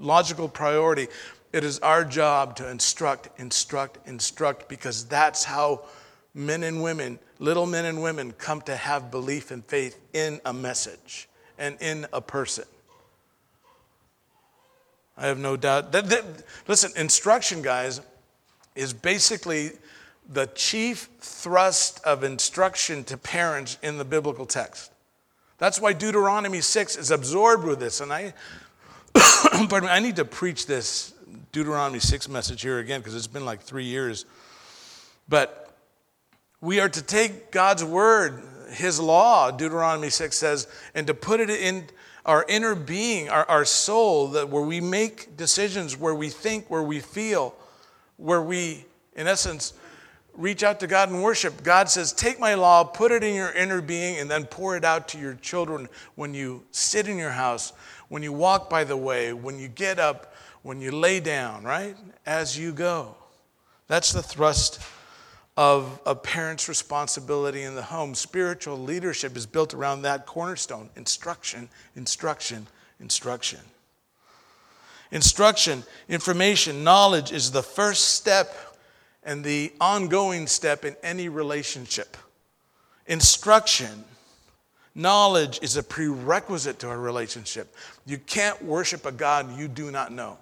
logical 0.00 0.48
priority. 0.48 1.06
It 1.52 1.62
is 1.62 1.78
our 1.80 2.04
job 2.04 2.56
to 2.56 2.68
instruct, 2.68 3.28
instruct, 3.38 3.98
instruct, 4.08 4.68
because 4.68 5.04
that's 5.04 5.44
how 5.44 5.82
men 6.36 6.62
and 6.62 6.82
women, 6.82 7.18
little 7.38 7.66
men 7.66 7.86
and 7.86 8.02
women, 8.02 8.30
come 8.32 8.60
to 8.60 8.76
have 8.76 9.10
belief 9.10 9.50
and 9.50 9.64
faith 9.64 9.98
in 10.12 10.38
a 10.44 10.52
message 10.52 11.28
and 11.58 11.76
in 11.80 12.06
a 12.12 12.20
person. 12.20 12.64
I 15.16 15.26
have 15.26 15.38
no 15.38 15.56
doubt. 15.56 15.92
That, 15.92 16.10
that, 16.10 16.24
listen, 16.68 16.92
instruction, 16.94 17.62
guys, 17.62 18.02
is 18.74 18.92
basically 18.92 19.70
the 20.28 20.46
chief 20.48 21.08
thrust 21.20 22.04
of 22.04 22.22
instruction 22.22 23.02
to 23.04 23.16
parents 23.16 23.78
in 23.82 23.96
the 23.96 24.04
biblical 24.04 24.44
text. 24.44 24.92
That's 25.56 25.80
why 25.80 25.94
Deuteronomy 25.94 26.60
6 26.60 26.98
is 26.98 27.10
absorbed 27.10 27.64
with 27.64 27.80
this. 27.80 28.02
And 28.02 28.12
I, 28.12 28.34
pardon 29.14 29.84
me, 29.84 29.88
I 29.88 30.00
need 30.00 30.16
to 30.16 30.26
preach 30.26 30.66
this 30.66 31.14
Deuteronomy 31.52 32.00
6 32.00 32.28
message 32.28 32.60
here 32.60 32.78
again 32.78 33.00
because 33.00 33.14
it's 33.14 33.26
been 33.26 33.46
like 33.46 33.62
three 33.62 33.84
years. 33.84 34.26
But 35.30 35.65
we 36.66 36.80
are 36.80 36.88
to 36.88 37.00
take 37.00 37.52
God's 37.52 37.84
word, 37.84 38.42
his 38.70 38.98
law, 38.98 39.52
Deuteronomy 39.52 40.10
6 40.10 40.36
says, 40.36 40.66
and 40.96 41.06
to 41.06 41.14
put 41.14 41.38
it 41.38 41.48
in 41.48 41.84
our 42.24 42.44
inner 42.48 42.74
being, 42.74 43.28
our, 43.28 43.48
our 43.48 43.64
soul, 43.64 44.26
that 44.30 44.48
where 44.48 44.64
we 44.64 44.80
make 44.80 45.36
decisions, 45.36 45.96
where 45.96 46.16
we 46.16 46.28
think, 46.28 46.68
where 46.68 46.82
we 46.82 46.98
feel, 46.98 47.54
where 48.16 48.42
we, 48.42 48.84
in 49.14 49.28
essence, 49.28 49.74
reach 50.34 50.64
out 50.64 50.80
to 50.80 50.88
God 50.88 51.08
and 51.08 51.22
worship. 51.22 51.62
God 51.62 51.88
says, 51.88 52.12
Take 52.12 52.40
my 52.40 52.54
law, 52.54 52.82
put 52.82 53.12
it 53.12 53.22
in 53.22 53.36
your 53.36 53.52
inner 53.52 53.80
being, 53.80 54.18
and 54.18 54.28
then 54.28 54.44
pour 54.44 54.76
it 54.76 54.84
out 54.84 55.06
to 55.10 55.18
your 55.18 55.34
children 55.34 55.88
when 56.16 56.34
you 56.34 56.64
sit 56.72 57.06
in 57.06 57.16
your 57.16 57.30
house, 57.30 57.74
when 58.08 58.24
you 58.24 58.32
walk 58.32 58.68
by 58.68 58.82
the 58.82 58.96
way, 58.96 59.32
when 59.32 59.56
you 59.60 59.68
get 59.68 60.00
up, 60.00 60.34
when 60.64 60.80
you 60.80 60.90
lay 60.90 61.20
down, 61.20 61.62
right? 61.62 61.96
As 62.26 62.58
you 62.58 62.72
go. 62.72 63.14
That's 63.86 64.12
the 64.12 64.20
thrust 64.20 64.80
of 65.56 66.00
a 66.04 66.14
parent's 66.14 66.68
responsibility 66.68 67.62
in 67.62 67.74
the 67.74 67.82
home. 67.82 68.14
Spiritual 68.14 68.78
leadership 68.78 69.36
is 69.36 69.46
built 69.46 69.72
around 69.72 70.02
that 70.02 70.26
cornerstone 70.26 70.90
instruction, 70.96 71.68
instruction, 71.94 72.66
instruction. 73.00 73.60
Instruction, 75.12 75.84
information, 76.08 76.84
knowledge 76.84 77.32
is 77.32 77.52
the 77.52 77.62
first 77.62 78.16
step 78.16 78.54
and 79.22 79.42
the 79.42 79.72
ongoing 79.80 80.46
step 80.46 80.84
in 80.84 80.94
any 81.02 81.28
relationship. 81.28 82.16
Instruction, 83.06 84.04
knowledge 84.94 85.60
is 85.62 85.76
a 85.76 85.82
prerequisite 85.82 86.78
to 86.80 86.90
a 86.90 86.96
relationship. 86.96 87.74
You 88.04 88.18
can't 88.18 88.62
worship 88.62 89.06
a 89.06 89.12
God 89.12 89.56
you 89.56 89.68
do 89.68 89.90
not 89.90 90.12
know. 90.12 90.38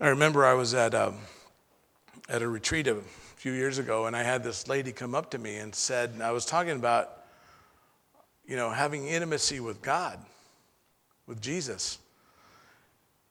I 0.00 0.08
remember 0.08 0.46
I 0.46 0.54
was 0.54 0.74
at. 0.74 0.94
Um, 0.94 1.16
at 2.28 2.42
a 2.42 2.48
retreat 2.48 2.86
a 2.86 2.96
few 3.36 3.52
years 3.52 3.78
ago, 3.78 4.06
and 4.06 4.14
I 4.14 4.22
had 4.22 4.44
this 4.44 4.68
lady 4.68 4.92
come 4.92 5.14
up 5.14 5.30
to 5.30 5.38
me 5.38 5.56
and 5.56 5.74
said, 5.74 6.10
and 6.10 6.22
I 6.22 6.32
was 6.32 6.44
talking 6.44 6.72
about, 6.72 7.10
you 8.46 8.56
know, 8.56 8.70
having 8.70 9.06
intimacy 9.06 9.60
with 9.60 9.80
God, 9.80 10.18
with 11.26 11.40
Jesus. 11.40 11.98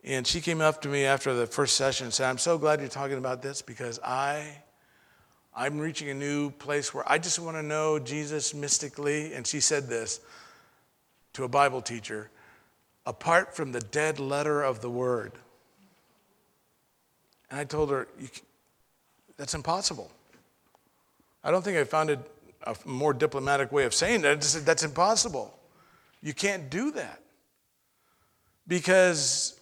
And 0.04 0.26
she 0.26 0.42
came 0.42 0.62
up 0.62 0.82
to 0.84 0.88
me 0.88 1.06
after 1.06 1.34
the 1.34 1.46
first 1.46 1.76
session 1.76 2.06
and 2.06 2.14
said, 2.14 2.30
I'm 2.30 2.38
so 2.38 2.58
glad 2.58 2.80
you're 2.80 2.90
talking 2.90 3.18
about 3.18 3.42
this 3.42 3.62
because 3.62 4.00
I, 4.04 4.64
I'm 5.56 5.80
reaching 5.80 6.10
a 6.10 6.14
new 6.14 6.52
place 6.52 6.94
where 6.94 7.04
I 7.06 7.18
just 7.18 7.40
want 7.40 7.58
to 7.58 7.64
know 7.64 8.00
Jesus 8.00 8.54
mystically. 8.54 9.34
And 9.34 9.46
she 9.46 9.60
said 9.60 9.88
this 9.88 10.22
to 11.34 11.44
a 11.44 11.48
Bible 11.48 11.82
teacher 11.82 12.30
apart 13.06 13.56
from 13.56 13.72
the 13.72 13.80
dead 13.80 14.20
letter 14.20 14.62
of 14.62 14.82
the 14.82 14.90
word. 14.90 15.34
And 17.50 17.60
I 17.60 17.64
told 17.64 17.90
her, 17.90 18.08
that's 19.38 19.54
impossible. 19.54 20.12
I 21.44 21.52
don't 21.52 21.64
think 21.64 21.78
I 21.78 21.84
found 21.84 22.10
a, 22.10 22.20
a 22.64 22.76
more 22.86 23.14
diplomatic 23.14 23.72
way 23.72 23.86
of 23.86 23.94
saying 23.94 24.22
that. 24.22 24.32
I 24.32 24.36
just, 24.36 24.54
said 24.54 24.66
that's 24.66 24.84
impossible. 24.84 25.58
You 26.22 26.34
can't 26.34 26.70
do 26.70 26.92
that. 26.92 27.22
Because 28.68 29.58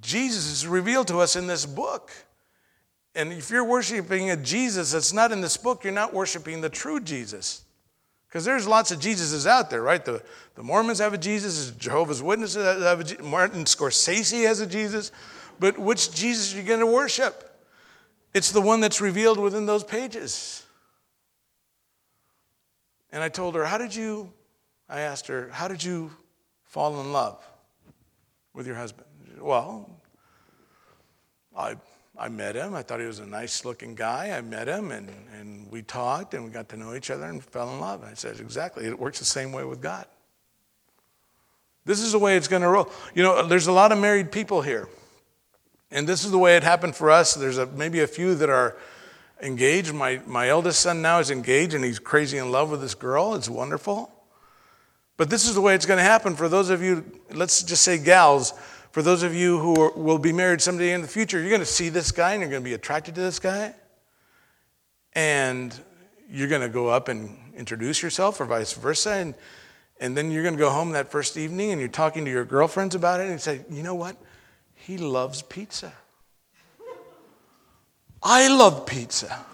Jesus 0.00 0.50
is 0.50 0.66
revealed 0.66 1.08
to 1.08 1.20
us 1.20 1.36
in 1.36 1.46
this 1.46 1.64
book. 1.64 2.10
And 3.14 3.32
if 3.32 3.50
you're 3.50 3.64
worshiping 3.64 4.30
a 4.30 4.36
Jesus 4.36 4.92
that's 4.92 5.12
not 5.12 5.32
in 5.32 5.40
this 5.40 5.56
book, 5.56 5.84
you're 5.84 5.92
not 5.92 6.12
worshiping 6.12 6.60
the 6.60 6.68
true 6.68 7.00
Jesus. 7.00 7.64
Because 8.28 8.44
there's 8.44 8.66
lots 8.66 8.90
of 8.90 8.98
Jesuses 8.98 9.46
out 9.46 9.70
there, 9.70 9.82
right? 9.82 10.04
The, 10.04 10.22
the 10.56 10.62
Mormons 10.62 10.98
have 10.98 11.14
a 11.14 11.18
Jesus, 11.18 11.70
Jehovah's 11.70 12.22
Witnesses 12.22 12.82
have 12.82 13.00
a 13.00 13.04
Jesus, 13.04 13.24
Martin 13.24 13.64
Scorsese 13.64 14.46
has 14.46 14.60
a 14.60 14.66
Jesus. 14.66 15.12
But 15.58 15.78
which 15.78 16.12
Jesus 16.12 16.54
are 16.54 16.58
you 16.58 16.62
going 16.62 16.80
to 16.80 16.86
worship? 16.86 17.42
It's 18.34 18.52
the 18.52 18.60
one 18.60 18.80
that's 18.80 19.00
revealed 19.00 19.38
within 19.38 19.66
those 19.66 19.82
pages. 19.82 20.64
And 23.10 23.22
I 23.22 23.28
told 23.28 23.54
her, 23.54 23.64
How 23.64 23.78
did 23.78 23.94
you, 23.94 24.32
I 24.88 25.00
asked 25.00 25.26
her, 25.28 25.48
How 25.50 25.68
did 25.68 25.82
you 25.82 26.10
fall 26.64 27.00
in 27.00 27.12
love 27.12 27.42
with 28.52 28.66
your 28.66 28.76
husband? 28.76 29.08
Well, 29.40 29.88
I, 31.56 31.76
I 32.18 32.28
met 32.28 32.56
him. 32.56 32.74
I 32.74 32.82
thought 32.82 33.00
he 33.00 33.06
was 33.06 33.20
a 33.20 33.26
nice 33.26 33.64
looking 33.64 33.94
guy. 33.94 34.36
I 34.36 34.40
met 34.42 34.68
him 34.68 34.90
and, 34.90 35.10
and 35.38 35.70
we 35.70 35.82
talked 35.82 36.34
and 36.34 36.44
we 36.44 36.50
got 36.50 36.68
to 36.70 36.76
know 36.76 36.94
each 36.94 37.10
other 37.10 37.24
and 37.24 37.42
fell 37.42 37.72
in 37.72 37.80
love. 37.80 38.04
I 38.04 38.14
said, 38.14 38.38
Exactly. 38.40 38.84
It 38.84 38.98
works 38.98 39.18
the 39.18 39.24
same 39.24 39.52
way 39.52 39.64
with 39.64 39.80
God. 39.80 40.06
This 41.86 42.00
is 42.00 42.12
the 42.12 42.18
way 42.18 42.36
it's 42.36 42.48
going 42.48 42.62
to 42.62 42.68
roll. 42.68 42.90
You 43.14 43.22
know, 43.22 43.46
there's 43.46 43.68
a 43.68 43.72
lot 43.72 43.92
of 43.92 43.98
married 43.98 44.32
people 44.32 44.60
here. 44.60 44.88
And 45.96 46.06
this 46.06 46.26
is 46.26 46.30
the 46.30 46.36
way 46.36 46.58
it 46.58 46.62
happened 46.62 46.94
for 46.94 47.10
us. 47.10 47.32
There's 47.32 47.56
a, 47.56 47.64
maybe 47.68 48.00
a 48.00 48.06
few 48.06 48.34
that 48.34 48.50
are 48.50 48.76
engaged. 49.40 49.94
My, 49.94 50.20
my 50.26 50.50
eldest 50.50 50.80
son 50.80 51.00
now 51.00 51.20
is 51.20 51.30
engaged 51.30 51.72
and 51.72 51.82
he's 51.82 51.98
crazy 51.98 52.36
in 52.36 52.52
love 52.52 52.70
with 52.70 52.82
this 52.82 52.94
girl. 52.94 53.34
It's 53.34 53.48
wonderful. 53.48 54.12
But 55.16 55.30
this 55.30 55.48
is 55.48 55.54
the 55.54 55.62
way 55.62 55.74
it's 55.74 55.86
going 55.86 55.96
to 55.96 56.04
happen 56.04 56.36
for 56.36 56.50
those 56.50 56.68
of 56.68 56.82
you, 56.82 57.02
let's 57.32 57.62
just 57.62 57.80
say 57.80 57.96
gals, 57.96 58.52
for 58.90 59.00
those 59.00 59.22
of 59.22 59.34
you 59.34 59.58
who 59.58 59.80
are, 59.80 59.90
will 59.92 60.18
be 60.18 60.34
married 60.34 60.60
someday 60.60 60.92
in 60.92 61.00
the 61.00 61.08
future, 61.08 61.40
you're 61.40 61.48
going 61.48 61.60
to 61.60 61.64
see 61.64 61.88
this 61.88 62.12
guy 62.12 62.32
and 62.32 62.42
you're 62.42 62.50
going 62.50 62.62
to 62.62 62.68
be 62.68 62.74
attracted 62.74 63.14
to 63.14 63.22
this 63.22 63.38
guy. 63.38 63.74
And 65.14 65.74
you're 66.28 66.48
going 66.48 66.60
to 66.60 66.68
go 66.68 66.88
up 66.88 67.08
and 67.08 67.38
introduce 67.56 68.02
yourself 68.02 68.38
or 68.38 68.44
vice 68.44 68.74
versa. 68.74 69.12
And, 69.12 69.34
and 69.98 70.14
then 70.14 70.30
you're 70.30 70.42
going 70.42 70.56
to 70.56 70.60
go 70.60 70.68
home 70.68 70.90
that 70.90 71.10
first 71.10 71.38
evening 71.38 71.72
and 71.72 71.80
you're 71.80 71.88
talking 71.88 72.26
to 72.26 72.30
your 72.30 72.44
girlfriends 72.44 72.94
about 72.94 73.20
it 73.20 73.22
and 73.22 73.32
you 73.32 73.38
say, 73.38 73.64
you 73.70 73.82
know 73.82 73.94
what? 73.94 74.18
He 74.86 74.98
loves 74.98 75.42
pizza. 75.42 75.92
I 78.22 78.46
love 78.46 78.86
pizza. 78.86 79.44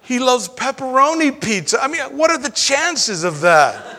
He 0.00 0.18
loves 0.18 0.48
pepperoni 0.48 1.38
pizza. 1.38 1.82
I 1.82 1.88
mean, 1.88 2.00
what 2.16 2.30
are 2.30 2.38
the 2.38 2.48
chances 2.48 3.24
of 3.24 3.42
that? 3.42 3.98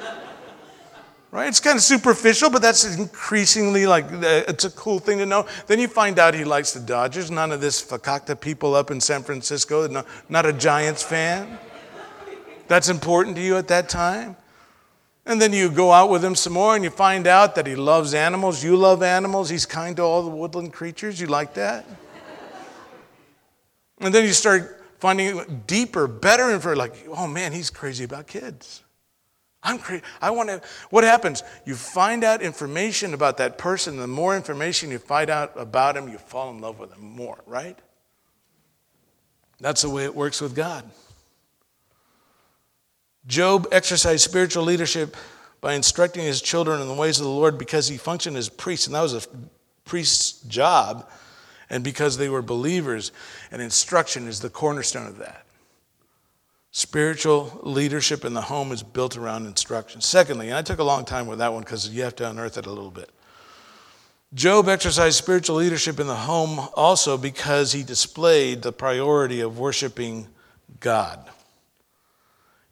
Right? 1.29 1.47
It's 1.47 1.59
kind 1.59 1.75
of 1.75 1.83
superficial, 1.83 2.49
but 2.49 2.63
that's 2.63 2.97
increasingly 2.97 3.85
like 3.85 4.05
uh, 4.11 4.45
it's 4.47 4.65
a 4.65 4.71
cool 4.71 4.97
thing 4.97 5.19
to 5.19 5.27
know. 5.27 5.45
Then 5.67 5.79
you 5.79 5.87
find 5.87 6.17
out 6.17 6.33
he 6.33 6.43
likes 6.43 6.73
the 6.73 6.79
Dodgers. 6.79 7.29
None 7.29 7.51
of 7.51 7.61
this 7.61 7.79
fakakta 7.79 8.41
people 8.41 8.73
up 8.73 8.89
in 8.89 8.99
San 8.99 9.21
Francisco. 9.21 9.85
No, 9.85 10.03
not 10.29 10.47
a 10.47 10.53
Giants 10.53 11.03
fan. 11.03 11.59
That's 12.67 12.89
important 12.89 13.35
to 13.35 13.41
you 13.43 13.55
at 13.57 13.67
that 13.67 13.87
time. 13.87 14.35
And 15.27 15.41
then 15.41 15.51
you 15.51 15.69
go 15.69 15.91
out 15.91 16.09
with 16.09 16.23
him 16.23 16.35
some 16.35 16.53
more 16.53 16.73
and 16.73 16.85
you 16.85 16.89
find 16.89 17.27
out 17.27 17.55
that 17.55 17.67
he 17.67 17.75
loves 17.75 18.13
animals. 18.13 18.63
You 18.63 18.77
love 18.77 19.03
animals. 19.03 19.49
He's 19.49 19.65
kind 19.65 19.93
to 19.97 20.01
all 20.01 20.23
the 20.23 20.29
woodland 20.29 20.71
creatures. 20.71 21.19
You 21.19 21.27
like 21.27 21.53
that? 21.55 21.85
and 23.99 24.15
then 24.15 24.23
you 24.23 24.31
start 24.31 24.81
finding 24.99 25.63
deeper, 25.67 26.07
better 26.07 26.49
info. 26.49 26.73
Like, 26.73 26.95
oh 27.09 27.27
man, 27.27 27.51
he's 27.51 27.69
crazy 27.69 28.05
about 28.05 28.27
kids. 28.27 28.83
I'm 29.61 29.79
crazy. 29.79 30.01
I 30.21 30.31
want 30.31 30.47
to. 30.47 30.61
What 30.91 31.03
happens? 31.03 31.43
You 31.65 31.75
find 31.75 32.23
out 32.23 32.41
information 32.41 33.13
about 33.13 33.35
that 33.37 33.57
person. 33.57 33.97
The 33.97 34.07
more 34.07 34.33
information 34.33 34.91
you 34.91 34.97
find 34.97 35.29
out 35.29 35.51
about 35.57 35.97
him, 35.97 36.07
you 36.07 36.19
fall 36.19 36.51
in 36.51 36.61
love 36.61 36.79
with 36.79 36.93
him 36.93 37.03
more, 37.03 37.39
right? 37.45 37.77
That's 39.59 39.81
the 39.81 39.89
way 39.89 40.05
it 40.05 40.15
works 40.15 40.39
with 40.39 40.55
God. 40.55 40.89
Job 43.27 43.67
exercised 43.71 44.23
spiritual 44.23 44.63
leadership 44.63 45.15
by 45.59 45.73
instructing 45.73 46.23
his 46.23 46.41
children 46.41 46.81
in 46.81 46.87
the 46.87 46.93
ways 46.93 47.19
of 47.19 47.25
the 47.25 47.31
Lord 47.31 47.57
because 47.57 47.87
he 47.87 47.97
functioned 47.97 48.37
as 48.37 48.49
priest, 48.49 48.87
and 48.87 48.95
that 48.95 49.01
was 49.01 49.13
a 49.13 49.21
priest's 49.85 50.41
job, 50.43 51.09
and 51.69 51.83
because 51.83 52.17
they 52.17 52.29
were 52.29 52.41
believers, 52.41 53.11
and 53.51 53.61
instruction 53.61 54.27
is 54.27 54.39
the 54.39 54.49
cornerstone 54.49 55.07
of 55.07 55.17
that. 55.17 55.45
Spiritual 56.71 57.59
leadership 57.63 58.23
in 58.23 58.33
the 58.33 58.41
home 58.41 58.71
is 58.71 58.83
built 58.83 59.17
around 59.17 59.47
instruction. 59.47 59.99
Secondly, 59.99 60.49
and 60.49 60.57
I 60.57 60.61
took 60.61 60.79
a 60.79 60.83
long 60.83 61.05
time 61.05 61.25
with 61.25 61.39
that 61.39 61.51
one 61.51 61.63
because 61.63 61.89
you 61.89 62.03
have 62.03 62.15
to 62.17 62.29
unearth 62.29 62.57
it 62.57 62.65
a 62.65 62.71
little 62.71 62.91
bit. 62.91 63.09
Job 64.33 64.67
exercised 64.67 65.17
spiritual 65.17 65.55
leadership 65.55 65.99
in 65.99 66.07
the 66.07 66.15
home 66.15 66.67
also 66.75 67.17
because 67.17 67.71
he 67.71 67.81
displayed 67.81 68.61
the 68.61 68.73
priority 68.73 69.39
of 69.39 69.57
worshiping 69.57 70.27
God. 70.79 71.27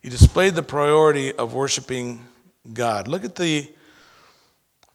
He 0.05 0.11
displayed 0.11 0.53
the 0.53 0.61
priority 0.61 1.33
of 1.33 1.55
worshiping 1.55 2.23
God. 2.71 3.07
Look 3.07 3.25
at 3.25 3.33
the 3.33 3.67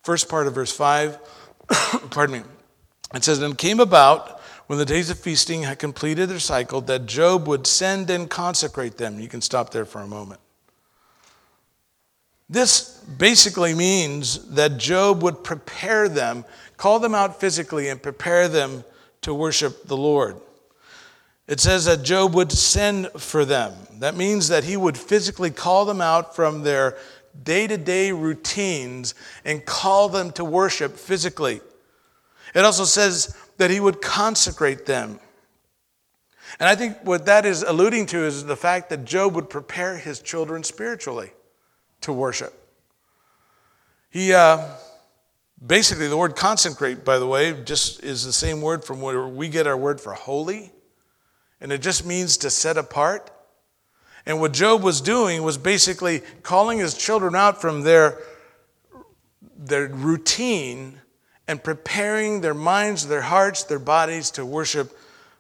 first 0.05 0.29
part 0.29 0.47
of 0.47 0.55
verse 0.55 0.71
5. 0.71 1.19
Pardon 2.11 2.43
me. 2.43 2.49
It 3.13 3.25
says, 3.25 3.43
And 3.43 3.55
it 3.55 3.59
came 3.59 3.81
about 3.81 4.39
when 4.69 4.79
the 4.79 4.85
days 4.85 5.11
of 5.11 5.19
feasting 5.19 5.65
had 5.65 5.81
completed 5.81 6.29
their 6.29 6.39
cycle 6.39 6.81
that 6.83 7.07
Job 7.07 7.49
would 7.49 7.67
send 7.67 8.09
and 8.09 8.31
consecrate 8.31 8.99
them. 8.99 9.19
You 9.19 9.27
can 9.27 9.41
stop 9.41 9.71
there 9.71 9.85
for 9.85 10.01
a 10.01 10.07
moment. 10.07 10.39
This 12.49 13.03
basically 13.19 13.75
means 13.75 14.49
that 14.51 14.79
Job 14.79 15.25
would 15.25 15.43
prepare 15.43 16.09
them, 16.09 16.45
call 16.77 17.01
them 17.01 17.17
out 17.17 17.41
physically, 17.41 17.89
and 17.89 18.01
prepare 18.01 18.47
them 18.47 18.85
to 19.23 19.35
worship 19.35 19.89
the 19.89 19.97
Lord. 19.97 20.41
It 21.51 21.59
says 21.59 21.87
that 21.87 22.05
Job 22.05 22.33
would 22.37 22.53
send 22.53 23.09
for 23.09 23.45
them. 23.45 23.75
That 23.99 24.15
means 24.15 24.47
that 24.49 24.63
he 24.63 24.77
would 24.77 24.97
physically 24.97 25.51
call 25.51 25.85
them 25.85 26.01
out 26.01 26.37
from 26.37 26.63
their 26.63 26.97
day 27.43 27.67
to 27.67 27.77
day 27.77 28.13
routines 28.13 29.17
and 29.45 29.67
call 29.67 30.09
them 30.09 30.31
to 30.35 30.45
worship 30.45 30.97
physically. 30.97 31.61
It 32.55 32.65
also 32.65 32.85
says 32.85 33.37
that 33.57 33.69
he 33.69 33.81
would 33.81 34.01
consecrate 34.01 34.87
them. 34.87 35.19
And 36.61 36.69
I 36.69 36.77
think 36.77 36.99
what 37.03 37.27
that 37.27 37.45
is 37.45 37.65
alluding 37.65 38.07
to 38.07 38.19
is 38.19 38.45
the 38.45 38.55
fact 38.55 38.89
that 38.91 39.05
Job 39.05 39.35
would 39.35 39.51
prepare 39.51 39.99
his 39.99 40.21
children 40.21 40.63
spiritually 40.63 41.33
to 42.03 42.13
worship. 42.13 42.55
He 44.09 44.33
uh, 44.33 44.69
basically, 45.67 46.07
the 46.07 46.17
word 46.17 46.37
consecrate, 46.37 47.05
by 47.05 47.19
the 47.19 47.27
way, 47.27 47.61
just 47.65 48.05
is 48.05 48.25
the 48.25 48.33
same 48.33 48.63
word 48.63 48.85
from 48.85 49.01
where 49.01 49.27
we 49.27 49.49
get 49.49 49.67
our 49.67 49.77
word 49.77 50.01
for 50.01 50.13
holy. 50.13 50.71
And 51.61 51.73
it 51.73 51.83
just 51.83 52.07
means 52.07 52.37
to 52.39 52.51
set 52.51 52.77
apart. 52.77 53.31
And 54.27 54.41
what 54.41 54.53
Job 54.53 54.83
was 54.83 55.01
doing 55.01 55.43
was 55.43 55.59
basically 55.59 56.21
calling 56.43 56.79
his 56.79 56.95
children 56.97 57.35
out 57.35 57.61
from 57.61 57.83
their, 57.83 58.19
their 59.57 59.89
routine 59.89 61.01
and 61.49 61.63
preparing 61.63 62.41
their 62.41 62.55
minds, 62.55 63.09
their 63.09 63.23
hearts, 63.23 63.65
their 63.65 63.79
bodies 63.79 64.31
to 64.33 64.47
worship 64.47 64.97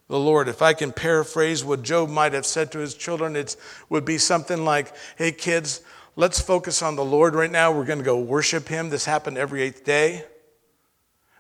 the 0.09 0.18
Lord. 0.18 0.48
If 0.48 0.61
I 0.61 0.72
can 0.72 0.92
paraphrase 0.92 1.64
what 1.64 1.83
Job 1.83 2.11
might 2.11 2.33
have 2.33 2.44
said 2.44 2.72
to 2.72 2.80
his 2.80 2.94
children, 2.94 3.37
it 3.37 3.56
would 3.88 4.04
be 4.04 4.18
something 4.18 4.64
like, 4.64 4.92
Hey, 5.16 5.30
kids, 5.30 5.83
let's 6.16 6.40
focus 6.40 6.83
on 6.83 6.96
the 6.96 7.04
Lord 7.04 7.35
right 7.35 7.50
now. 7.50 7.72
We're 7.72 7.85
going 7.85 8.00
to 8.00 8.04
go 8.04 8.18
worship 8.18 8.68
Him. 8.68 8.90
This 8.90 9.04
happened 9.06 9.38
every 9.38 9.62
eighth 9.62 9.85
day. 9.85 10.24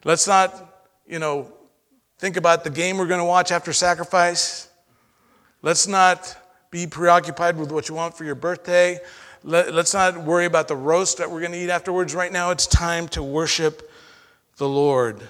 Let's 0.04 0.26
not, 0.26 0.88
you 1.06 1.18
know, 1.18 1.52
think 2.18 2.38
about 2.38 2.64
the 2.64 2.70
game 2.70 2.96
we're 2.96 3.06
going 3.06 3.20
to 3.20 3.24
watch 3.24 3.52
after 3.52 3.72
sacrifice. 3.72 4.69
Let's 5.62 5.86
not 5.86 6.36
be 6.70 6.86
preoccupied 6.86 7.56
with 7.56 7.70
what 7.72 7.88
you 7.88 7.94
want 7.94 8.16
for 8.16 8.24
your 8.24 8.34
birthday. 8.34 9.00
Let, 9.42 9.74
us 9.74 9.94
not 9.94 10.22
worry 10.22 10.46
about 10.46 10.68
the 10.68 10.76
roast 10.76 11.18
that 11.18 11.30
we're 11.30 11.40
going 11.40 11.52
to 11.52 11.58
eat 11.58 11.70
afterwards. 11.70 12.14
Right 12.14 12.32
now, 12.32 12.50
it's 12.50 12.66
time 12.66 13.08
to 13.08 13.22
worship 13.22 13.90
the 14.56 14.68
Lord. 14.68 15.20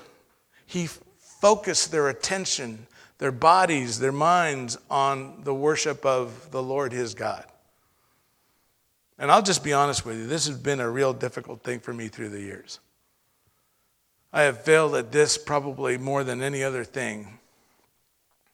He 0.67 0.87
focused 0.87 1.91
their 1.91 2.09
attention, 2.09 2.87
their 3.19 3.33
bodies, 3.33 3.99
their 3.99 4.13
minds 4.13 4.79
on 4.91 5.43
the 5.45 5.55
worship 5.55 6.05
of 6.05 6.51
the 6.51 6.63
Lord 6.63 6.93
his 6.93 7.15
God. 7.15 7.45
And 9.19 9.31
I'll 9.31 9.43
just 9.43 9.63
be 9.63 9.73
honest 9.73 10.05
with 10.05 10.17
you, 10.17 10.27
this 10.27 10.47
has 10.47 10.57
been 10.57 10.81
a 10.81 10.91
real 10.91 11.13
difficult 11.13 11.63
thing 11.63 11.81
for 11.81 11.93
me 11.93 12.09
through 12.09 12.31
the 12.31 12.41
years. 12.41 12.81
I 14.33 14.43
have 14.43 14.63
failed 14.63 14.95
at 14.95 15.13
this 15.13 15.37
probably 15.37 15.99
more 15.99 16.25
than 16.25 16.41
any 16.41 16.63
other 16.63 16.85
thing. 16.85 17.39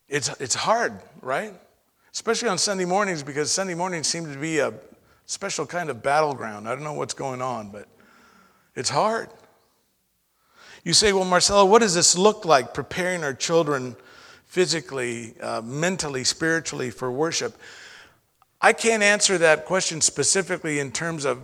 It's, 0.08 0.28
it's 0.40 0.54
hard, 0.54 1.00
right? 1.20 1.54
Especially 2.16 2.48
on 2.48 2.56
Sunday 2.56 2.86
mornings 2.86 3.22
because 3.22 3.52
Sunday 3.52 3.74
mornings 3.74 4.06
seem 4.06 4.24
to 4.24 4.38
be 4.38 4.58
a 4.58 4.72
special 5.26 5.66
kind 5.66 5.90
of 5.90 6.02
battleground. 6.02 6.66
I 6.66 6.74
don't 6.74 6.82
know 6.82 6.94
what's 6.94 7.12
going 7.12 7.42
on, 7.42 7.68
but 7.68 7.86
it's 8.74 8.88
hard. 8.88 9.28
You 10.82 10.94
say, 10.94 11.12
well, 11.12 11.26
Marcelo, 11.26 11.66
what 11.66 11.80
does 11.80 11.94
this 11.94 12.16
look 12.16 12.46
like 12.46 12.72
preparing 12.72 13.22
our 13.22 13.34
children 13.34 13.96
physically, 14.46 15.34
uh, 15.42 15.60
mentally, 15.60 16.24
spiritually 16.24 16.88
for 16.88 17.12
worship? 17.12 17.54
I 18.62 18.72
can't 18.72 19.02
answer 19.02 19.36
that 19.36 19.66
question 19.66 20.00
specifically 20.00 20.78
in 20.78 20.92
terms 20.92 21.26
of 21.26 21.38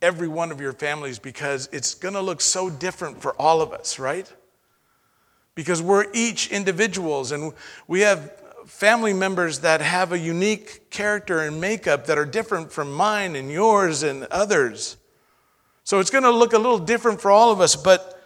every 0.00 0.28
one 0.28 0.50
of 0.50 0.58
your 0.58 0.72
families 0.72 1.18
because 1.18 1.68
it's 1.70 1.94
going 1.94 2.14
to 2.14 2.22
look 2.22 2.40
so 2.40 2.70
different 2.70 3.20
for 3.20 3.34
all 3.34 3.60
of 3.60 3.74
us, 3.74 3.98
right? 3.98 4.32
Because 5.54 5.82
we're 5.82 6.06
each 6.14 6.50
individuals 6.50 7.30
and 7.30 7.52
we 7.86 8.00
have 8.00 8.32
family 8.66 9.12
members 9.12 9.60
that 9.60 9.80
have 9.80 10.12
a 10.12 10.18
unique 10.18 10.90
character 10.90 11.40
and 11.40 11.60
makeup 11.60 12.06
that 12.06 12.18
are 12.18 12.24
different 12.24 12.72
from 12.72 12.92
mine 12.92 13.36
and 13.36 13.50
yours 13.50 14.02
and 14.02 14.24
others. 14.24 14.96
So 15.84 16.00
it's 16.00 16.10
going 16.10 16.24
to 16.24 16.30
look 16.30 16.52
a 16.52 16.58
little 16.58 16.78
different 16.78 17.20
for 17.20 17.30
all 17.30 17.52
of 17.52 17.60
us, 17.60 17.76
but 17.76 18.22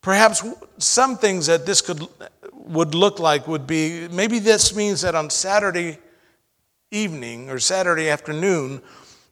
perhaps 0.00 0.44
some 0.78 1.16
things 1.16 1.46
that 1.46 1.66
this 1.66 1.80
could 1.80 2.06
would 2.52 2.94
look 2.94 3.20
like 3.20 3.46
would 3.46 3.66
be 3.66 4.08
maybe 4.08 4.38
this 4.40 4.74
means 4.74 5.02
that 5.02 5.14
on 5.14 5.30
Saturday 5.30 5.98
evening 6.90 7.48
or 7.48 7.58
Saturday 7.58 8.08
afternoon, 8.08 8.82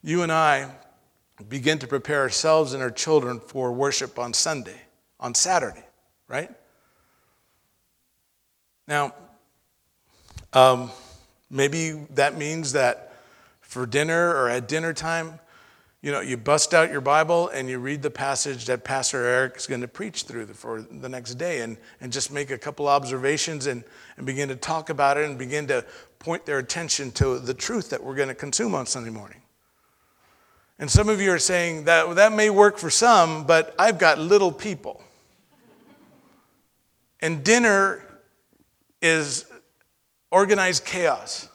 you 0.02 0.22
and 0.22 0.30
I 0.30 0.70
begin 1.48 1.78
to 1.80 1.86
prepare 1.86 2.20
ourselves 2.20 2.74
and 2.74 2.82
our 2.82 2.90
children 2.90 3.40
for 3.40 3.72
worship 3.72 4.18
on 4.18 4.32
Sunday, 4.32 4.80
on 5.18 5.34
Saturday, 5.34 5.84
right? 6.28 6.50
Now, 8.86 9.14
um, 10.54 10.90
maybe 11.50 11.92
that 12.14 12.38
means 12.38 12.72
that 12.72 13.12
for 13.60 13.86
dinner 13.86 14.30
or 14.30 14.48
at 14.48 14.68
dinner 14.68 14.92
time, 14.92 15.40
you 16.00 16.12
know, 16.12 16.20
you 16.20 16.36
bust 16.36 16.74
out 16.74 16.92
your 16.92 17.00
Bible 17.00 17.48
and 17.48 17.68
you 17.68 17.78
read 17.78 18.02
the 18.02 18.10
passage 18.10 18.66
that 18.66 18.84
Pastor 18.84 19.24
Eric 19.24 19.56
is 19.56 19.66
going 19.66 19.80
to 19.80 19.88
preach 19.88 20.24
through 20.24 20.46
for 20.48 20.82
the 20.82 21.08
next 21.08 21.36
day 21.36 21.62
and, 21.62 21.78
and 22.00 22.12
just 22.12 22.30
make 22.30 22.50
a 22.50 22.58
couple 22.58 22.86
observations 22.86 23.66
and, 23.66 23.82
and 24.16 24.26
begin 24.26 24.48
to 24.50 24.56
talk 24.56 24.90
about 24.90 25.16
it 25.16 25.24
and 25.24 25.38
begin 25.38 25.66
to 25.68 25.84
point 26.18 26.44
their 26.44 26.58
attention 26.58 27.10
to 27.12 27.38
the 27.38 27.54
truth 27.54 27.88
that 27.90 28.04
we're 28.04 28.14
going 28.14 28.28
to 28.28 28.34
consume 28.34 28.74
on 28.74 28.84
Sunday 28.84 29.10
morning. 29.10 29.40
And 30.78 30.90
some 30.90 31.08
of 31.08 31.20
you 31.20 31.32
are 31.32 31.38
saying 31.38 31.84
that 31.84 32.14
that 32.16 32.32
may 32.32 32.50
work 32.50 32.76
for 32.76 32.90
some, 32.90 33.46
but 33.46 33.74
I've 33.78 33.98
got 33.98 34.18
little 34.18 34.52
people. 34.52 35.02
And 37.20 37.42
dinner 37.42 38.06
is 39.00 39.46
organized 40.34 40.84
chaos. 40.84 41.48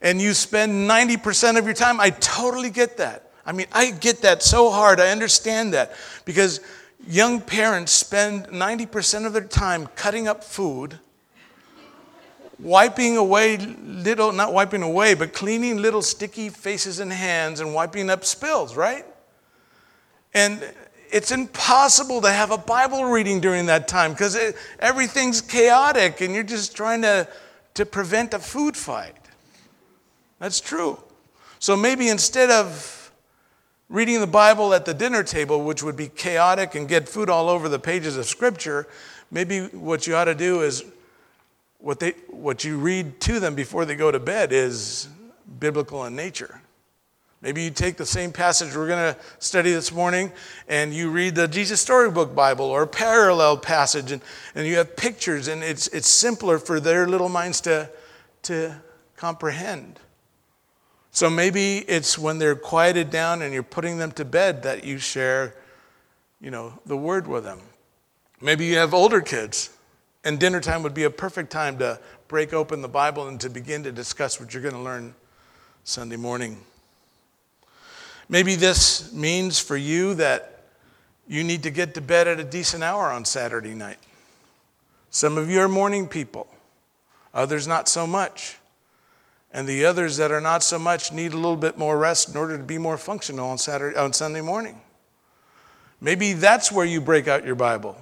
And 0.00 0.20
you 0.20 0.34
spend 0.34 0.88
90% 0.88 1.58
of 1.58 1.64
your 1.64 1.74
time, 1.74 2.00
I 2.00 2.10
totally 2.10 2.70
get 2.70 2.98
that. 2.98 3.32
I 3.44 3.52
mean, 3.52 3.66
I 3.72 3.90
get 3.90 4.22
that 4.22 4.42
so 4.42 4.70
hard. 4.70 5.00
I 5.00 5.08
understand 5.08 5.74
that 5.74 5.92
because 6.24 6.60
young 7.06 7.40
parents 7.40 7.92
spend 7.92 8.46
90% 8.46 9.26
of 9.26 9.32
their 9.32 9.44
time 9.44 9.88
cutting 9.96 10.28
up 10.28 10.44
food, 10.44 10.98
wiping 12.58 13.16
away 13.16 13.56
little, 13.56 14.32
not 14.32 14.52
wiping 14.52 14.82
away, 14.82 15.14
but 15.14 15.32
cleaning 15.32 15.76
little 15.78 16.02
sticky 16.02 16.48
faces 16.48 17.00
and 17.00 17.12
hands 17.12 17.60
and 17.60 17.74
wiping 17.74 18.10
up 18.10 18.24
spills, 18.24 18.76
right? 18.76 19.04
And 20.34 20.62
it's 21.10 21.30
impossible 21.30 22.20
to 22.22 22.30
have 22.30 22.50
a 22.50 22.58
Bible 22.58 23.04
reading 23.04 23.40
during 23.40 23.66
that 23.66 23.88
time 23.88 24.12
because 24.12 24.36
everything's 24.78 25.40
chaotic 25.40 26.20
and 26.20 26.34
you're 26.34 26.42
just 26.42 26.76
trying 26.76 27.02
to, 27.02 27.28
to 27.76 27.86
prevent 27.86 28.34
a 28.34 28.38
food 28.38 28.76
fight. 28.76 29.16
That's 30.38 30.60
true. 30.60 30.98
So 31.58 31.76
maybe 31.76 32.08
instead 32.08 32.50
of 32.50 33.12
reading 33.88 34.20
the 34.20 34.26
Bible 34.26 34.74
at 34.74 34.84
the 34.84 34.94
dinner 34.94 35.22
table, 35.22 35.62
which 35.62 35.82
would 35.82 35.96
be 35.96 36.08
chaotic 36.08 36.74
and 36.74 36.88
get 36.88 37.08
food 37.08 37.30
all 37.30 37.48
over 37.48 37.68
the 37.68 37.78
pages 37.78 38.16
of 38.16 38.26
Scripture, 38.26 38.86
maybe 39.30 39.66
what 39.68 40.06
you 40.06 40.16
ought 40.16 40.24
to 40.24 40.34
do 40.34 40.62
is 40.62 40.84
what, 41.78 42.00
they, 42.00 42.12
what 42.28 42.64
you 42.64 42.78
read 42.78 43.20
to 43.20 43.40
them 43.40 43.54
before 43.54 43.84
they 43.84 43.94
go 43.94 44.10
to 44.10 44.18
bed 44.18 44.52
is 44.52 45.08
biblical 45.58 46.04
in 46.06 46.16
nature. 46.16 46.60
Maybe 47.42 47.62
you 47.62 47.70
take 47.70 47.96
the 47.96 48.06
same 48.06 48.32
passage 48.32 48.74
we're 48.74 48.88
going 48.88 49.14
to 49.14 49.20
study 49.38 49.70
this 49.70 49.92
morning 49.92 50.32
and 50.68 50.92
you 50.94 51.10
read 51.10 51.34
the 51.34 51.46
Jesus 51.46 51.80
Storybook 51.80 52.34
Bible 52.34 52.64
or 52.64 52.82
a 52.82 52.86
parallel 52.86 53.58
passage 53.58 54.10
and, 54.10 54.22
and 54.54 54.66
you 54.66 54.76
have 54.76 54.96
pictures 54.96 55.46
and 55.46 55.62
it's, 55.62 55.86
it's 55.88 56.08
simpler 56.08 56.58
for 56.58 56.80
their 56.80 57.06
little 57.06 57.28
minds 57.28 57.60
to, 57.62 57.90
to 58.44 58.74
comprehend. 59.16 60.00
So 61.10 61.30
maybe 61.30 61.78
it's 61.78 62.18
when 62.18 62.38
they're 62.38 62.56
quieted 62.56 63.10
down 63.10 63.42
and 63.42 63.52
you're 63.52 63.62
putting 63.62 63.98
them 63.98 64.12
to 64.12 64.24
bed 64.24 64.62
that 64.64 64.84
you 64.84 64.98
share, 64.98 65.54
you 66.40 66.50
know, 66.50 66.78
the 66.84 66.96
word 66.96 67.26
with 67.26 67.44
them. 67.44 67.60
Maybe 68.40 68.66
you 68.66 68.76
have 68.76 68.92
older 68.92 69.22
kids, 69.22 69.70
and 70.24 70.38
dinner 70.38 70.60
time 70.60 70.82
would 70.82 70.92
be 70.92 71.04
a 71.04 71.10
perfect 71.10 71.50
time 71.50 71.78
to 71.78 71.98
break 72.28 72.52
open 72.52 72.82
the 72.82 72.88
Bible 72.88 73.28
and 73.28 73.40
to 73.40 73.48
begin 73.48 73.82
to 73.84 73.92
discuss 73.92 74.38
what 74.38 74.52
you're 74.52 74.62
going 74.62 74.74
to 74.74 74.80
learn 74.80 75.14
Sunday 75.84 76.16
morning. 76.16 76.58
Maybe 78.28 78.56
this 78.56 79.12
means 79.12 79.58
for 79.58 79.76
you 79.76 80.14
that 80.14 80.64
you 81.28 81.44
need 81.44 81.62
to 81.62 81.70
get 81.70 81.94
to 81.94 82.00
bed 82.00 82.26
at 82.28 82.40
a 82.40 82.44
decent 82.44 82.82
hour 82.82 83.10
on 83.10 83.24
Saturday 83.24 83.74
night. 83.74 83.98
Some 85.10 85.38
of 85.38 85.48
you 85.48 85.60
are 85.60 85.68
morning 85.68 86.08
people, 86.08 86.48
others 87.32 87.66
not 87.66 87.88
so 87.88 88.06
much. 88.06 88.56
And 89.52 89.66
the 89.66 89.86
others 89.86 90.18
that 90.18 90.32
are 90.32 90.40
not 90.40 90.62
so 90.62 90.78
much 90.78 91.12
need 91.12 91.32
a 91.32 91.36
little 91.36 91.56
bit 91.56 91.78
more 91.78 91.96
rest 91.96 92.28
in 92.28 92.36
order 92.36 92.58
to 92.58 92.62
be 92.62 92.78
more 92.78 92.98
functional 92.98 93.48
on 93.48 93.58
Saturday 93.58 93.96
on 93.96 94.12
Sunday 94.12 94.42
morning. 94.42 94.80
Maybe 96.00 96.34
that's 96.34 96.70
where 96.70 96.84
you 96.84 97.00
break 97.00 97.26
out 97.26 97.46
your 97.46 97.54
Bible 97.54 97.96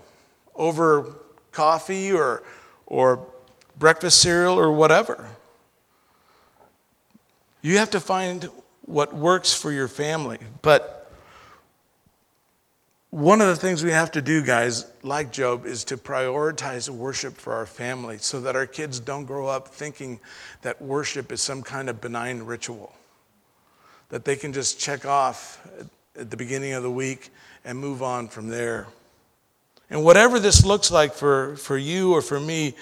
over 0.57 1.15
coffee 1.53 2.13
or 2.13 2.43
or 2.87 3.25
breakfast 3.79 4.21
cereal 4.21 4.59
or 4.59 4.73
whatever. 4.73 5.29
You 7.63 7.79
have 7.79 7.91
to 7.91 8.01
find 8.01 8.51
what 8.87 9.15
works 9.15 9.55
for 9.55 9.73
your 9.73 9.89
family. 9.89 10.39
But 10.63 11.11
one 13.11 13.41
of 13.41 13.47
the 13.47 13.57
things 13.57 13.85
we 13.85 13.93
have 13.93 14.11
to 14.13 14.23
do, 14.23 14.43
guys, 14.43 14.87
like 15.03 15.33
Job, 15.33 15.67
is 15.67 15.85
to 15.85 15.97
prioritize 15.97 16.89
worship 16.89 17.37
for 17.37 17.53
our 17.53 17.67
family 17.67 18.19
so 18.19 18.41
that 18.41 18.57
our 18.57 18.67
kids 18.67 18.99
don't 18.99 19.25
grow 19.25 19.47
up 19.47 19.69
thinking 19.69 20.19
that 20.63 20.83
worship 20.83 21.31
is 21.31 21.41
some 21.41 21.63
kind 21.63 21.89
of 21.89 22.01
benign 22.01 22.43
ritual. 22.43 22.93
That 24.09 24.25
they 24.25 24.37
can 24.37 24.53
just 24.53 24.81
check 24.81 25.07
off 25.07 25.65
at 26.19 26.31
the 26.31 26.37
beginning 26.37 26.73
of 26.73 26.83
the 26.83 26.91
week 26.91 27.31
and 27.65 27.79
move 27.79 28.03
on 28.03 28.27
from 28.27 28.49
there. 28.49 28.89
And 29.91 30.05
whatever 30.05 30.41
this 30.41 30.65
looks 30.65 30.91
like 30.91 31.15
for, 31.15 31.57
for 31.57 31.79
you 31.79 32.13
or 32.13 32.21
for 32.21 32.41
me, 32.41 32.75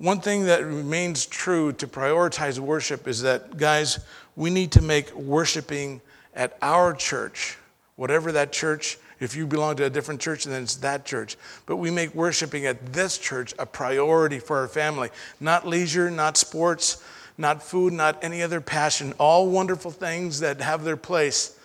one 0.00 0.22
thing 0.22 0.46
that 0.46 0.64
remains 0.64 1.26
true 1.26 1.72
to 1.74 1.86
prioritize 1.86 2.58
worship 2.58 3.06
is 3.06 3.20
that, 3.20 3.58
guys, 3.58 3.98
we 4.34 4.48
need 4.48 4.72
to 4.72 4.82
make 4.82 5.14
worshiping 5.14 6.00
at 6.34 6.56
our 6.62 6.94
church, 6.94 7.58
whatever 7.96 8.32
that 8.32 8.50
church, 8.50 8.96
if 9.18 9.36
you 9.36 9.46
belong 9.46 9.76
to 9.76 9.84
a 9.84 9.90
different 9.90 10.18
church, 10.18 10.44
then 10.44 10.62
it's 10.62 10.76
that 10.76 11.04
church. 11.04 11.36
But 11.66 11.76
we 11.76 11.90
make 11.90 12.14
worshiping 12.14 12.64
at 12.64 12.94
this 12.94 13.18
church 13.18 13.52
a 13.58 13.66
priority 13.66 14.38
for 14.38 14.56
our 14.56 14.68
family. 14.68 15.10
Not 15.38 15.68
leisure, 15.68 16.10
not 16.10 16.38
sports, 16.38 17.04
not 17.36 17.62
food, 17.62 17.92
not 17.92 18.24
any 18.24 18.42
other 18.42 18.62
passion. 18.62 19.12
All 19.18 19.50
wonderful 19.50 19.90
things 19.90 20.40
that 20.40 20.62
have 20.62 20.82
their 20.82 20.96
place. 20.96 21.58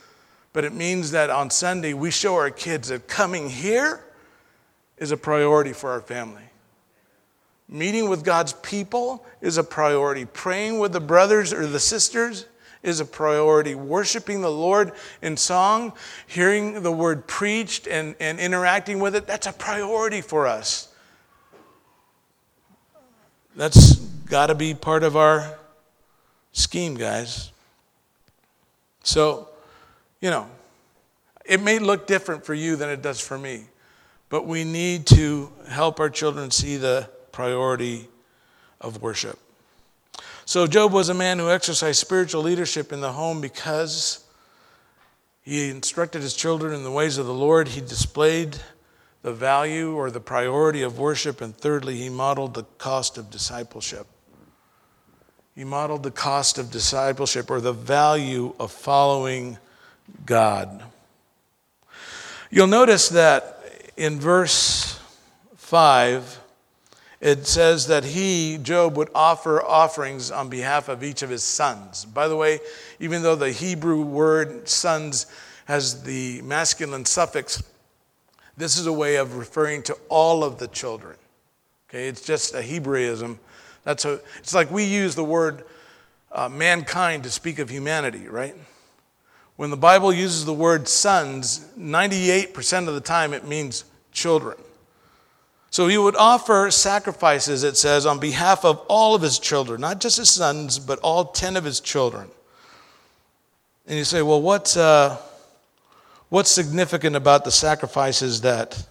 But 0.51 0.65
it 0.65 0.73
means 0.73 1.11
that 1.11 1.29
on 1.29 1.49
Sunday, 1.49 1.93
we 1.93 2.11
show 2.11 2.35
our 2.35 2.49
kids 2.49 2.89
that 2.89 3.07
coming 3.07 3.49
here 3.49 4.03
is 4.97 5.11
a 5.11 5.17
priority 5.17 5.71
for 5.71 5.91
our 5.91 6.01
family. 6.01 6.43
Meeting 7.67 8.09
with 8.09 8.23
God's 8.23 8.53
people 8.53 9.25
is 9.41 9.57
a 9.57 9.63
priority. 9.63 10.25
Praying 10.25 10.79
with 10.79 10.93
the 10.93 10.99
brothers 10.99 11.51
or 11.51 11.65
the 11.65 11.79
sisters 11.79 12.45
is 12.83 12.99
a 12.99 13.05
priority. 13.05 13.73
Worshiping 13.73 14.41
the 14.41 14.51
Lord 14.51 14.91
in 15.21 15.35
song, 15.35 15.93
hearing 16.27 16.83
the 16.83 16.91
word 16.91 17.25
preached, 17.25 17.87
and, 17.87 18.15
and 18.19 18.39
interacting 18.39 18.99
with 18.99 19.15
it, 19.15 19.25
that's 19.25 19.47
a 19.47 19.53
priority 19.53 20.21
for 20.21 20.45
us. 20.45 20.89
That's 23.55 23.95
got 23.95 24.47
to 24.47 24.55
be 24.55 24.75
part 24.75 25.03
of 25.03 25.17
our 25.17 25.57
scheme, 26.51 26.95
guys. 26.95 27.51
So, 29.03 29.49
you 30.21 30.29
know, 30.29 30.47
it 31.45 31.61
may 31.61 31.79
look 31.79 32.05
different 32.05 32.45
for 32.45 32.53
you 32.53 32.75
than 32.75 32.89
it 32.89 33.01
does 33.01 33.19
for 33.19 33.37
me, 33.39 33.65
but 34.29 34.45
we 34.45 34.63
need 34.63 35.07
to 35.07 35.51
help 35.67 35.99
our 35.99 36.09
children 36.09 36.51
see 36.51 36.77
the 36.77 37.09
priority 37.35 38.07
of 38.79 39.01
worship. 39.01 39.37
So, 40.45 40.67
Job 40.67 40.93
was 40.93 41.09
a 41.09 41.13
man 41.13 41.37
who 41.37 41.51
exercised 41.51 41.99
spiritual 41.99 42.41
leadership 42.41 42.93
in 42.93 43.01
the 43.01 43.11
home 43.11 43.41
because 43.41 44.23
he 45.41 45.69
instructed 45.69 46.21
his 46.21 46.33
children 46.33 46.73
in 46.73 46.83
the 46.83 46.91
ways 46.91 47.17
of 47.17 47.25
the 47.25 47.33
Lord. 47.33 47.67
He 47.67 47.81
displayed 47.81 48.57
the 49.21 49.33
value 49.33 49.93
or 49.95 50.09
the 50.11 50.21
priority 50.21 50.81
of 50.81 50.97
worship. 50.97 51.41
And 51.41 51.55
thirdly, 51.55 51.97
he 51.97 52.07
modeled 52.07 52.53
the 52.53 52.63
cost 52.77 53.17
of 53.17 53.29
discipleship. 53.29 54.07
He 55.55 55.65
modeled 55.65 56.03
the 56.03 56.11
cost 56.11 56.57
of 56.57 56.71
discipleship 56.71 57.49
or 57.51 57.59
the 57.59 57.73
value 57.73 58.55
of 58.59 58.71
following 58.71 59.57
God. 60.25 60.83
You'll 62.49 62.67
notice 62.67 63.09
that 63.09 63.61
in 63.97 64.21
verse 64.21 64.99
5, 65.57 66.39
it 67.21 67.47
says 67.47 67.87
that 67.87 68.03
he, 68.03 68.57
Job, 68.61 68.97
would 68.97 69.09
offer 69.15 69.63
offerings 69.63 70.31
on 70.31 70.49
behalf 70.49 70.89
of 70.89 71.03
each 71.03 71.21
of 71.21 71.29
his 71.29 71.43
sons. 71.43 72.05
By 72.05 72.27
the 72.27 72.35
way, 72.35 72.59
even 72.99 73.21
though 73.21 73.35
the 73.35 73.51
Hebrew 73.51 74.01
word 74.01 74.67
sons 74.67 75.25
has 75.65 76.03
the 76.03 76.41
masculine 76.41 77.05
suffix, 77.05 77.63
this 78.57 78.77
is 78.77 78.85
a 78.85 78.93
way 78.93 79.15
of 79.15 79.37
referring 79.37 79.83
to 79.83 79.97
all 80.09 80.43
of 80.43 80.59
the 80.59 80.67
children. 80.67 81.17
Okay, 81.89 82.07
it's 82.07 82.21
just 82.21 82.53
a 82.53 82.61
Hebraism. 82.61 83.39
That's 83.83 84.05
a, 84.05 84.19
it's 84.39 84.53
like 84.53 84.71
we 84.71 84.83
use 84.83 85.15
the 85.15 85.23
word 85.23 85.63
uh, 86.31 86.49
mankind 86.49 87.23
to 87.23 87.29
speak 87.29 87.59
of 87.59 87.69
humanity, 87.69 88.27
right? 88.27 88.55
When 89.55 89.69
the 89.69 89.77
Bible 89.77 90.11
uses 90.11 90.43
the 90.43 90.53
word 90.53 90.87
sons, 90.87 91.65
98% 91.79 92.87
of 92.87 92.93
the 92.93 93.01
time 93.01 93.33
it 93.33 93.47
means 93.47 93.85
children. 94.11 94.57
So 95.75 95.89
he 95.89 95.97
would 95.97 96.15
offer 96.15 96.71
sacrifices, 96.71 97.65
it 97.65 97.75
says, 97.75 98.05
on 98.05 98.17
behalf 98.17 98.63
of 98.63 98.79
all 98.87 99.13
of 99.13 99.21
his 99.21 99.39
children, 99.39 99.81
not 99.81 99.99
just 99.99 100.15
his 100.15 100.29
sons, 100.29 100.79
but 100.79 100.99
all 100.99 101.25
10 101.25 101.57
of 101.57 101.65
his 101.65 101.81
children. 101.81 102.29
And 103.85 103.97
you 103.97 104.05
say, 104.05 104.21
well, 104.21 104.41
what's, 104.41 104.77
uh, 104.77 105.17
what's 106.29 106.49
significant 106.49 107.17
about 107.17 107.43
the 107.43 107.51
sacrifices 107.51 108.39
that 108.39 108.87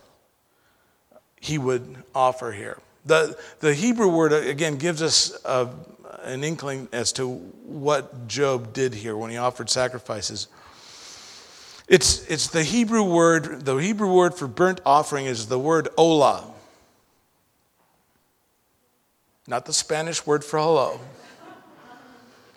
he 1.40 1.56
would 1.56 2.04
offer 2.14 2.52
here? 2.52 2.76
The, 3.06 3.38
the 3.60 3.72
Hebrew 3.72 4.08
word, 4.08 4.34
again, 4.34 4.76
gives 4.76 5.00
us 5.00 5.38
a, 5.46 5.70
an 6.24 6.44
inkling 6.44 6.88
as 6.92 7.12
to 7.12 7.28
what 7.64 8.28
Job 8.28 8.74
did 8.74 8.92
here 8.92 9.16
when 9.16 9.30
he 9.30 9.38
offered 9.38 9.70
sacrifices. 9.70 10.48
It's, 11.88 12.26
it's 12.28 12.48
the 12.48 12.62
Hebrew 12.62 13.04
word, 13.04 13.64
the 13.64 13.76
Hebrew 13.76 14.12
word 14.12 14.34
for 14.34 14.46
burnt 14.46 14.82
offering 14.84 15.24
is 15.24 15.46
the 15.46 15.58
word 15.58 15.88
olah 15.96 16.50
not 19.46 19.66
the 19.66 19.72
Spanish 19.72 20.26
word 20.26 20.44
for 20.44 20.58
hello. 20.58 20.98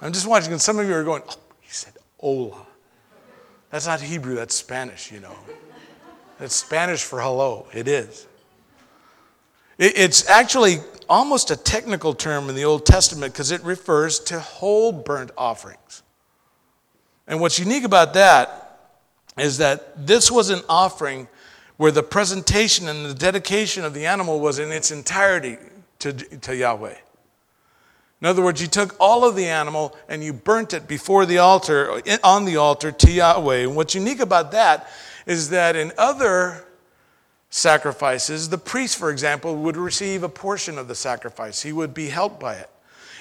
I'm 0.02 0.14
just 0.14 0.28
watching, 0.28 0.52
and 0.52 0.62
some 0.62 0.80
of 0.80 0.88
you 0.88 0.94
are 0.94 1.04
going, 1.04 1.24
oh, 1.28 1.38
he 1.62 1.70
said 1.70 1.94
hola. 2.18 2.66
That's 3.70 3.88
not 3.88 4.02
Hebrew, 4.02 4.36
that's 4.36 4.56
Spanish, 4.56 5.12
you 5.12 5.20
know. 5.20 5.36
It's 6.40 6.56
Spanish 6.56 7.04
for 7.04 7.20
hello. 7.20 7.68
It 7.74 7.88
is. 7.88 8.28
It's 9.80 10.28
actually 10.30 10.78
almost 11.10 11.52
a 11.52 11.56
technical 11.56 12.14
term 12.14 12.50
in 12.50 12.56
the 12.56 12.66
Old 12.66 12.86
Testament 12.86 13.34
because 13.34 13.52
it 13.52 13.64
refers 13.64 14.20
to 14.22 14.40
whole 14.40 14.92
burnt 14.92 15.32
offerings. 15.38 16.04
And 17.28 17.40
what's 17.42 17.60
unique 17.60 17.84
about 17.84 18.14
that 18.14 18.80
is 19.38 19.58
that 19.58 20.08
this 20.08 20.32
was 20.32 20.50
an 20.50 20.62
offering 20.68 21.28
where 21.78 21.92
the 21.92 22.02
presentation 22.02 22.88
and 22.88 23.06
the 23.06 23.14
dedication 23.14 23.84
of 23.84 23.94
the 23.94 24.06
animal 24.06 24.40
was 24.40 24.58
in 24.58 24.72
its 24.72 24.90
entirety 24.90 25.58
to, 26.00 26.14
to 26.14 26.56
Yahweh. 26.56 26.96
In 28.20 28.28
other 28.28 28.44
words, 28.44 28.62
you 28.62 28.68
took 28.68 28.96
all 29.00 29.28
of 29.28 29.36
the 29.36 29.46
animal 29.46 29.96
and 30.10 30.24
you 30.24 30.34
burnt 30.34 30.74
it 30.74 30.88
before 30.88 31.26
the 31.26 31.38
altar, 31.38 32.02
on 32.24 32.46
the 32.46 32.58
altar 32.58 32.92
to 32.92 33.12
Yahweh. 33.12 33.58
And 33.58 33.76
what's 33.76 33.94
unique 33.94 34.20
about 34.20 34.52
that 34.54 34.90
is 35.28 35.50
that 35.50 35.76
in 35.76 35.92
other 35.98 36.66
sacrifices, 37.50 38.50
the 38.50 38.58
priest, 38.58 38.98
for 38.98 39.12
example, 39.12 39.56
would 39.56 39.78
receive 39.78 40.24
a 40.24 40.30
portion 40.30 40.78
of 40.78 40.88
the 40.88 40.96
sacrifice. 40.96 41.62
He 41.62 41.72
would 41.72 41.94
be 41.94 42.08
helped 42.08 42.40
by 42.40 42.56
it. 42.56 42.70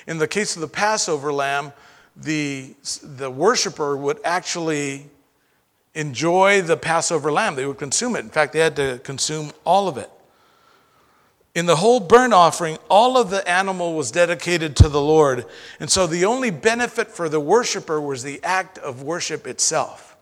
In 0.06 0.18
the 0.18 0.28
case 0.28 0.54
of 0.54 0.62
the 0.62 0.68
Passover 0.68 1.32
lamb, 1.32 1.72
the, 2.16 2.74
the 3.02 3.30
worshiper 3.30 3.96
would 3.96 4.18
actually 4.24 5.10
enjoy 5.94 6.62
the 6.62 6.76
Passover 6.76 7.30
lamb. 7.30 7.54
They 7.54 7.66
would 7.66 7.78
consume 7.78 8.16
it. 8.16 8.20
In 8.20 8.30
fact, 8.30 8.52
they 8.54 8.60
had 8.60 8.76
to 8.76 8.98
consume 9.02 9.52
all 9.64 9.88
of 9.88 9.98
it. 9.98 10.10
In 11.56 11.64
the 11.64 11.76
whole 11.76 12.00
burnt 12.00 12.34
offering, 12.34 12.76
all 12.90 13.16
of 13.16 13.30
the 13.30 13.48
animal 13.48 13.94
was 13.94 14.10
dedicated 14.10 14.76
to 14.76 14.90
the 14.90 15.00
Lord. 15.00 15.46
And 15.80 15.90
so 15.90 16.06
the 16.06 16.26
only 16.26 16.50
benefit 16.50 17.08
for 17.08 17.30
the 17.30 17.40
worshiper 17.40 17.98
was 17.98 18.22
the 18.22 18.44
act 18.44 18.76
of 18.76 19.02
worship 19.02 19.46
itself. 19.46 20.18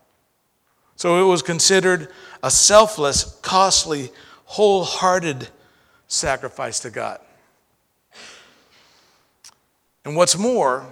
So 0.95 1.21
it 1.21 1.29
was 1.29 1.41
considered 1.41 2.07
a 2.41 2.49
selfless, 2.49 3.37
costly, 3.41 4.11
wholehearted 4.45 5.49
sacrifice 6.07 6.79
to 6.79 6.89
God. 6.89 7.19
And 10.05 10.15
what's 10.15 10.37
more, 10.37 10.85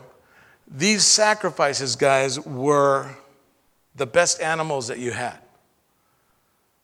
these 0.67 1.05
sacrifices, 1.05 1.95
guys, 1.95 2.37
were 2.37 3.15
the 3.95 4.07
best 4.07 4.41
animals 4.41 4.89
that 4.89 4.99
you 4.99 5.13
had. 5.13 5.37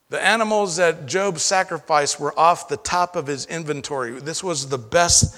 The 0.09 0.23
animals 0.23 0.77
that 0.77 1.05
Job 1.05 1.37
sacrificed 1.37 2.19
were 2.19 2.37
off 2.37 2.67
the 2.67 2.77
top 2.77 3.15
of 3.15 3.27
his 3.27 3.45
inventory. 3.45 4.19
This 4.19 4.43
was 4.43 4.67
the 4.67 4.77
best 4.77 5.37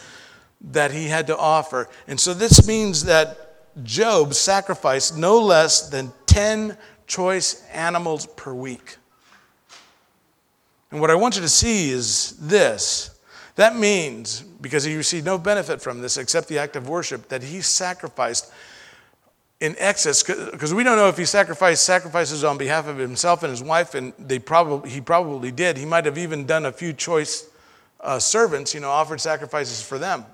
that 0.72 0.92
he 0.92 1.08
had 1.08 1.28
to 1.28 1.38
offer. 1.38 1.90
And 2.08 2.20
so 2.20 2.34
this 2.34 2.66
means 2.66 3.04
that 3.06 3.84
Job 3.84 4.34
sacrificed 4.34 5.18
no 5.18 5.40
less 5.40 5.90
than 5.90 6.14
10 6.28 6.78
choice 7.06 7.66
animals 7.74 8.26
per 8.26 8.54
week. 8.54 8.96
And 10.92 11.02
what 11.02 11.10
I 11.10 11.16
want 11.16 11.36
you 11.36 11.42
to 11.42 11.50
see 11.50 11.90
is 11.90 12.38
this. 12.40 13.20
That 13.56 13.76
means, 13.76 14.42
because 14.62 14.86
he 14.86 14.96
received 14.96 15.26
no 15.26 15.38
benefit 15.38 15.82
from 15.82 16.02
this 16.02 16.18
except 16.18 16.48
the 16.48 16.60
act 16.60 16.78
of 16.78 16.88
worship, 16.88 17.28
that 17.30 17.44
he 17.44 17.60
sacrificed 17.62 18.52
in 19.62 19.76
excess 19.78 20.24
because 20.24 20.74
we 20.74 20.84
don't 20.84 20.98
know 20.98 21.08
if 21.08 21.18
he 21.18 21.24
sacrificed 21.24 21.84
sacrifices 21.84 22.44
on 22.44 22.58
behalf 22.58 22.88
of 22.88 22.98
himself 22.98 23.44
and 23.44 23.52
his 23.52 23.62
wife 23.62 23.94
and 23.94 24.12
they 24.18 24.40
probably 24.40 24.90
he 24.90 25.00
probably 25.00 25.52
did. 25.52 25.78
He 25.78 25.86
might 25.86 26.04
have 26.06 26.18
even 26.18 26.48
done 26.48 26.66
a 26.66 26.72
few 26.72 26.92
choice 26.92 27.48
uh, 28.02 28.18
servants 28.18 28.74
you 28.74 28.80
know 28.80 28.90
offered 28.90 29.22
sacrifices 29.22 29.82
for 29.82 30.00
them. 30.00 30.26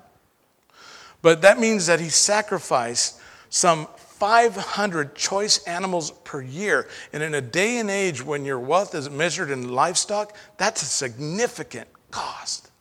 But 1.21 1.41
that 1.41 1.59
means 1.59 1.87
that 1.87 1.99
he 1.99 2.07
sacrificed 2.07 3.19
some 3.49 3.87
500 3.97 5.13
choice 5.13 5.57
animals 5.65 6.11
per 6.23 6.41
year. 6.41 6.87
And 7.11 7.21
in 7.21 7.35
a 7.35 7.41
day 7.41 7.79
and 7.79 7.89
age 7.89 8.23
when 8.23 8.45
your 8.45 8.59
wealth 8.59 8.95
is 8.95 9.09
measured 9.09 9.51
in 9.51 9.73
livestock 9.73 10.37
that's 10.55 10.81
a 10.81 10.85
significant 10.85 11.89
cost. 12.11 12.71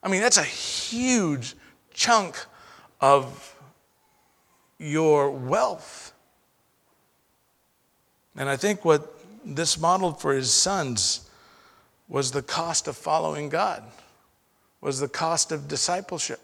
I 0.00 0.08
mean 0.08 0.20
that's 0.20 0.38
a 0.38 0.44
huge 0.44 1.56
chunk 1.92 2.36
of 3.00 3.51
your 4.82 5.30
wealth. 5.30 6.12
And 8.36 8.48
I 8.48 8.56
think 8.56 8.84
what 8.84 9.18
this 9.44 9.78
modeled 9.78 10.20
for 10.20 10.32
his 10.32 10.52
sons 10.52 11.28
was 12.08 12.32
the 12.32 12.42
cost 12.42 12.88
of 12.88 12.96
following 12.96 13.48
God. 13.48 13.82
was 14.80 14.98
the 14.98 15.08
cost 15.08 15.52
of 15.52 15.68
discipleship. 15.68 16.40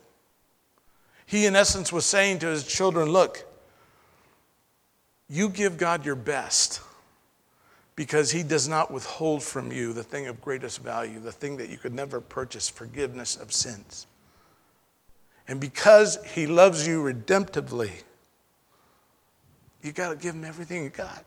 He, 1.27 1.45
in 1.45 1.57
essence, 1.57 1.93
was 1.93 2.07
saying 2.07 2.39
to 2.39 2.47
his 2.47 2.65
children, 2.65 3.11
Look, 3.11 3.45
you 5.29 5.49
give 5.49 5.77
God 5.77 6.07
your 6.07 6.15
best 6.15 6.81
because 7.97 8.31
he 8.31 8.45
does 8.45 8.69
not 8.69 8.93
withhold 8.93 9.43
from 9.43 9.73
you 9.73 9.93
the 9.93 10.05
thing 10.05 10.29
of 10.29 10.41
greatest 10.41 10.81
value, 10.81 11.19
the 11.19 11.33
thing 11.33 11.57
that 11.57 11.69
you 11.69 11.77
could 11.77 11.93
never 11.93 12.21
purchase 12.21 12.69
forgiveness 12.69 13.35
of 13.35 13.53
sins. 13.53 14.07
And 15.49 15.59
because 15.59 16.17
he 16.35 16.47
loves 16.47 16.87
you 16.87 17.03
redemptively, 17.03 17.91
you 19.83 19.93
got 19.93 20.11
to 20.11 20.17
give 20.17 20.35
them 20.35 20.45
everything 20.45 20.85
you 20.85 20.91
got. 20.91 21.25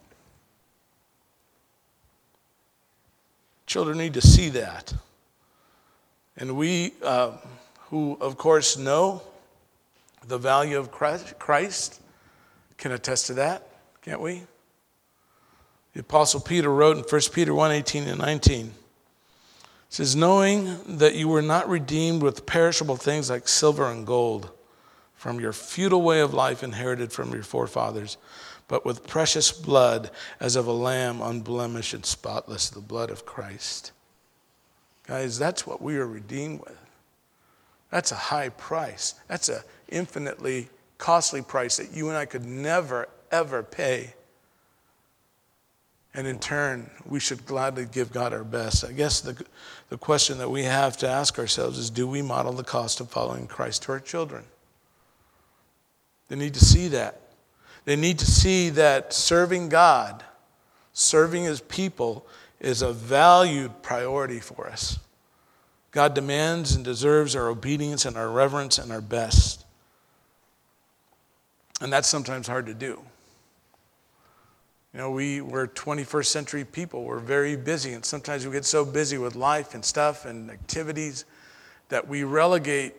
Children 3.66 3.98
need 3.98 4.14
to 4.16 4.22
see 4.22 4.50
that. 4.50 4.94
And 6.38 6.58
we, 6.58 6.94
uh, 7.04 7.38
who 7.90 8.18
of 8.20 8.38
course 8.38 8.78
know 8.78 9.22
the 10.28 10.38
value 10.38 10.78
of 10.78 10.92
Christ, 10.92 12.02
can 12.78 12.92
attest 12.92 13.28
to 13.28 13.34
that, 13.36 13.68
can't 14.02 14.22
we? 14.22 14.44
The 15.94 16.02
Apostle 16.02 16.40
Peter 16.40 16.70
wrote 16.70 16.98
in 16.98 17.04
1 17.04 17.22
Peter 17.34 17.54
1 17.54 17.72
18 17.72 18.08
and 18.08 18.20
19 18.20 18.74
says, 19.90 20.16
Knowing 20.16 20.98
that 20.98 21.16
you 21.16 21.28
were 21.28 21.42
not 21.42 21.70
redeemed 21.70 22.24
with 22.24 22.46
perishable 22.46 22.96
things 22.96 23.30
like 23.30 23.48
silver 23.48 23.92
and 23.92 24.08
gold 24.08 24.50
from 25.22 25.40
your 25.40 25.54
futile 25.54 26.02
way 26.02 26.20
of 26.20 26.34
life 26.34 26.64
inherited 26.64 27.12
from 27.12 27.32
your 27.32 27.44
forefathers, 27.44 28.18
but 28.68 28.84
with 28.84 29.06
precious 29.06 29.52
blood 29.52 30.10
as 30.40 30.56
of 30.56 30.66
a 30.66 30.72
lamb 30.72 31.22
unblemished 31.22 31.94
and 31.94 32.04
spotless, 32.04 32.72
the 32.72 32.80
blood 32.80 33.12
of 33.12 33.24
Christ. 33.24 33.92
Guys, 35.06 35.38
that's 35.38 35.68
what 35.68 35.80
we 35.80 35.96
are 35.98 36.08
redeemed 36.08 36.62
with. 36.62 36.80
That's 37.92 38.12
a 38.12 38.16
high 38.16 38.50
price. 38.50 39.14
That's 39.28 39.48
an 39.48 39.62
infinitely 39.90 40.70
costly 40.98 41.44
price 41.44 41.78
that 41.78 41.92
you 41.92 42.10
and 42.10 42.18
I 42.18 42.26
could 42.26 42.46
never, 42.46 43.08
ever 43.32 43.62
pay. 43.62 44.16
And 46.16 46.26
in 46.26 46.40
turn, 46.40 46.90
we 47.06 47.20
should 47.20 47.46
gladly 47.46 47.86
give 47.86 48.12
God 48.12 48.34
our 48.34 48.44
best. 48.44 48.84
I 48.84 48.92
guess 48.92 49.22
the, 49.22 49.40
the 49.90 50.00
question 50.00 50.40
that 50.40 50.50
we 50.50 50.64
have 50.64 50.98
to 50.98 51.08
ask 51.08 51.38
ourselves 51.38 51.78
is 51.78 51.92
do 51.92 52.08
we 52.08 52.24
model 52.24 52.54
the 52.54 52.64
cost 52.64 53.00
of 53.00 53.12
following 53.12 53.46
Christ 53.46 53.84
to 53.84 53.92
our 53.92 54.00
children? 54.00 54.46
They 56.32 56.38
need 56.38 56.54
to 56.54 56.64
see 56.64 56.88
that. 56.88 57.20
They 57.84 57.98
need 57.98 58.20
to 58.20 58.26
see 58.26 58.70
that 58.70 59.12
serving 59.12 59.68
God, 59.68 60.24
serving 60.94 61.44
His 61.44 61.60
people, 61.60 62.26
is 62.62 62.82
a 62.82 62.94
valued 62.94 63.82
priority 63.82 64.40
for 64.40 64.70
us. 64.70 64.98
God 65.92 66.14
demands 66.14 66.74
and 66.74 66.86
deserves 66.86 67.36
our 67.36 67.50
obedience 67.50 68.06
and 68.06 68.16
our 68.16 68.30
reverence 68.30 68.78
and 68.78 68.94
our 68.94 69.02
best. 69.02 69.66
And 71.82 71.92
that's 71.92 72.08
sometimes 72.08 72.48
hard 72.48 72.66
to 72.68 72.74
do. 72.74 73.02
You 74.94 75.00
know, 75.00 75.12
we, 75.12 75.42
we're 75.42 75.68
21st 75.68 76.28
century 76.28 76.64
people. 76.64 77.04
We're 77.04 77.20
very 77.20 77.58
busy, 77.58 77.92
and 77.92 78.06
sometimes 78.06 78.46
we 78.46 78.54
get 78.54 78.64
so 78.64 78.86
busy 78.86 79.18
with 79.18 79.36
life 79.36 79.74
and 79.74 79.84
stuff 79.84 80.24
and 80.24 80.50
activities 80.50 81.26
that 81.90 82.08
we 82.08 82.24
relegate 82.24 82.96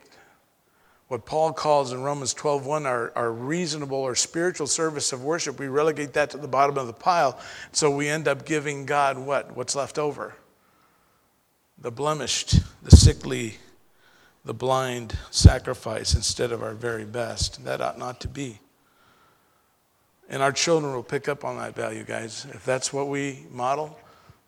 what 1.13 1.27
Paul 1.27 1.53
calls 1.53 1.93
in 1.93 2.03
Romans 2.03 2.33
12:1 2.33 2.87
our, 2.87 3.13
our 3.15 3.31
reasonable 3.31 3.99
or 3.99 4.15
spiritual 4.15 4.67
service 4.67 5.13
of 5.13 5.23
worship. 5.23 5.59
We 5.59 5.69
relegate 5.69 6.15
that 6.15 6.31
to 6.31 6.39
the 6.39 6.49
bottom 6.49 6.79
of 6.79 6.87
the 6.87 6.95
pile. 6.95 7.39
So 7.71 7.91
we 7.91 8.09
end 8.09 8.27
up 8.27 8.47
giving 8.47 8.87
God 8.87 9.19
what? 9.19 9.55
What's 9.55 9.77
left 9.77 9.99
over? 9.99 10.35
The 11.77 11.91
blemished, 11.91 12.61
the 12.83 12.97
sickly, 12.97 13.59
the 14.47 14.55
blind 14.55 15.19
sacrifice 15.31 16.15
instead 16.15 16.51
of 16.51 16.63
our 16.63 16.73
very 16.73 17.05
best. 17.05 17.63
That 17.67 17.83
ought 17.83 17.99
not 17.99 18.19
to 18.21 18.29
be. 18.29 18.61
And 20.31 20.43
our 20.43 20.53
children 20.53 20.95
will 20.95 21.03
pick 21.03 21.29
up 21.29 21.45
on 21.45 21.59
that 21.59 21.75
value, 21.75 22.05
guys. 22.05 22.47
If 22.55 22.65
that's 22.65 22.91
what 22.91 23.09
we 23.09 23.45
model, 23.51 23.99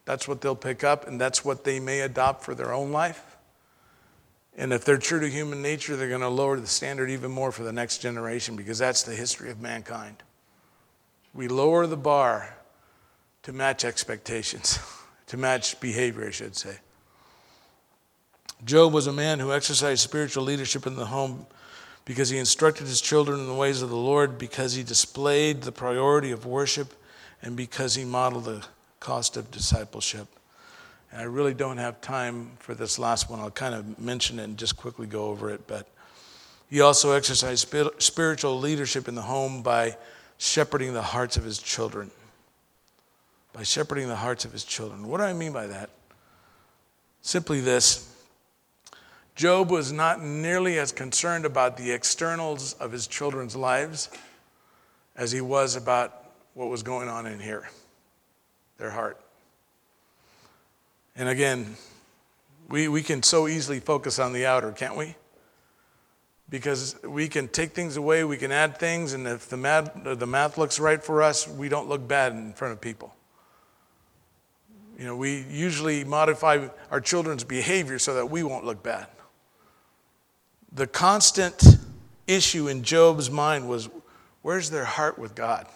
that's 0.07 0.27
what 0.27 0.41
they'll 0.41 0.57
pick 0.57 0.83
up, 0.83 1.07
and 1.07 1.21
that's 1.21 1.45
what 1.45 1.63
they 1.63 1.79
may 1.79 2.01
adopt 2.01 2.43
for 2.43 2.55
their 2.55 2.73
own 2.73 2.91
life. 2.91 3.34
And 4.57 4.73
if 4.73 4.85
they're 4.85 4.99
true 4.99 5.21
to 5.21 5.29
human 5.29 5.63
nature, 5.63 5.97
they're 5.97 6.09
going 6.09 6.21
to 6.21 6.29
lower 6.29 6.61
the 6.61 6.67
standard 6.67 7.11
even 7.11 7.31
more 7.31 7.51
for 7.51 7.65
the 7.65 7.73
next 7.73 7.99
generation 7.99 8.55
because 8.55 8.79
that's 8.79 9.03
the 9.03 9.15
history 9.15 9.51
of 9.51 9.61
mankind. 9.61 10.17
We 11.33 11.49
lower 11.49 11.87
the 11.87 11.97
bar 11.97 12.57
to 13.43 13.53
match 13.53 13.85
expectations, 13.85 14.79
to 15.27 15.37
match 15.37 15.81
behavior, 15.81 16.29
I 16.29 16.31
should 16.31 16.57
say. 16.57 16.77
Job 18.65 18.93
was 18.93 19.07
a 19.07 19.13
man 19.13 19.41
who 19.41 19.53
exercised 19.53 20.03
spiritual 20.03 20.45
leadership 20.45 20.87
in 20.87 20.95
the 20.97 21.07
home 21.07 21.47
because 22.05 22.29
he 22.29 22.39
instructed 22.39 22.87
his 22.87 23.01
children 23.01 23.41
in 23.41 23.47
the 23.47 23.55
ways 23.55 23.83
of 23.83 23.89
the 23.89 23.97
Lord, 23.97 24.39
because 24.39 24.75
he 24.75 24.83
displayed 24.83 25.63
the 25.63 25.73
priority 25.73 26.31
of 26.31 26.45
worship, 26.45 26.95
and 27.43 27.57
because 27.57 27.95
he 27.95 28.05
modeled 28.05 28.45
the 28.45 28.65
cost 29.01 29.37
of 29.37 29.51
discipleship. 29.51 30.29
And 31.15 31.23
I 31.23 31.27
really 31.27 31.55
don't 31.55 31.77
have 31.77 32.01
time 32.01 32.51
for 32.59 32.75
this 32.75 32.99
last 32.99 33.31
one. 33.31 33.39
I'll 33.39 33.49
kind 33.49 33.73
of 33.73 34.01
mention 34.01 34.41
it 34.41 34.45
and 34.45 34.59
just 34.59 34.77
quickly 34.77 35.07
go 35.07 35.27
over 35.27 35.49
it. 35.49 35.65
But 35.69 35.87
he 36.69 36.81
also 36.81 37.13
exercised 37.13 37.73
spiritual 37.99 38.59
leadership 38.59 39.07
in 39.07 39.15
the 39.15 39.23
home 39.23 39.63
by 39.63 39.97
shepherding 40.39 40.93
the 40.93 41.03
hearts 41.03 41.37
of 41.37 41.45
his 41.45 41.59
children. 41.59 42.11
By 43.53 43.63
shepherding 43.63 44.09
the 44.09 44.17
hearts 44.17 44.45
of 44.45 44.51
his 44.51 44.65
children. 44.65 45.07
What 45.07 45.19
do 45.19 45.23
I 45.23 45.33
mean 45.35 45.53
by 45.53 45.69
that? 45.69 45.91
Simply 47.23 47.61
this 47.61 48.13
Job 49.37 49.71
was 49.71 49.93
not 49.93 50.21
nearly 50.21 50.81
as 50.81 50.91
concerned 50.91 51.47
about 51.47 51.77
the 51.77 51.93
externals 51.93 52.73
of 52.75 52.91
his 52.91 53.07
children's 53.07 53.55
lives 53.55 54.11
as 55.15 55.31
he 55.31 55.41
was 55.41 55.77
about 55.77 56.25
what 56.55 56.71
was 56.71 56.83
going 56.83 57.09
on 57.09 57.27
in 57.27 57.39
here, 57.39 57.71
their 58.79 58.91
heart. 58.91 59.24
And 61.17 61.29
again, 61.29 61.77
we, 62.69 62.89
we 62.89 63.03
can 63.03 63.23
so 63.23 63.47
easily 63.47 63.81
focus 63.81 64.19
on 64.19 64.33
the 64.33 64.47
outer, 64.47 64.73
can't 64.73 64.97
we? 64.97 65.15
Because 66.51 66.97
we 67.05 67.29
can 67.29 67.49
take 67.49 67.73
things 67.73 67.97
away, 67.97 68.25
we 68.25 68.37
can 68.37 68.53
add 68.53 68.79
things, 68.79 69.13
and 69.13 69.27
if 69.27 69.49
the 69.49 69.57
math, 69.57 69.91
the 70.05 70.27
math 70.27 70.59
looks 70.59 70.79
right 70.79 71.03
for 71.03 71.23
us, 71.23 71.49
we 71.49 71.69
don't 71.69 71.89
look 71.89 72.07
bad 72.07 72.33
in 72.33 72.53
front 72.53 72.73
of 72.73 72.81
people. 72.81 73.15
You 74.99 75.07
know, 75.07 75.17
we 75.17 75.45
usually 75.51 76.05
modify 76.05 76.69
our 76.91 77.01
children's 77.01 77.45
behavior 77.45 77.99
so 77.99 78.15
that 78.15 78.27
we 78.27 78.43
won't 78.43 78.65
look 78.65 78.83
bad 78.83 79.09
the 80.75 80.87
constant 80.87 81.63
issue 82.27 82.69
in 82.69 82.83
Job's 82.83 83.31
mind 83.31 83.69
was 83.69 83.89
where's 84.43 84.71
their 84.71 84.85
heart 84.85 85.19
with 85.19 85.35
God? 85.35 85.67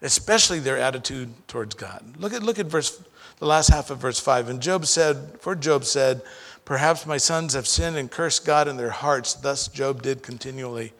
Especially 0.00 0.60
their 0.60 0.78
attitude 0.78 1.32
towards 1.48 1.74
God. 1.74 2.16
Look 2.18 2.32
at, 2.32 2.42
look 2.42 2.58
at 2.58 2.66
verse, 2.66 3.02
the 3.38 3.46
last 3.46 3.68
half 3.68 3.90
of 3.90 3.98
verse 3.98 4.20
5. 4.20 4.48
And 4.48 4.60
Job 4.60 4.86
said, 4.86 5.40
For 5.40 5.54
Job 5.54 5.84
said, 5.84 6.22
Perhaps 6.64 7.06
my 7.06 7.16
sons 7.16 7.54
have 7.54 7.66
sinned 7.66 7.96
and 7.96 8.10
cursed 8.10 8.44
God 8.44 8.68
in 8.68 8.76
their 8.76 8.90
hearts. 8.90 9.34
Thus 9.34 9.68
Job 9.68 10.02
did 10.02 10.22
continually. 10.22 10.92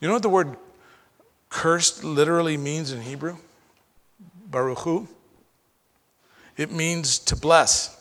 You 0.00 0.08
know 0.08 0.14
what 0.14 0.22
the 0.22 0.28
word 0.28 0.56
cursed 1.50 2.02
literally 2.02 2.56
means 2.56 2.90
in 2.90 3.02
Hebrew? 3.02 3.36
Baruchu. 4.50 5.06
It 6.56 6.72
means 6.72 7.18
to 7.20 7.36
bless 7.36 7.98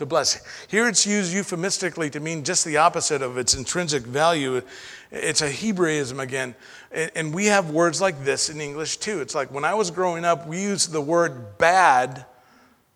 to 0.00 0.06
bless. 0.06 0.42
Here 0.66 0.88
it's 0.88 1.06
used 1.06 1.32
euphemistically 1.32 2.10
to 2.10 2.20
mean 2.20 2.42
just 2.42 2.64
the 2.64 2.78
opposite 2.78 3.22
of 3.22 3.36
its 3.38 3.54
intrinsic 3.54 4.02
value. 4.02 4.62
It's 5.10 5.42
a 5.42 5.50
Hebraism 5.50 6.20
again. 6.20 6.54
And 6.92 7.34
we 7.34 7.46
have 7.46 7.70
words 7.70 8.00
like 8.00 8.24
this 8.24 8.48
in 8.48 8.60
English 8.60 8.98
too. 8.98 9.20
It's 9.20 9.34
like 9.34 9.52
when 9.52 9.64
I 9.64 9.74
was 9.74 9.90
growing 9.90 10.24
up, 10.24 10.46
we 10.46 10.62
used 10.62 10.92
the 10.92 11.00
word 11.00 11.58
bad 11.58 12.26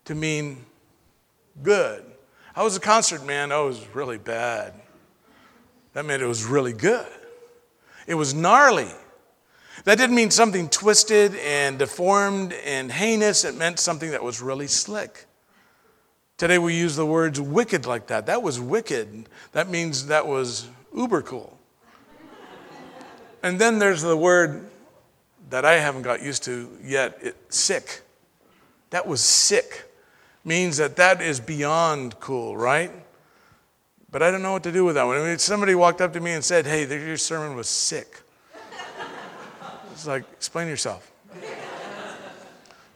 to 0.04 0.14
mean 0.14 0.64
good. 1.62 2.04
I 2.54 2.62
was 2.62 2.76
a 2.76 2.80
concert 2.80 3.26
man, 3.26 3.50
oh, 3.50 3.64
it 3.64 3.68
was 3.68 3.86
really 3.94 4.18
bad. 4.18 4.74
That 5.94 6.04
meant 6.04 6.22
it 6.22 6.26
was 6.26 6.44
really 6.44 6.72
good. 6.72 7.06
It 8.06 8.14
was 8.14 8.34
gnarly. 8.34 8.90
That 9.84 9.98
didn't 9.98 10.14
mean 10.14 10.30
something 10.30 10.68
twisted 10.68 11.34
and 11.36 11.78
deformed 11.78 12.52
and 12.64 12.92
heinous. 12.92 13.44
It 13.44 13.56
meant 13.56 13.80
something 13.80 14.12
that 14.12 14.22
was 14.22 14.40
really 14.40 14.68
slick. 14.68 15.26
Today 16.36 16.58
we 16.58 16.74
use 16.76 16.96
the 16.96 17.06
words 17.06 17.40
wicked 17.40 17.86
like 17.86 18.08
that. 18.08 18.26
That 18.26 18.42
was 18.42 18.60
wicked. 18.60 19.28
That 19.52 19.68
means 19.68 20.06
that 20.06 20.26
was 20.26 20.68
uber 20.96 21.22
cool. 21.22 21.53
And 23.44 23.58
then 23.58 23.78
there's 23.78 24.00
the 24.00 24.16
word 24.16 24.70
that 25.50 25.66
I 25.66 25.74
haven't 25.74 26.00
got 26.00 26.22
used 26.22 26.44
to 26.44 26.66
yet 26.82 27.18
it, 27.20 27.36
sick. 27.52 28.00
That 28.88 29.06
was 29.06 29.20
sick. 29.20 29.84
Means 30.44 30.78
that 30.78 30.96
that 30.96 31.20
is 31.20 31.40
beyond 31.40 32.18
cool, 32.20 32.56
right? 32.56 32.90
But 34.10 34.22
I 34.22 34.30
don't 34.30 34.40
know 34.40 34.52
what 34.52 34.62
to 34.62 34.72
do 34.72 34.86
with 34.86 34.94
that 34.94 35.04
one. 35.04 35.18
I 35.18 35.24
mean, 35.24 35.38
somebody 35.38 35.74
walked 35.74 36.00
up 36.00 36.14
to 36.14 36.20
me 36.20 36.32
and 36.32 36.42
said, 36.42 36.64
Hey, 36.64 36.86
your 36.86 37.18
sermon 37.18 37.54
was 37.54 37.68
sick. 37.68 38.22
it's 39.92 40.06
like, 40.06 40.24
explain 40.32 40.66
yourself. 40.66 41.12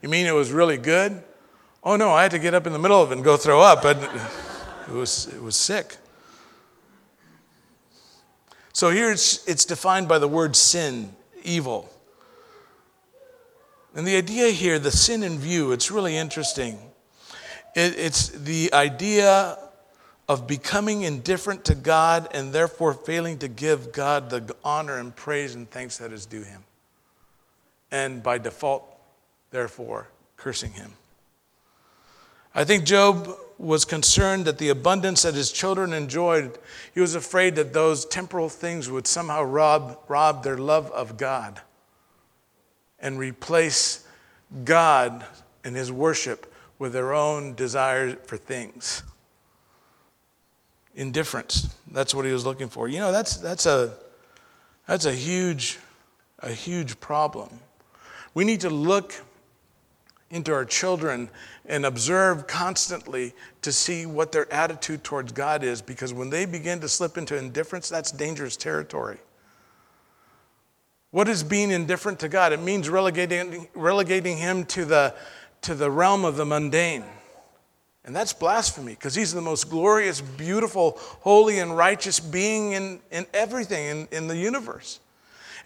You 0.01 0.09
mean 0.09 0.24
it 0.24 0.34
was 0.34 0.51
really 0.51 0.78
good? 0.78 1.22
Oh 1.84 1.96
no, 1.96 2.11
I 2.11 2.22
had 2.22 2.30
to 2.30 2.38
get 2.38 2.55
up 2.55 2.66
in 2.66 2.72
the 2.72 2.78
middle 2.78 3.03
of 3.03 3.11
it 3.11 3.16
and 3.16 3.24
go 3.24 3.36
throw 3.36 3.61
up, 3.61 3.82
but 3.82 3.99
it 4.88 4.94
was, 4.94 5.26
it 5.26 5.42
was 5.42 5.57
sick. 5.57 5.99
So 8.79 8.91
here 8.91 9.11
it's, 9.11 9.45
it's 9.49 9.64
defined 9.64 10.07
by 10.07 10.20
the 10.20 10.29
word 10.29 10.55
sin, 10.55 11.12
evil. 11.43 11.91
And 13.93 14.07
the 14.07 14.14
idea 14.14 14.51
here, 14.51 14.79
the 14.79 14.93
sin 14.93 15.24
in 15.24 15.41
view, 15.41 15.72
it's 15.72 15.91
really 15.91 16.16
interesting. 16.16 16.79
It, 17.74 17.99
it's 17.99 18.29
the 18.29 18.72
idea 18.72 19.59
of 20.29 20.47
becoming 20.47 21.03
indifferent 21.03 21.64
to 21.64 21.74
God 21.74 22.29
and 22.31 22.53
therefore 22.53 22.95
failing 22.95 23.39
to 23.39 23.49
give 23.49 23.91
God 23.91 24.31
the 24.31 24.55
honor 24.62 24.99
and 24.99 25.16
praise 25.16 25.57
and 25.57 25.68
thanks 25.68 25.99
that 25.99 26.12
is 26.12 26.24
due 26.24 26.45
him. 26.45 26.62
And 27.91 28.22
by 28.22 28.39
default, 28.39 28.85
therefore, 29.51 30.07
cursing 30.37 30.70
him. 30.70 30.93
I 32.59 32.64
think 32.64 32.82
Job 32.82 33.38
was 33.56 33.84
concerned 33.84 34.44
that 34.46 34.59
the 34.59 34.70
abundance 34.70 35.22
that 35.22 35.34
his 35.34 35.52
children 35.52 35.92
enjoyed, 35.92 36.59
he 36.92 37.00
was 37.00 37.14
afraid 37.14 37.54
that 37.54 37.72
those 37.72 38.04
temporal 38.04 38.48
things 38.48 38.90
would 38.90 39.06
somehow 39.06 39.44
rob, 39.44 39.96
rob 40.09 40.42
their 40.42 40.59
love 40.59 40.90
of 40.90 41.16
God 41.16 41.61
and 42.98 43.16
replace 43.16 44.04
God 44.64 45.24
and 45.62 45.76
his 45.76 45.92
worship 45.92 46.52
with 46.80 46.92
their 46.92 47.14
own 47.14 47.54
desire 47.54 48.16
for 48.16 48.36
things. 48.36 49.04
Indifference. 50.96 51.72
That's 51.92 52.12
what 52.12 52.24
he 52.24 52.32
was 52.32 52.44
looking 52.44 52.68
for. 52.68 52.88
You 52.88 52.98
know, 52.98 53.12
that's, 53.12 53.36
that's, 53.36 53.66
a, 53.66 53.94
that's 54.84 55.04
a, 55.04 55.12
huge, 55.12 55.78
a 56.40 56.50
huge 56.50 56.98
problem. 56.98 57.61
We 58.34 58.42
need 58.42 58.62
to 58.62 58.70
look 58.70 59.14
into 60.30 60.52
our 60.52 60.64
children 60.64 61.30
and 61.68 61.84
observe 61.84 62.46
constantly 62.46 63.34
to 63.62 63.70
see 63.70 64.06
what 64.06 64.32
their 64.32 64.50
attitude 64.52 65.04
towards 65.04 65.32
God 65.32 65.62
is 65.62 65.82
because 65.82 66.12
when 66.14 66.30
they 66.30 66.46
begin 66.46 66.80
to 66.80 66.88
slip 66.88 67.18
into 67.18 67.36
indifference, 67.36 67.88
that's 67.88 68.10
dangerous 68.10 68.56
territory. 68.56 69.18
What 71.10 71.28
is 71.28 71.42
being 71.42 71.70
indifferent 71.70 72.20
to 72.20 72.28
God? 72.28 72.52
It 72.52 72.60
means 72.60 72.88
relegating, 72.88 73.68
relegating 73.74 74.38
him 74.38 74.64
to 74.66 74.84
the, 74.84 75.14
to 75.62 75.74
the 75.74 75.90
realm 75.90 76.24
of 76.24 76.36
the 76.36 76.44
mundane. 76.44 77.04
And 78.04 78.16
that's 78.16 78.32
blasphemy 78.32 78.94
because 78.94 79.14
he's 79.14 79.34
the 79.34 79.42
most 79.42 79.68
glorious, 79.68 80.22
beautiful, 80.22 80.96
holy, 80.98 81.58
and 81.58 81.76
righteous 81.76 82.18
being 82.18 82.72
in, 82.72 83.00
in 83.10 83.26
everything 83.34 83.86
in, 83.86 84.08
in 84.10 84.26
the 84.28 84.36
universe. 84.36 85.00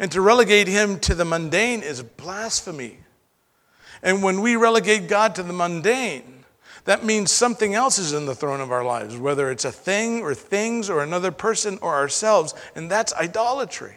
And 0.01 0.11
to 0.11 0.21
relegate 0.21 0.67
him 0.67 0.99
to 1.01 1.15
the 1.15 1.25
mundane 1.25 1.83
is 1.83 2.03
blasphemy. 2.03 2.99
And 4.03 4.23
when 4.23 4.41
we 4.41 4.57
relegate 4.57 5.09
God 5.09 5.35
to 5.37 5.43
the 5.43 5.53
mundane, 5.53 6.45
that 6.85 7.05
means 7.05 7.31
something 7.31 7.75
else 7.75 7.99
is 7.99 8.13
in 8.13 8.27
the 8.27 8.35
throne 8.35 8.61
of 8.61 8.73
our 8.73 8.85
lives, 8.85 9.17
whether 9.17 9.51
it's 9.51 9.65
a 9.65 9.71
thing 9.71 10.23
or 10.23 10.35
things 10.35 10.91
or 10.91 11.03
another 11.03 11.31
person 11.31 11.79
or 11.81 11.95
ourselves, 11.95 12.55
and 12.75 12.91
that's 12.91 13.15
idolatry. 13.15 13.97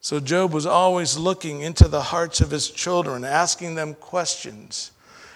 So 0.00 0.20
Job 0.20 0.52
was 0.52 0.66
always 0.66 1.16
looking 1.16 1.60
into 1.60 1.88
the 1.88 2.02
hearts 2.02 2.40
of 2.40 2.50
his 2.50 2.70
children, 2.70 3.24
asking 3.24 3.74
them 3.74 3.94
questions. 3.94 4.92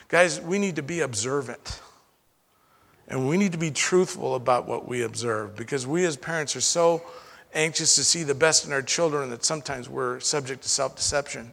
Guys, 0.08 0.40
we 0.40 0.58
need 0.58 0.76
to 0.76 0.82
be 0.82 1.00
observant. 1.00 1.80
And 3.08 3.28
we 3.28 3.36
need 3.36 3.52
to 3.52 3.58
be 3.58 3.70
truthful 3.70 4.34
about 4.34 4.66
what 4.66 4.88
we 4.88 5.02
observe 5.02 5.56
because 5.56 5.86
we 5.86 6.06
as 6.06 6.16
parents 6.16 6.56
are 6.56 6.62
so 6.62 7.02
anxious 7.52 7.94
to 7.96 8.04
see 8.04 8.22
the 8.22 8.34
best 8.34 8.66
in 8.66 8.72
our 8.72 8.82
children 8.82 9.30
that 9.30 9.44
sometimes 9.44 9.88
we're 9.88 10.20
subject 10.20 10.62
to 10.62 10.68
self 10.68 10.96
deception. 10.96 11.52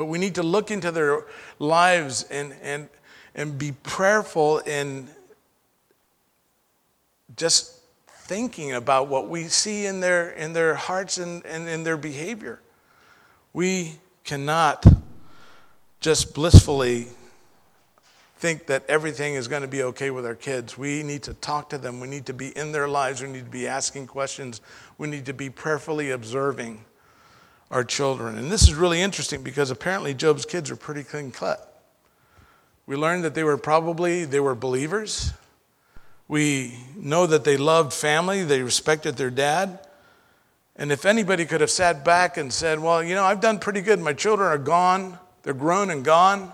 But 0.00 0.06
we 0.06 0.16
need 0.16 0.36
to 0.36 0.42
look 0.42 0.70
into 0.70 0.90
their 0.90 1.26
lives 1.58 2.22
and, 2.30 2.54
and, 2.62 2.88
and 3.34 3.58
be 3.58 3.72
prayerful 3.72 4.60
in 4.60 5.10
just 7.36 7.82
thinking 8.08 8.72
about 8.72 9.08
what 9.08 9.28
we 9.28 9.44
see 9.44 9.84
in 9.84 10.00
their, 10.00 10.30
in 10.30 10.54
their 10.54 10.74
hearts 10.74 11.18
and, 11.18 11.44
and 11.44 11.68
in 11.68 11.84
their 11.84 11.98
behavior. 11.98 12.62
We 13.52 13.98
cannot 14.24 14.86
just 16.00 16.32
blissfully 16.32 17.08
think 18.38 18.68
that 18.68 18.86
everything 18.88 19.34
is 19.34 19.48
going 19.48 19.60
to 19.60 19.68
be 19.68 19.82
okay 19.82 20.10
with 20.10 20.24
our 20.24 20.34
kids. 20.34 20.78
We 20.78 21.02
need 21.02 21.24
to 21.24 21.34
talk 21.34 21.68
to 21.68 21.76
them. 21.76 22.00
We 22.00 22.08
need 22.08 22.24
to 22.24 22.32
be 22.32 22.56
in 22.56 22.72
their 22.72 22.88
lives. 22.88 23.20
We 23.20 23.28
need 23.28 23.44
to 23.44 23.50
be 23.50 23.68
asking 23.68 24.06
questions. 24.06 24.62
We 24.96 25.08
need 25.08 25.26
to 25.26 25.34
be 25.34 25.50
prayerfully 25.50 26.10
observing 26.10 26.86
our 27.70 27.84
children. 27.84 28.36
And 28.36 28.50
this 28.50 28.62
is 28.62 28.74
really 28.74 29.00
interesting 29.00 29.42
because 29.42 29.70
apparently 29.70 30.14
Job's 30.14 30.44
kids 30.44 30.70
are 30.70 30.76
pretty 30.76 31.04
clean 31.04 31.30
cut. 31.30 31.66
We 32.86 32.96
learned 32.96 33.24
that 33.24 33.34
they 33.34 33.44
were 33.44 33.56
probably 33.56 34.24
they 34.24 34.40
were 34.40 34.54
believers. 34.54 35.32
We 36.26 36.78
know 36.96 37.26
that 37.26 37.44
they 37.44 37.56
loved 37.56 37.92
family, 37.92 38.44
they 38.44 38.62
respected 38.62 39.16
their 39.16 39.30
dad. 39.30 39.80
And 40.76 40.92
if 40.92 41.04
anybody 41.04 41.44
could 41.44 41.60
have 41.60 41.70
sat 41.70 42.04
back 42.04 42.36
and 42.36 42.52
said, 42.52 42.78
Well, 42.78 43.02
you 43.02 43.14
know, 43.14 43.24
I've 43.24 43.40
done 43.40 43.58
pretty 43.58 43.80
good. 43.80 44.00
My 44.00 44.12
children 44.12 44.48
are 44.48 44.58
gone, 44.58 45.18
they're 45.42 45.54
grown 45.54 45.90
and 45.90 46.04
gone. 46.04 46.52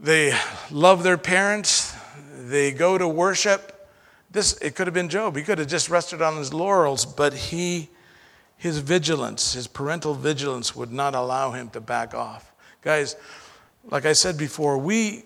They 0.00 0.36
love 0.70 1.02
their 1.02 1.18
parents, 1.18 1.94
they 2.36 2.72
go 2.72 2.98
to 2.98 3.06
worship. 3.06 3.70
This, 4.30 4.56
it 4.58 4.74
could 4.74 4.88
have 4.88 4.94
been 4.94 5.08
Job. 5.08 5.36
He 5.36 5.42
could 5.42 5.58
have 5.58 5.68
just 5.68 5.88
rested 5.88 6.20
on 6.20 6.36
his 6.36 6.52
laurels, 6.52 7.06
but 7.06 7.32
he, 7.32 7.88
his 8.64 8.78
vigilance, 8.78 9.52
his 9.52 9.66
parental 9.66 10.14
vigilance, 10.14 10.74
would 10.74 10.90
not 10.90 11.14
allow 11.14 11.50
him 11.50 11.68
to 11.68 11.82
back 11.82 12.14
off. 12.14 12.50
Guys, 12.80 13.14
like 13.90 14.06
I 14.06 14.14
said 14.14 14.38
before, 14.38 14.78
we 14.78 15.24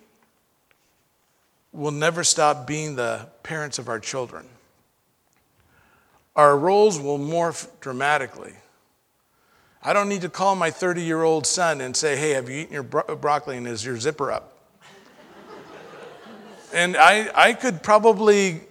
will 1.73 1.93
never 1.93 2.25
stop 2.25 2.67
being 2.67 2.97
the 2.97 3.29
parents 3.45 3.79
of 3.79 3.89
our 3.89 4.01
children. 4.01 4.45
Our 6.35 6.59
roles 6.59 6.99
will 6.99 7.21
morph 7.21 7.69
dramatically. 7.81 8.55
I 9.85 9.93
don't 9.93 10.09
need 10.09 10.23
to 10.23 10.29
call 10.29 10.57
my 10.57 10.73
30 10.73 11.03
year 11.03 11.23
old 11.23 11.47
son 11.47 11.81
and 11.81 11.97
say, 11.97 12.17
hey, 12.17 12.31
have 12.31 12.49
you 12.49 12.63
eaten 12.63 12.73
your 12.73 12.83
bro- 12.83 13.15
broccoli 13.15 13.57
and 13.57 13.69
is 13.69 13.85
your 13.85 13.99
zipper 13.99 14.33
up? 14.33 14.59
and 16.75 16.97
I, 16.97 17.31
I 17.37 17.53
could 17.53 17.85
probably 17.85 18.63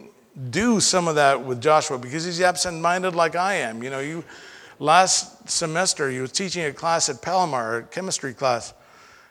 do 0.49 0.81
some 0.81 1.07
of 1.07 1.15
that 1.15 1.41
with 1.41 1.61
Joshua 1.61 1.97
because 1.97 2.25
he's 2.25 2.41
absent 2.41 2.81
minded 2.81 3.15
like 3.15 3.37
I 3.37 3.53
am. 3.53 3.81
You 3.81 3.91
know, 3.91 3.99
you, 3.99 4.25
last 4.79 5.49
semester, 5.49 6.09
he 6.09 6.19
was 6.19 6.31
teaching 6.31 6.65
a 6.65 6.73
class 6.73 7.09
at 7.09 7.21
Palomar, 7.21 7.77
a 7.77 7.83
chemistry 7.83 8.33
class 8.33 8.73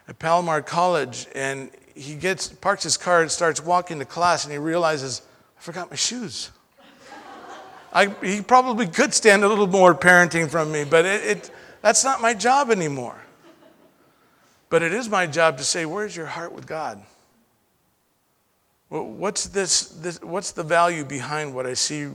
at 0.08 0.18
Palomar 0.18 0.62
College, 0.62 1.26
and 1.34 1.70
he 1.96 2.14
gets 2.14 2.48
parks 2.48 2.82
his 2.82 2.96
car 2.96 3.22
and 3.22 3.30
starts 3.30 3.62
walking 3.62 3.98
to 3.98 4.04
class 4.04 4.44
and 4.44 4.52
he 4.52 4.58
realizes 4.58 5.22
i 5.58 5.62
forgot 5.62 5.90
my 5.90 5.96
shoes. 5.96 6.50
I, 7.92 8.08
he 8.22 8.42
probably 8.42 8.86
could 8.86 9.14
stand 9.14 9.42
a 9.42 9.48
little 9.48 9.66
more 9.66 9.94
parenting 9.94 10.50
from 10.50 10.70
me 10.70 10.84
but 10.84 11.06
it, 11.06 11.24
it, 11.24 11.50
that's 11.80 12.04
not 12.04 12.20
my 12.20 12.34
job 12.34 12.70
anymore. 12.70 13.16
But 14.68 14.82
it 14.82 14.92
is 14.92 15.08
my 15.08 15.26
job 15.26 15.56
to 15.58 15.64
say 15.64 15.86
where's 15.86 16.14
your 16.14 16.26
heart 16.26 16.52
with 16.52 16.66
god? 16.66 17.02
What's 18.88 19.46
this, 19.46 19.88
this 19.88 20.20
what's 20.22 20.52
the 20.52 20.62
value 20.62 21.04
behind 21.04 21.54
what 21.54 21.66
i 21.66 21.72
see 21.72 22.10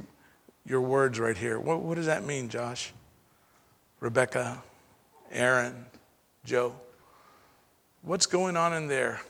your 0.66 0.82
words 0.82 1.20
right 1.20 1.36
here? 1.36 1.60
What, 1.60 1.82
what 1.82 1.96
does 1.96 2.06
that 2.06 2.24
mean 2.24 2.50
josh 2.50 2.94
rebecca 4.02 4.62
aaron 5.32 5.86
joe 6.44 6.76
what's 8.02 8.26
going 8.26 8.58
on 8.58 8.74
in 8.74 8.88
there 8.88 9.22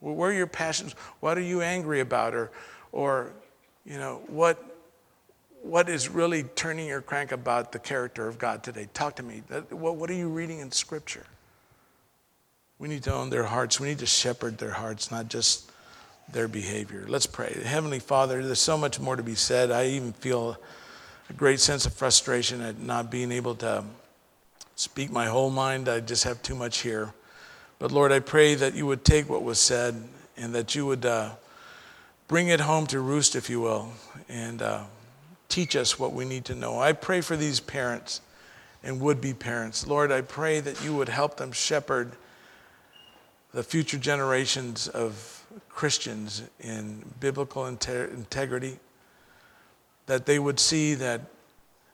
where 0.00 0.30
are 0.30 0.34
your 0.34 0.46
passions? 0.46 0.94
What 1.20 1.36
are 1.38 1.42
you 1.42 1.60
angry 1.60 2.00
about? 2.00 2.34
Or, 2.34 2.50
or 2.90 3.32
you 3.84 3.98
know, 3.98 4.22
what, 4.28 4.62
what 5.62 5.88
is 5.88 6.08
really 6.08 6.42
turning 6.42 6.88
your 6.88 7.02
crank 7.02 7.32
about 7.32 7.72
the 7.72 7.78
character 7.78 8.26
of 8.26 8.38
God 8.38 8.62
today? 8.62 8.88
Talk 8.94 9.16
to 9.16 9.22
me. 9.22 9.42
What 9.70 10.10
are 10.10 10.14
you 10.14 10.28
reading 10.28 10.60
in 10.60 10.72
Scripture? 10.72 11.26
We 12.78 12.88
need 12.88 13.02
to 13.04 13.12
own 13.12 13.28
their 13.28 13.44
hearts. 13.44 13.78
We 13.78 13.88
need 13.88 13.98
to 13.98 14.06
shepherd 14.06 14.56
their 14.56 14.70
hearts, 14.70 15.10
not 15.10 15.28
just 15.28 15.70
their 16.32 16.48
behavior. 16.48 17.04
Let's 17.06 17.26
pray. 17.26 17.60
Heavenly 17.62 17.98
Father, 17.98 18.42
there's 18.42 18.58
so 18.58 18.78
much 18.78 18.98
more 18.98 19.16
to 19.16 19.22
be 19.22 19.34
said. 19.34 19.70
I 19.70 19.88
even 19.88 20.14
feel 20.14 20.56
a 21.30 21.32
great 21.32 21.60
sense 21.60 21.86
of 21.86 21.92
frustration 21.94 22.60
at 22.60 22.80
not 22.80 23.08
being 23.08 23.30
able 23.30 23.54
to 23.54 23.84
speak 24.74 25.12
my 25.12 25.26
whole 25.26 25.48
mind. 25.48 25.88
I 25.88 26.00
just 26.00 26.24
have 26.24 26.42
too 26.42 26.56
much 26.56 26.78
here. 26.78 27.14
But 27.78 27.92
Lord, 27.92 28.10
I 28.10 28.18
pray 28.18 28.56
that 28.56 28.74
you 28.74 28.84
would 28.86 29.04
take 29.04 29.30
what 29.30 29.44
was 29.44 29.60
said 29.60 30.02
and 30.36 30.52
that 30.56 30.74
you 30.74 30.86
would 30.86 31.06
uh, 31.06 31.30
bring 32.26 32.48
it 32.48 32.60
home 32.60 32.86
to 32.88 32.98
roost, 32.98 33.36
if 33.36 33.48
you 33.48 33.60
will, 33.60 33.92
and 34.28 34.60
uh, 34.60 34.82
teach 35.48 35.76
us 35.76 36.00
what 36.00 36.12
we 36.12 36.24
need 36.24 36.44
to 36.46 36.54
know. 36.56 36.80
I 36.80 36.92
pray 36.92 37.20
for 37.20 37.36
these 37.36 37.60
parents 37.60 38.20
and 38.82 39.00
would 39.00 39.20
be 39.20 39.32
parents. 39.32 39.86
Lord, 39.86 40.10
I 40.10 40.22
pray 40.22 40.58
that 40.58 40.84
you 40.84 40.96
would 40.96 41.08
help 41.08 41.36
them 41.36 41.52
shepherd 41.52 42.10
the 43.54 43.62
future 43.62 43.98
generations 43.98 44.88
of 44.88 45.44
Christians 45.68 46.42
in 46.58 47.04
biblical 47.20 47.66
integrity, 47.66 48.80
that 50.10 50.26
they 50.26 50.40
would 50.40 50.58
see 50.58 50.94
that, 50.94 51.20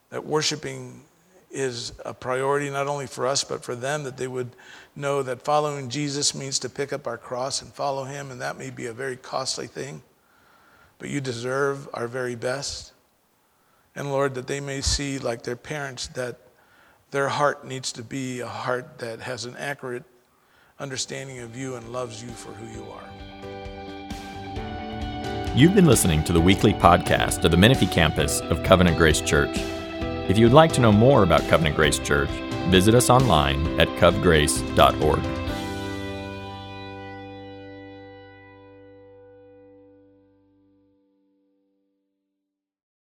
that 0.09 0.25
worshiping 0.25 1.03
is 1.51 1.93
a 2.07 2.15
priority 2.15 2.71
not 2.71 2.87
only 2.87 3.07
for 3.07 3.27
us, 3.27 3.45
but 3.45 3.63
for 3.63 3.77
them, 3.77 4.05
that 4.05 4.17
they 4.17 4.27
would 4.27 4.49
know 4.97 5.23
that 5.23 5.43
following 5.43 5.91
Jesus 5.91 6.35
means 6.35 6.59
to 6.61 6.71
pick 6.71 6.95
up 6.95 7.07
our 7.07 7.19
cross 7.19 7.61
and 7.61 7.71
follow 7.71 8.05
him, 8.05 8.31
and 8.31 8.41
that 8.41 8.57
may 8.57 8.71
be 8.71 8.87
a 8.87 8.93
very 8.95 9.17
costly 9.19 9.67
thing, 9.67 10.01
but 10.99 11.11
you 11.11 11.21
deserve 11.21 11.91
our 11.93 12.09
very 12.09 12.35
best. 12.35 12.95
And 13.95 14.11
Lord, 14.11 14.35
that 14.37 14.47
they 14.47 14.61
may 14.61 14.81
see, 14.81 15.19
like 15.19 15.43
their 15.43 15.55
parents, 15.55 16.07
that 16.09 16.39
their 17.11 17.29
heart 17.29 17.67
needs 17.67 17.93
to 17.93 18.03
be 18.03 18.41
a 18.41 18.49
heart 18.49 18.97
that 19.01 19.21
has 19.21 19.45
an 19.45 19.57
accurate 19.59 20.05
understanding 20.79 21.41
of 21.41 21.55
you 21.55 21.75
and 21.75 21.93
loves 21.93 22.23
you 22.23 22.31
for 22.31 22.53
who 22.53 22.81
you 22.81 22.91
are. 22.91 23.56
You've 25.57 25.75
been 25.75 25.87
listening 25.87 26.23
to 26.25 26.35
the 26.35 26.41
weekly 26.41 26.75
podcast 26.75 27.47
of 27.47 27.51
the 27.51 27.57
Menifee 27.57 27.87
campus 27.87 28.43
of 28.43 28.63
Covenant 28.63 28.99
Grace 28.99 29.23
Church. 29.23 29.57
If 30.29 30.37
you 30.37 30.45
would 30.45 30.53
like 30.53 30.71
to 30.73 30.83
know 30.83 30.93
more 30.93 31.23
about 31.23 31.49
Covenant 31.49 31.77
Grace 31.77 31.99
Church, 31.99 32.29
visit 32.69 32.95
us 32.95 33.09
online 33.09 33.81
at 33.81 33.89
covgrace.org. 33.97 35.46